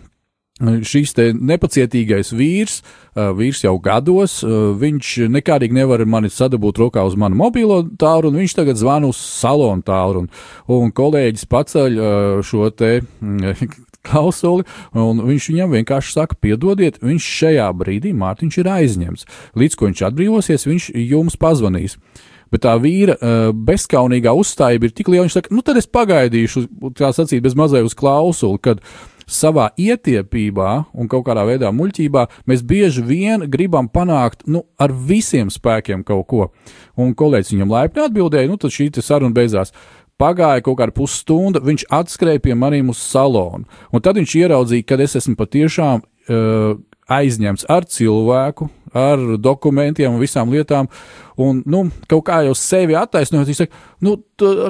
Šīs 0.62 1.16
nepacietīgais 1.43 2.29
vīrs, 2.39 2.83
eh, 3.16 3.31
vīrs 3.35 3.64
jau 3.64 3.73
gados, 3.83 4.45
viņš 4.79 5.09
nekādīgi 5.33 5.75
nevar 5.75 6.05
mani 6.07 6.31
sadabūt 6.31 6.79
rokā 6.79 7.03
uz 7.09 7.16
manu 7.18 7.41
mobilo 7.41 7.81
tālu, 7.99 8.31
un 8.31 8.39
viņš 8.39 8.55
tagad 8.61 8.79
zvana 8.79 9.11
uz 9.11 9.18
salonu 9.18 9.83
tālu. 9.83 10.23
Un, 10.23 10.29
un 10.77 10.93
kolēģis 10.95 11.49
paceļ 11.51 11.99
šo 12.47 12.70
te 12.79 12.93
mm, 13.01 13.57
klausuli, 14.07 14.68
un 14.95 15.25
viņš 15.27 15.51
viņam 15.51 15.75
vienkārši 15.81 16.14
saka, 16.14 16.39
piedodiet, 16.39 17.01
viņš 17.03 17.33
šajā 17.41 17.66
brīdī, 17.83 18.14
Mārtiņš, 18.14 18.61
ir 18.62 18.70
aizņemts. 18.77 19.27
Līdz 19.59 19.79
ko 19.81 19.91
viņš 19.91 20.05
atbrīvosies, 20.12 20.68
viņš 20.68 20.93
jums 21.09 21.41
pazvanīs. 21.43 21.99
Bet 22.53 22.66
tā 22.66 22.74
vīra 22.80 23.16
uh, 23.16 23.46
bezskaunīgā 23.57 24.34
uzstājība 24.36 24.88
ir 24.88 24.92
tik 24.96 25.09
liela, 25.09 25.24
viņš 25.26 25.38
saka, 25.38 25.55
nu 25.55 25.64
tad 25.64 25.80
es 25.80 25.88
pagaidīšu, 25.88 26.66
kā 26.98 27.12
sacīt, 27.16 27.40
bez 27.44 27.57
mazai 27.59 27.80
uz 27.86 27.96
klausuli, 27.96 28.61
kad 28.62 28.82
savā 29.32 29.70
ietiepībā 29.78 30.70
un 30.92 31.09
kaut 31.11 31.24
kādā 31.26 31.44
veidā 31.48 31.70
muļķībā 31.74 32.26
mēs 32.50 32.64
bieži 32.66 33.05
vien 33.07 33.46
gribam 33.50 33.88
panākt 33.88 34.44
nu, 34.46 34.64
ar 34.76 34.92
visiem 34.92 35.50
spēkiem 35.53 36.05
kaut 36.07 36.26
ko. 36.28 36.48
Un 37.00 37.14
kolēģis 37.16 37.55
viņam 37.55 37.72
laipni 37.72 38.05
atbildēja, 38.07 38.50
nu 38.50 38.61
tad 38.61 38.74
šī 38.74 38.90
saruna 39.00 39.34
beidzās. 39.36 39.72
Pagāja 40.20 40.62
kaut 40.62 40.78
kāda 40.78 40.94
pusstunda, 40.94 41.62
viņš 41.64 41.86
atskrēja 41.90 42.42
pie 42.44 42.55
maniem 42.55 42.92
uz 42.92 43.00
salonu. 43.03 43.64
Un 43.90 44.05
tad 44.05 44.20
viņš 44.20 44.36
ieraudzīja, 44.38 44.86
ka 44.86 45.00
es 45.03 45.16
esmu 45.18 45.34
patiešām 45.40 46.03
uh, 46.05 46.76
aizņemts 47.11 47.66
ar 47.72 47.88
cilvēku, 47.88 48.68
ar 48.97 49.22
dokumentiem 49.40 50.12
un 50.12 50.20
visām 50.22 50.53
lietām. 50.53 50.88
Un, 51.40 51.62
nu, 51.66 51.86
kaut 52.11 52.26
kā 52.28 52.43
jau 52.47 52.55
sevi 52.59 52.97
attaisnojot, 52.99 53.49
viņš 53.49 53.64
saka, 53.64 53.82
nu, 54.05 54.18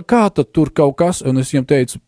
kā 0.09 0.25
tad 0.35 0.53
tur 0.55 0.70
kaut 0.75 0.97
kas, 1.01 1.23
un 1.27 1.43
es 1.43 1.51
viņam 1.53 1.68
teicu, 1.68 2.01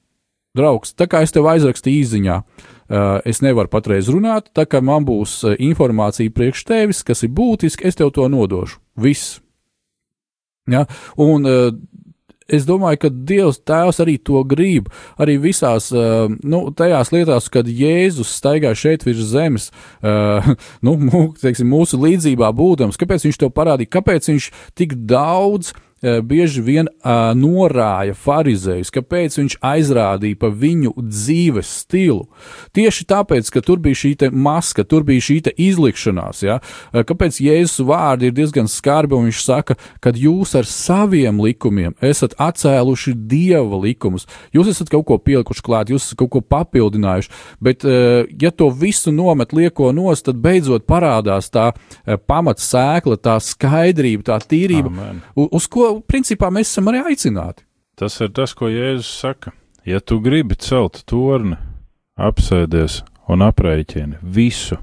draugs, 0.54 0.94
tā 0.94 1.08
kā 1.10 1.24
es 1.24 1.34
tev 1.34 1.48
aizrakstīju 1.50 2.04
īziņā, 2.04 2.36
uh, 2.38 3.16
es 3.26 3.42
nevaru 3.42 3.70
patreiz 3.72 4.10
runāt, 4.12 4.52
tā 4.54 4.66
kā 4.70 4.80
man 4.84 5.06
būs 5.06 5.40
uh, 5.42 5.56
informācija 5.58 6.30
priekš 6.30 6.64
tevis, 6.68 7.02
kas 7.06 7.24
ir 7.26 7.34
būtiski, 7.34 7.88
es 7.88 7.98
tev 7.98 8.12
to 8.14 8.28
nodošu. 8.30 8.78
Viss. 9.02 9.40
Ja? 10.70 10.84
Un 11.20 11.50
uh, 11.50 11.74
es 12.48 12.66
domāju, 12.68 13.00
ka 13.04 13.12
Dievs 13.12 13.60
Tēvs 13.64 14.00
arī 14.04 14.16
to 14.20 14.42
grib. 14.48 14.90
Arī 15.20 15.38
visās 15.42 15.90
uh, 15.94 16.26
nu, 16.42 16.66
tajās 16.76 17.12
lietās, 17.14 17.48
kad 17.52 17.70
Jēzus 17.70 18.34
staigā 18.38 18.74
šeit 18.78 19.06
virs 19.06 19.30
zemes, 19.32 19.70
uh, 20.02 20.54
nu, 20.86 20.98
teiksim, 21.40 21.70
mūsu 21.70 22.00
līdzībā 22.02 22.52
būdams, 22.56 23.00
kāpēc 23.00 23.28
viņš 23.28 23.42
to 23.44 23.50
parādīja, 23.54 23.96
kāpēc 23.98 24.32
viņš 24.32 24.52
tik 24.78 24.96
daudz 25.08 25.74
Eh, 25.74 25.93
bieži 26.04 26.62
vien 26.64 26.88
uh, 26.88 27.32
norāja 27.38 28.14
farizējus, 28.18 28.92
kāpēc 28.94 29.38
viņš 29.40 29.56
aizrādīja 29.64 30.38
pa 30.40 30.50
viņu 30.52 30.94
dzīves 30.98 31.70
stilu. 31.84 32.26
Tieši 32.76 33.06
tāpēc, 33.08 33.50
ka 33.52 33.62
tur 33.64 33.80
bija 33.82 34.00
šī 34.02 34.14
maska, 34.32 34.84
tur 34.84 35.04
bija 35.06 35.24
šī 35.24 35.40
izlikšanās. 35.56 36.42
Ja? 36.44 36.58
Kāpēc 36.92 37.40
Jēzus 37.42 37.84
vārdi 37.86 38.28
ir 38.28 38.36
diezgan 38.36 38.68
skarbi, 38.70 39.16
un 39.16 39.28
viņš 39.28 39.42
saka, 39.44 39.76
ka 40.00 40.12
jūs 40.14 40.54
ar 40.58 40.68
saviem 40.68 41.40
likumiem 41.42 41.96
esat 42.04 42.36
atcēluši 42.40 43.14
dieva 43.28 43.80
likumus. 43.82 44.28
Jūs 44.54 44.72
esat 44.74 44.92
kaut 44.92 45.06
ko 45.08 45.18
pielikuši 45.18 45.64
klāt, 45.64 45.92
jūs 45.92 46.08
esat 46.08 46.20
kaut 46.22 46.32
ko 46.36 46.44
papildinājuši, 46.44 47.32
bet, 47.64 47.86
uh, 47.88 48.24
ja 48.40 48.52
to 48.54 48.70
visu 48.70 49.12
nomet 49.14 49.54
lieko 49.56 49.92
nost, 49.96 50.26
tad 50.28 50.40
beidzot 50.44 50.86
parādās 50.88 51.50
tā 51.54 51.70
uh, 51.72 52.18
pamatsēkla, 52.18 53.18
tā 53.20 53.38
skaidrība, 53.42 54.28
tā 54.30 54.40
tīrība, 54.44 54.92
Amen. 54.92 55.22
uz 55.34 55.68
ko 55.70 55.93
principā 56.08 56.50
mēs 56.54 56.72
esam 56.72 56.90
arī 56.90 57.04
aicināti. 57.10 57.64
Tas 57.94 58.16
ir 58.20 58.32
tas, 58.34 58.54
ko 58.56 58.70
Jēzus 58.72 59.10
saka. 59.20 59.52
Ja 59.86 60.00
tu 60.00 60.18
gribi 60.24 60.56
celt 60.56 61.02
torni, 61.06 61.58
apsēdies 62.16 63.02
un 63.28 63.44
aprēķini 63.44 64.22
visu, 64.22 64.78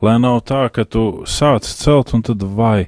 lai 0.00 0.16
nav 0.22 0.40
tā, 0.48 0.62
ka 0.72 0.84
tu 0.86 1.24
sāc 1.26 1.66
celt 1.66 2.14
un 2.14 2.22
tad 2.24 2.44
vai 2.44 2.86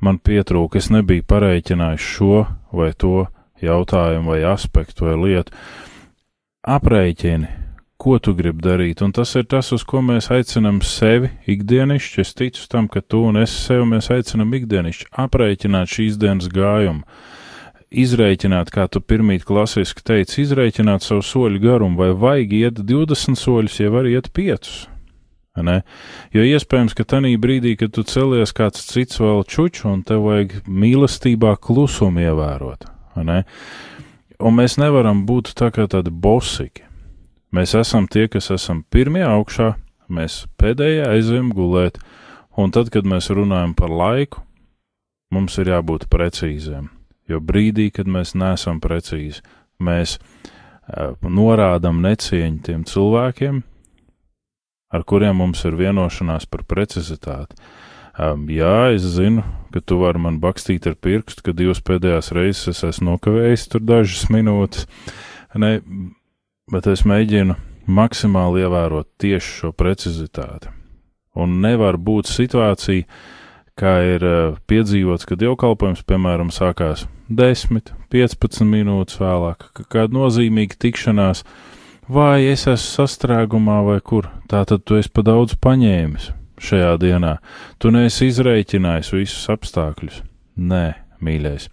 man 0.00 0.18
pietrūka, 0.18 0.80
es 0.80 0.88
nebiju 0.90 1.26
pareiķinājis 1.28 2.08
šo 2.16 2.46
vai 2.72 2.90
to 2.96 3.26
jautājumu 3.60 4.32
vai 4.32 4.40
aspektu 4.48 5.06
vai 5.10 5.18
lietu. 5.20 5.52
Aprēķini, 6.64 7.48
ko 8.00 8.16
tu 8.22 8.32
gribi 8.36 8.64
darīt, 8.64 9.02
un 9.04 9.12
tas 9.12 9.34
ir 9.36 9.44
tas, 9.50 9.72
uz 9.76 9.84
ko 9.84 10.00
mēs 10.04 10.30
aicinām 10.32 10.80
sevi 10.86 11.30
ikdienišķi. 11.50 12.22
Es 12.24 12.32
ticu 12.38 12.64
tam, 12.72 12.88
ka 12.88 13.02
tu 13.04 13.22
un 13.28 13.40
es 13.40 13.52
sev 13.66 13.84
mēs 13.88 14.08
aicinām 14.14 14.54
ikdienišķi 14.56 15.10
aprēķināt 15.24 15.92
šīs 15.92 16.16
dienas 16.20 16.48
gājumu, 16.52 17.04
izrēķināt, 17.90 18.70
kā 18.72 18.86
tu 18.88 19.02
pirmīt 19.02 19.44
klasiski 19.48 20.04
teici, 20.06 20.44
izrēķināt 20.44 21.04
savu 21.04 21.26
soļu 21.26 21.60
garumu, 21.62 21.98
vai 22.00 22.10
vajag 22.24 22.56
iet 22.60 22.82
20 22.88 23.38
soļus, 23.38 23.80
ja 23.82 23.92
var 23.92 24.08
iet 24.08 24.30
5. 24.36 24.72
Ne? 25.60 25.80
Jo 26.32 26.44
iespējams, 26.46 26.94
ka 26.96 27.04
tajā 27.04 27.36
brīdī, 27.42 27.74
kad 27.76 27.92
tu 27.92 28.04
celies 28.06 28.54
kāds 28.56 28.86
cits 28.86 29.18
vēl 29.20 29.42
čuču, 29.44 29.90
un 29.90 30.04
tev 30.06 30.24
vajag 30.28 30.60
mīlestībā 30.70 31.56
klusumu 31.60 32.22
ievērot. 32.22 32.86
Un 34.40 34.56
mēs 34.56 34.78
nevaram 34.80 35.26
būt 35.28 35.52
tā 35.58 35.68
kā 35.74 35.84
tādi 35.90 36.14
bosiki. 36.14 36.86
Mēs 37.50 37.74
esam 37.74 38.06
tie, 38.06 38.28
kas 38.30 38.50
esam 38.54 38.84
pirmie 38.94 39.24
augšā, 39.26 39.72
mēs 40.06 40.44
pēdējie 40.60 41.02
aizējam 41.08 41.50
gulēt, 41.54 41.98
un 42.54 42.70
tad, 42.70 42.92
kad 42.94 43.08
mēs 43.08 43.30
runājam 43.34 43.74
par 43.74 43.90
laiku, 43.90 44.44
mums 45.34 45.58
ir 45.58 45.72
jābūt 45.72 46.06
precīziem. 46.10 46.86
Jo 47.30 47.40
brīdī, 47.42 47.88
kad 47.94 48.06
mēs 48.10 48.36
nesam 48.38 48.78
precīzi, 48.82 49.42
mēs 49.82 50.18
uh, 50.18 51.16
norādām 51.22 51.98
necieņu 52.04 52.62
tiem 52.66 52.86
cilvēkiem, 52.86 53.62
ar 54.90 55.06
kuriem 55.06 55.38
mums 55.42 55.62
ir 55.66 55.78
vienošanās 55.78 56.46
par 56.50 56.62
precizitāti. 56.70 57.58
Um, 58.20 58.48
jā, 58.50 58.90
es 58.94 59.06
zinu, 59.14 59.42
ka 59.74 59.82
tu 59.82 60.00
vari 60.02 60.22
man 60.22 60.38
bakstīt 60.42 60.86
ar 60.90 60.96
pirkstu, 60.98 61.44
ka 61.46 61.54
divas 61.56 61.82
pēdējās 61.82 62.32
reizes 62.36 62.70
es 62.74 62.82
esmu 62.88 63.12
nokavējis 63.12 63.68
tur 63.70 63.84
dažas 63.86 64.26
minūtes. 64.34 64.88
Ne, 65.58 65.78
bet 66.70 66.86
es 66.90 67.04
mēģinu 67.08 67.56
maksimāli 67.90 68.64
ievērot 68.64 69.08
tieši 69.20 69.56
šo 69.60 69.72
precizitāti. 69.76 70.70
Un 71.38 71.60
nevar 71.62 71.98
būt 71.98 72.30
situācija, 72.30 73.06
kā 73.78 73.94
ir 74.04 74.24
uh, 74.26 74.56
piedzīvots, 74.68 75.26
kad 75.28 75.40
dievkalpojums, 75.40 76.02
piemēram, 76.06 76.50
sākās 76.54 77.06
10, 77.30 77.92
15 78.12 78.66
minūtes 78.66 79.20
vēlāk, 79.20 79.70
ka 79.76 79.86
kāda 79.94 80.16
nozīmīga 80.18 80.76
tikšanās, 80.82 81.44
vai 82.10 82.50
es 82.50 82.66
esmu 82.66 82.96
sastrēgumā, 82.98 83.80
vai 83.86 84.00
kur, 84.04 84.28
tā 84.50 84.64
tad 84.68 84.84
tu 84.84 84.98
esi 85.00 85.12
pa 85.14 85.24
daudz 85.26 85.56
paņēmis 85.62 86.32
šajā 86.60 86.96
dienā. 87.00 87.36
Tu 87.80 87.92
neesi 87.94 88.28
izrēķinājis 88.28 89.14
visus 89.14 89.46
apstākļus. 89.54 90.20
Nē, 90.60 90.84
mīļais, 91.24 91.70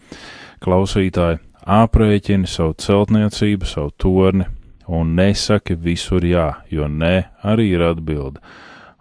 klausītāji, 0.63 1.41
aprēķini 1.67 2.47
savu 2.47 2.77
celtniecību, 2.79 3.67
savu 3.67 3.91
torni, 3.99 4.47
un 4.87 5.15
nesaki 5.15 5.75
visur 5.75 6.23
jā, 6.25 6.63
jo 6.71 6.87
nē 6.87 7.27
arī 7.43 7.71
ir 7.75 7.83
atbilde. 7.83 8.41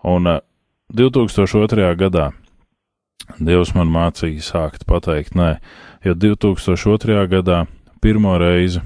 Un 0.06 0.28
2002. 0.94 1.94
gadā 1.98 2.32
Dievs 3.42 3.72
man 3.74 3.90
mācīja 3.90 4.44
sākt 4.44 4.84
pateikt 4.86 5.34
nē, 5.34 5.56
jo 6.04 6.14
2002. 6.14 7.26
gadā 7.32 7.64
pirmo 8.02 8.36
reizi 8.38 8.82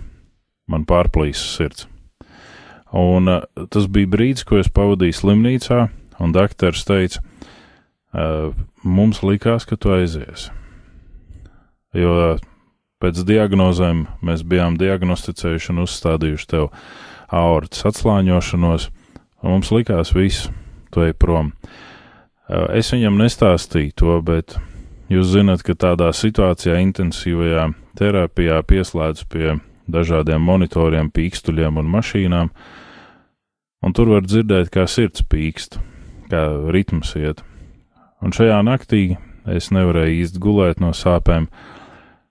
man 0.71 0.87
pārplīsa 0.89 1.45
sirds. 1.57 1.87
Un 2.97 3.29
tas 3.71 3.87
bija 3.87 4.11
brīdis, 4.11 4.47
ko 4.47 4.59
es 4.59 4.71
pavadīju 4.73 5.19
slimnīcā, 5.19 5.83
un 6.19 6.33
doktors 6.35 6.83
teica, 6.89 7.23
mums 8.83 9.21
likās, 9.23 9.67
ka 9.69 9.77
tu 9.79 9.93
aizies. 9.95 10.49
Jo 11.95 12.39
Pēc 13.01 13.23
diagnozēm 13.25 14.03
mēs 14.21 14.43
bijām 14.45 14.75
diagnosticējuši 14.77 15.71
un 15.73 15.85
uzstādījuši 15.87 16.49
tev 16.51 16.67
aortas 17.33 17.87
atslāņošanos, 17.89 18.91
un 19.41 19.55
mums 19.55 19.71
likās, 19.73 20.13
viss, 20.13 20.51
tu 20.93 21.07
ej 21.07 21.15
prom. 21.17 21.55
Es 22.77 22.91
viņam 22.93 23.17
nestāstīju 23.23 23.95
to, 24.03 24.19
bet 24.27 24.59
jūs 25.09 25.33
zinat, 25.33 25.65
ka 25.65 25.79
tādā 25.79 26.11
situācijā, 26.13 26.77
intensīvajā 26.83 27.71
terapijā 27.97 28.61
pieslēdz 28.69 29.25
pie 29.33 29.57
dažādiem 29.91 30.43
monitoriem, 30.45 31.09
pīkstuļiem 31.09 31.81
un 31.81 31.91
mašīnām, 31.97 32.53
un 33.81 33.97
tur 33.97 34.13
var 34.13 34.29
dzirdēt, 34.29 34.69
kā 34.75 34.85
sirds 34.85 35.25
pīkst, 35.25 35.81
kā 36.29 36.45
ritms 36.75 37.17
iet. 37.17 37.41
Un 38.21 38.37
šajā 38.37 38.61
naktī 38.67 39.05
es 39.49 39.71
nevarēju 39.73 40.21
īsti 40.21 40.43
gulēt 40.43 40.85
no 40.85 40.93
sāpēm, 40.93 41.49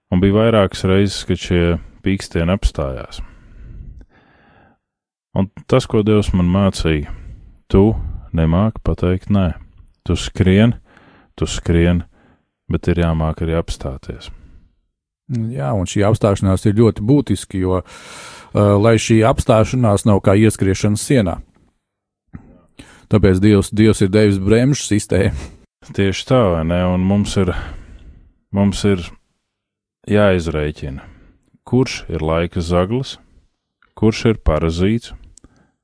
un 0.10 0.22
bija 0.22 0.38
vairākas 0.38 0.86
reizes, 0.90 1.24
kad 1.28 1.42
šie 1.42 1.64
pīkstieni 2.06 2.54
apstājās. 2.54 3.22
Un 5.38 5.50
tas, 5.70 5.86
ko 5.86 6.02
Dievs 6.04 6.32
man 6.34 6.50
mācīja, 6.50 7.12
tu 7.70 7.94
nemāki 8.36 8.82
pateikt 8.84 9.30
nē. 9.34 9.52
Tu 10.08 10.16
skrien, 10.18 10.74
tu 11.38 11.46
skrien, 11.46 12.04
bet 12.72 12.90
ir 12.90 13.04
jāmāk 13.04 13.44
arī 13.46 13.58
apstāties. 13.60 14.32
Jā, 15.30 15.70
un 15.78 15.86
šī 15.86 16.02
apstāšanās 16.08 16.66
ir 16.66 16.80
ļoti 16.80 17.06
būtiska, 17.06 17.60
jo 17.62 17.78
uh, 17.78 17.86
lai 18.82 18.96
šī 18.98 19.20
apstāšanās 19.30 20.08
nav 20.10 20.24
kā 20.26 20.34
ieskriešana 20.34 20.98
sienā. 20.98 21.38
Tāpēc 23.10 23.42
Dievs, 23.42 23.70
Dievs 23.74 24.02
ir 24.06 24.10
devis 24.14 24.42
bremžu 24.42 24.86
sistēmu. 24.86 25.38
Tieši 25.94 26.26
tā, 26.30 26.42
vai 26.54 26.66
ne? 26.68 26.82
Un 26.94 27.06
mums 27.06 27.36
ir, 27.42 27.54
mums 28.54 28.82
ir 28.90 29.06
jāizreikina, 30.08 31.04
kurš 31.68 32.04
ir 32.10 32.24
laika 32.24 32.62
zaglis, 32.62 33.18
kurš 34.00 34.26
ir 34.32 34.44
parazīts 34.46 35.14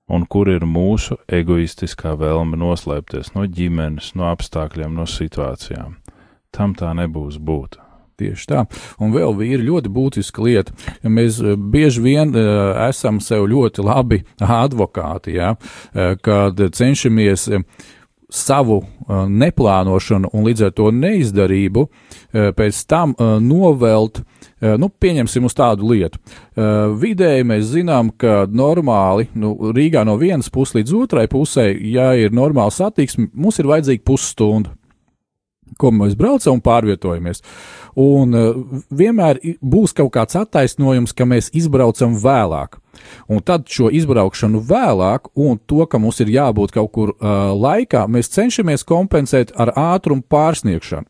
un 0.07 0.26
kur 0.30 0.49
ir 0.51 0.66
mūsu 0.70 1.18
egoistiskā 1.28 2.13
vēlme 2.20 2.59
noslēpties 2.61 3.34
no 3.36 3.47
ģimenes, 3.49 4.13
no 4.16 4.30
apstākļiem, 4.30 4.93
no 4.93 5.07
situācijām. 5.09 5.97
Tam 6.55 6.76
tā 6.78 6.93
nebūs 6.95 7.41
būt. 7.41 7.82
Tieši 8.16 8.45
tā. 8.47 8.61
Un 9.03 9.11
vēl 9.11 9.41
ir 9.43 9.63
ļoti 9.66 9.89
būtiska 9.91 10.39
lieta. 10.39 10.72
Mēs 11.03 11.41
eh, 11.43 11.57
bieži 11.59 11.99
vien 12.05 12.32
uh, 12.32 12.72
esam 12.86 13.20
sev 13.20 13.43
ļoti 13.51 13.84
labi 13.84 14.22
advokāti, 14.39 15.36
ja, 15.36 15.51
uh, 15.57 16.13
kad 16.24 16.61
cenšamies 16.78 17.49
uh, 17.51 17.66
savu 18.32 18.78
uh, 18.82 19.26
neplānošanu 19.30 20.32
un 20.34 20.45
līdz 20.47 20.67
ar 20.67 20.73
to 20.76 20.89
neizdarību 20.93 21.84
uh, 21.86 22.49
pēc 22.57 22.82
tam 22.89 23.15
uh, 23.15 23.38
novelt, 23.41 24.23
nu, 24.65 24.88
pieņemsim 24.89 25.45
uz 25.45 25.53
tādu 25.53 25.89
lietu. 25.91 26.17
Vidēji 26.55 27.43
mēs 27.45 27.67
zinām, 27.73 28.07
ka 28.17 28.45
normāli, 28.49 29.28
nu, 29.38 29.51
Rīgā 29.76 30.05
no 30.07 30.15
vienas 30.17 30.47
puses 30.49 30.78
līdz 30.80 30.93
otrai 31.03 31.26
pusē, 31.30 31.67
ja 31.76 32.13
ir 32.17 32.34
normāla 32.34 32.73
satiksme, 32.73 33.28
mums 33.36 33.59
ir 33.61 33.69
vajadzīga 33.69 34.05
pusstunda 34.07 34.71
ko 35.82 35.91
mēs 35.93 36.15
braucam 36.17 36.57
un 36.57 36.63
pārvietojamies. 36.63 37.41
Un 37.95 38.35
uh, 38.35 38.57
vienmēr 38.91 39.39
būs 39.63 39.95
kaut 39.95 40.11
kāds 40.17 40.35
attaisnojums, 40.35 41.15
ka 41.15 41.27
mēs 41.27 41.51
izbraucam 41.55 42.17
vēlāk. 42.19 42.79
Un 43.31 43.41
tad 43.43 43.67
šo 43.71 43.89
izbraukšanu 43.91 44.61
vēlāk 44.67 45.29
un 45.35 45.59
to, 45.67 45.83
ka 45.87 45.99
mums 45.99 46.19
ir 46.23 46.31
jābūt 46.35 46.75
kaut 46.75 46.91
kur 46.95 47.15
uh, 47.15 47.51
laikā, 47.55 48.05
mēs 48.11 48.31
cenšamies 48.35 48.83
kompensēt 48.87 49.55
ar 49.55 49.71
ātrumu 49.75 50.25
pārsniegšanu. 50.27 51.07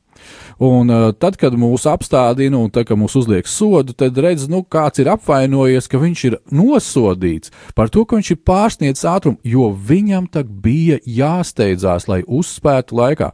Un 0.64 0.90
uh, 0.90 1.10
tad, 1.20 1.36
kad 1.40 1.56
mūs 1.60 1.84
apstādina 1.90 2.56
un 2.62 2.70
tad, 2.72 2.88
kad 2.88 3.00
mūs 3.00 3.18
uzliek 3.20 3.48
sodu, 3.50 3.94
tad 3.98 4.16
redz, 4.22 4.46
nu, 4.52 4.62
kāds 4.64 5.02
ir 5.04 5.10
apvainojies, 5.12 5.90
ka 5.92 6.00
viņš 6.00 6.24
ir 6.30 6.38
nosodīts 6.56 7.52
par 7.76 7.92
to, 7.92 8.06
ka 8.08 8.20
viņš 8.20 8.32
ir 8.32 8.42
pārsniedzis 8.48 9.08
ātrumu, 9.12 9.42
jo 9.44 9.68
viņam 9.76 10.30
tak 10.32 10.48
bija 10.48 11.02
jāsteidzās, 11.04 12.08
lai 12.08 12.22
uzspētu 12.24 12.96
laikā. 12.96 13.34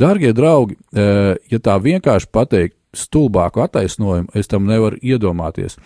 Darbie 0.00 0.32
draugi, 0.36 0.78
uh, 0.96 1.34
ja 1.52 1.60
tā 1.60 1.76
vienkārši 1.82 2.32
pateikt 2.32 2.78
stulbāku 2.96 3.62
attaisnojumu, 3.64 4.28
es 4.36 4.50
tam 4.50 4.68
nevaru 4.68 4.98
iedomāties. 5.02 5.78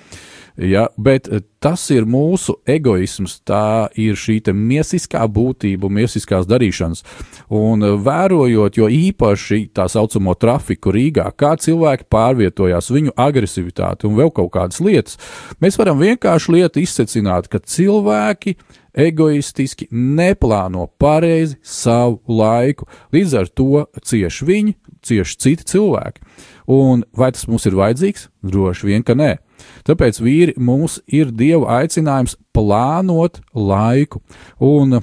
Ja, 0.57 0.86
bet 0.96 1.28
eh, 1.28 1.42
tas 1.61 1.82
ir 1.92 2.07
mūsu 2.09 2.54
egoisms, 2.64 3.34
tā 3.44 3.90
ir 4.00 4.16
šī 4.16 4.38
miesiskā 4.57 5.26
būtība, 5.28 5.90
miesiskās 5.92 6.48
darīšanas. 6.48 7.04
Un 7.52 7.84
eh, 7.84 7.92
vērojot, 8.00 8.78
jo 8.80 8.88
īpaši 8.88 9.66
tā 9.76 9.84
saucamo 9.92 10.32
trafiku 10.40 10.94
Rīgā, 10.96 11.28
kā 11.36 11.52
cilvēki 11.61 12.09
pārvietojās, 12.09 12.88
viņu 12.88 13.12
agresivitāti 13.20 14.09
un 14.09 14.16
vēl 14.16 14.32
kaut 14.32 14.54
kādas 14.57 14.80
lietas, 14.80 15.20
mēs 15.61 15.76
varam 15.76 16.00
vienkārši 16.00 16.57
lietu 16.57 16.80
izsecināt, 16.86 17.52
ka 17.52 17.61
cilvēki 17.61 18.57
egoistiski 18.96 19.90
neplāno 19.92 20.86
pareizi 20.98 21.59
savu 21.61 22.22
laiku. 22.32 22.88
Līdz 23.12 23.36
ar 23.42 23.52
to 23.52 23.84
cieši 24.00 24.48
viņi, 24.48 24.76
cieši 25.05 25.40
citi 25.42 25.66
cilvēki. 25.72 26.22
Un 26.72 27.05
vai 27.16 27.32
tas 27.34 27.47
mums 27.51 27.66
ir 27.68 27.76
vajadzīgs? 27.78 28.28
Droši 28.47 28.88
vien, 28.88 29.05
ka 29.07 29.16
nē. 29.18 29.36
Tāpēc 29.86 30.20
vīri 30.22 30.57
mums 30.59 31.01
ir 31.07 31.32
dieva 31.34 31.80
aicinājums 31.82 32.36
plānot 32.57 33.42
laiku. 33.55 34.22
Un 34.62 35.01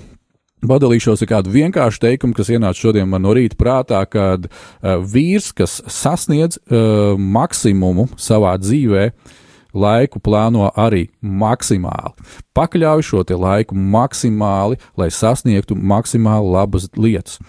Padalīšos 0.64 1.20
ar 1.26 1.28
kādu 1.28 1.52
vienkāršu 1.52 2.00
teikumu, 2.00 2.32
kas 2.38 2.48
ienāca 2.48 2.80
šodien 2.80 3.10
man 3.12 3.26
no 3.26 3.34
rīta 3.36 3.58
prātā, 3.60 4.00
kad 4.08 4.46
uh, 4.48 4.94
vīrs, 5.04 5.50
kas 5.52 5.82
sasniedz 5.91 6.56
uh, 6.56 7.20
maksimumu 7.20 8.06
savā 8.16 8.54
dzīvē, 8.62 9.10
uh, 9.12 9.43
laiku 9.74 10.21
plāno 10.24 10.69
arī 10.78 11.07
maksimāli. 11.21 12.13
Pakļauj 12.53 13.05
šo 13.07 13.24
laiku 13.39 13.76
maksimāli, 13.76 14.78
lai 14.97 15.09
sasniegtu 15.09 15.76
maksimāli 15.76 16.53
labas 16.53 16.89
lietas. 16.97 17.39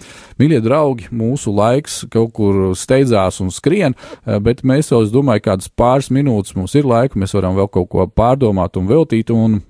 Mīļie 0.40 0.62
draugi, 0.64 1.10
mūsu 1.12 1.52
laiks 1.54 2.04
kaut 2.10 2.32
kur 2.32 2.72
steidzās 2.74 3.40
un 3.40 3.50
skrien, 3.50 3.94
eh, 4.26 4.38
bet 4.38 4.62
mēs 4.62 4.90
jau, 4.90 5.02
es 5.02 5.12
domāju, 5.12 5.44
kādas 5.50 5.68
pāris 5.68 6.10
minūtes 6.10 6.56
mums 6.56 6.74
ir 6.74 6.84
laika, 6.84 7.18
mēs 7.18 7.34
varam 7.34 7.54
vēl 7.54 7.70
kaut 7.70 7.88
ko 7.88 8.06
pārdomāt 8.06 8.76
un 8.76 8.88
veltīt. 8.88 9.30
Un 9.30 9.62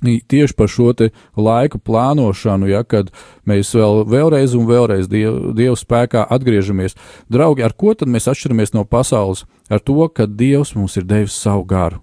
tieši 0.00 0.56
par 0.56 0.70
šo 0.72 0.92
laiku 1.36 1.78
plānošanu, 1.78 2.68
ja, 2.70 2.82
kad 2.84 3.10
mēs 3.48 3.72
vēl, 3.76 4.04
vēlreiz 4.10 4.56
un 4.58 4.68
vēlreiz 4.68 5.08
dievu, 5.10 5.52
dievu 5.56 5.76
spēkā 5.78 6.26
atgriežamies. 6.30 6.96
Draugi, 7.32 7.64
ar 7.66 7.76
ko 7.76 7.94
tad 7.94 8.08
mēs 8.08 8.28
atšķiramies 8.30 8.74
no 8.76 8.84
pasaules? 8.84 9.44
Ar 9.70 9.80
to, 9.80 10.02
ka 10.08 10.26
Dievs 10.26 10.74
mums 10.74 10.96
ir 10.98 11.06
devis 11.08 11.36
savu 11.36 11.64
garu. 11.68 12.02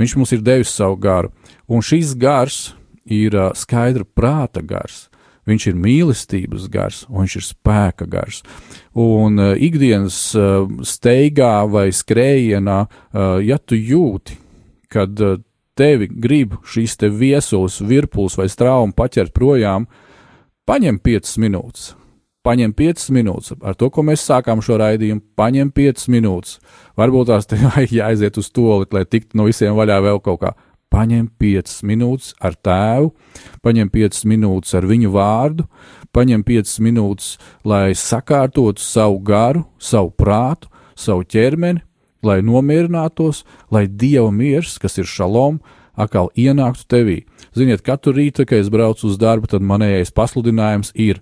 Viņš 0.00 0.16
mums 0.16 0.32
ir 0.32 0.40
devis 0.40 0.72
savu 0.72 0.96
garu, 0.96 1.28
un 1.68 1.82
šis 1.84 2.14
gars 2.16 2.70
ir 3.04 3.36
skaidra 3.58 4.06
prāta 4.06 4.62
gars. 4.64 5.10
Viņš 5.48 5.66
ir 5.70 5.76
mīlestības 5.82 6.68
gars, 6.70 7.02
un 7.08 7.24
viņš 7.24 7.36
ir 7.36 7.44
spēka 7.44 8.06
gars. 8.08 8.42
Un 8.94 9.40
uh, 9.40 9.54
ikdienas 9.56 10.18
uh, 10.38 10.68
steigā 10.86 11.64
vai 11.70 11.88
skrējienā, 11.96 12.80
uh, 12.86 13.38
ja 13.42 13.58
tu 13.58 13.78
jūti, 13.78 14.36
kad 14.92 15.16
uh, 15.24 15.40
tevi 15.80 16.10
grib 16.10 16.58
šīs 16.68 16.98
te 17.00 17.08
viesulis, 17.08 17.80
virpulis 17.80 18.36
vai 18.38 18.48
strauma 18.52 18.92
paķert 18.96 19.32
projām, 19.36 19.88
paņem 20.68 21.00
5 21.00 21.38
minūtes. 21.40 21.94
Paņem 22.44 22.72
5 22.72 23.10
minūtes. 23.12 23.52
Ar 23.60 23.76
to, 23.76 23.90
ko 23.92 24.04
mēs 24.06 24.24
sākām 24.24 24.62
šo 24.64 24.78
raidījumu, 24.80 25.20
paņem 25.36 25.72
5 25.76 26.06
minūtes. 26.12 26.56
Varbūt 26.96 27.32
tās 27.32 27.48
tev 27.48 27.66
jāaiziet 27.98 28.40
uz 28.40 28.48
toli, 28.52 28.88
lai 28.96 29.04
tiktu 29.04 29.40
no 29.40 29.48
visiem 29.48 29.76
vaļā 29.76 30.00
vēl 30.06 30.20
kaut 30.24 30.40
kā. 30.44 30.54
Paņem 30.90 31.28
5 31.38 31.74
minūtes 31.86 32.32
ar 32.42 32.56
tēvu, 32.58 33.12
paņem 33.62 33.92
5 33.92 34.24
minūtes 34.26 34.72
ar 34.74 34.88
viņu 34.90 35.12
vārdu, 35.14 35.68
paņem 36.16 36.42
5 36.48 36.80
minūtes, 36.82 37.36
lai 37.62 37.92
sakārtotu 37.94 38.82
savu 38.82 39.20
garu, 39.22 39.62
savu 39.78 40.10
prātu, 40.18 40.66
savu 40.98 41.22
ķermeni, 41.30 41.84
lai 42.26 42.40
nomierinātos, 42.44 43.44
lai 43.70 43.86
dieva 43.86 44.30
miers, 44.34 44.78
kas 44.78 44.98
ir 45.00 45.08
šalom, 45.08 45.60
atkal 46.00 46.30
ienāktu 46.38 46.86
tevī. 46.88 47.18
Ziniet, 47.56 47.82
katru 47.84 48.14
rītu, 48.16 48.46
kad 48.48 48.62
es 48.62 48.70
braucu 48.72 49.08
uz 49.08 49.18
darbu, 49.20 49.50
tad 49.50 49.64
manējais 49.66 50.12
pasludinājums 50.16 50.92
ir 50.94 51.20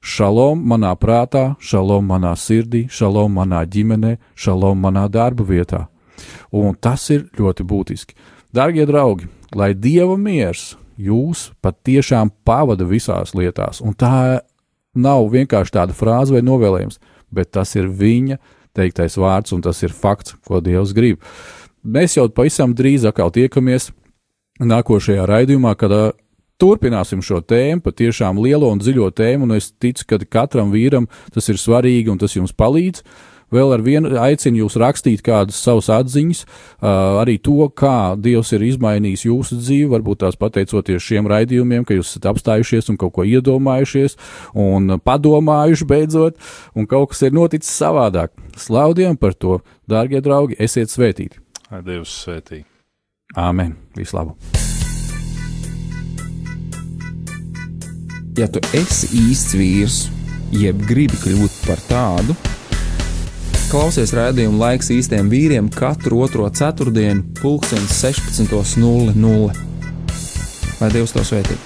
šalom 0.00 0.62
manā 0.70 0.94
prātā, 0.98 1.52
šalom 1.60 2.08
manā 2.08 2.34
sirdī, 2.38 2.86
šalom 2.90 3.38
manā 3.38 3.64
ģimenē, 3.68 4.16
šalom 4.38 4.80
manā 4.82 5.06
darba 5.12 5.46
vietā. 5.46 5.86
Un 6.54 6.74
tas 6.74 7.04
ir 7.14 7.28
ļoti 7.38 7.66
būtiski. 7.68 8.16
Darbie 8.54 8.86
draugi, 8.88 9.28
lai 9.54 9.74
dieva 9.74 10.16
miers 10.16 10.72
jūs 10.98 11.50
patiešām 11.62 12.32
pavada 12.44 12.86
visās 12.88 13.34
lietās, 13.36 13.82
un 13.84 13.94
tā 13.94 14.40
nav 14.98 15.28
vienkārši 15.30 15.74
tāda 15.76 15.94
frāze 15.94 16.34
vai 16.34 16.42
novēlējums, 16.42 16.98
bet 17.30 17.52
tas 17.54 17.74
ir 17.76 17.90
viņa 17.92 18.38
teiktais 18.78 19.18
vārds, 19.20 19.52
un 19.56 19.64
tas 19.64 19.82
ir 19.82 19.94
fakts, 19.94 20.36
ko 20.46 20.62
Dievs 20.64 20.94
grib. 20.96 21.22
Mēs 21.84 22.16
jau 22.18 22.26
pavisam 22.30 22.74
drīz 22.76 23.06
atkal 23.08 23.30
tiekamies 23.34 23.90
nākošajā 24.58 25.26
raidījumā, 25.28 25.74
kad 25.78 25.94
turpināsim 26.58 27.22
šo 27.22 27.40
tēmu, 27.46 27.82
patiešām 27.84 28.40
lielo 28.42 28.70
un 28.72 28.80
dziļo 28.82 29.10
tēmu, 29.14 29.46
un 29.46 29.56
es 29.58 29.70
ticu, 29.70 30.06
ka 30.10 30.18
katram 30.26 30.72
vīram 30.74 31.06
tas 31.34 31.48
ir 31.50 31.60
svarīgi 31.60 32.10
un 32.12 32.18
tas 32.18 32.34
jums 32.34 32.54
palīdz. 32.56 33.04
Vēl 33.54 33.72
ar 33.72 33.80
vienu 33.80 34.10
aicinu 34.20 34.62
jūs 34.62 34.76
rakstīt 34.80 35.22
kādas 35.24 35.56
savas 35.56 35.88
atziņas, 35.92 36.42
arī 37.22 37.38
to, 37.40 37.70
kā 37.72 38.12
Dievs 38.20 38.52
ir 38.52 38.66
izmainījis 38.66 39.24
jūsu 39.24 39.56
dzīvi, 39.62 39.88
varbūt 39.94 40.20
tās 40.24 40.36
pateicoties 40.36 41.04
šiem 41.04 41.30
raidījumiem, 41.32 41.86
ka 41.88 41.96
jūs 41.96 42.12
esat 42.12 42.28
apstājušies 42.32 42.92
un 42.92 43.00
kaut 43.00 43.14
ko 43.16 43.24
iedomājušies 43.24 44.18
un 44.52 44.98
padomājuši 45.00 45.88
beidzot, 45.88 46.36
un 46.76 46.88
kaut 46.90 47.14
kas 47.14 47.24
ir 47.24 47.36
noticis 47.36 47.72
savādāk. 47.72 48.34
Slaudiem 48.58 49.16
par 49.16 49.32
to, 49.32 49.62
dārgie 49.88 50.20
draugi, 50.24 50.58
esiet 50.60 50.92
svētīti! 50.92 51.40
Lai 51.72 51.80
Dievs 51.86 52.12
svētī! 52.24 52.62
Āmen! 53.36 53.78
Vislabāk! 53.96 54.36
Ja 58.38 58.46
tu 58.46 58.60
esi 58.76 59.08
īsts 59.18 59.56
vīrs, 59.58 59.96
jeb 60.54 60.84
gribi 60.86 61.16
kļūt 61.24 61.56
par 61.66 61.80
tādu, 61.88 62.36
Klausies 63.68 64.14
rādījumu 64.16 64.56
laiks 64.62 64.86
īstiem 64.94 65.26
vīriem 65.28 65.66
katru 65.68 66.22
otro 66.24 66.46
ceturtdienu, 66.48 67.20
pulkstenis 67.36 67.98
16.00. 68.00 69.50
Lai 70.78 70.88
Dievs 70.94 71.12
to 71.12 71.20
svētī! 71.28 71.58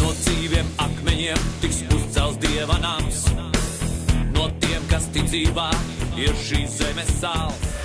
No 0.00 0.08
dzīviem 0.22 0.70
akmeņiem 0.80 1.44
tiks 1.60 1.82
uzcelts 1.92 2.40
dieva 2.40 2.80
nams, 2.80 3.26
no 4.32 4.48
tiem, 4.64 4.80
kas 4.88 5.10
ticībā 5.12 5.68
ir 6.16 6.32
šīs 6.48 6.80
zemes 6.80 7.12
sāls. 7.20 7.81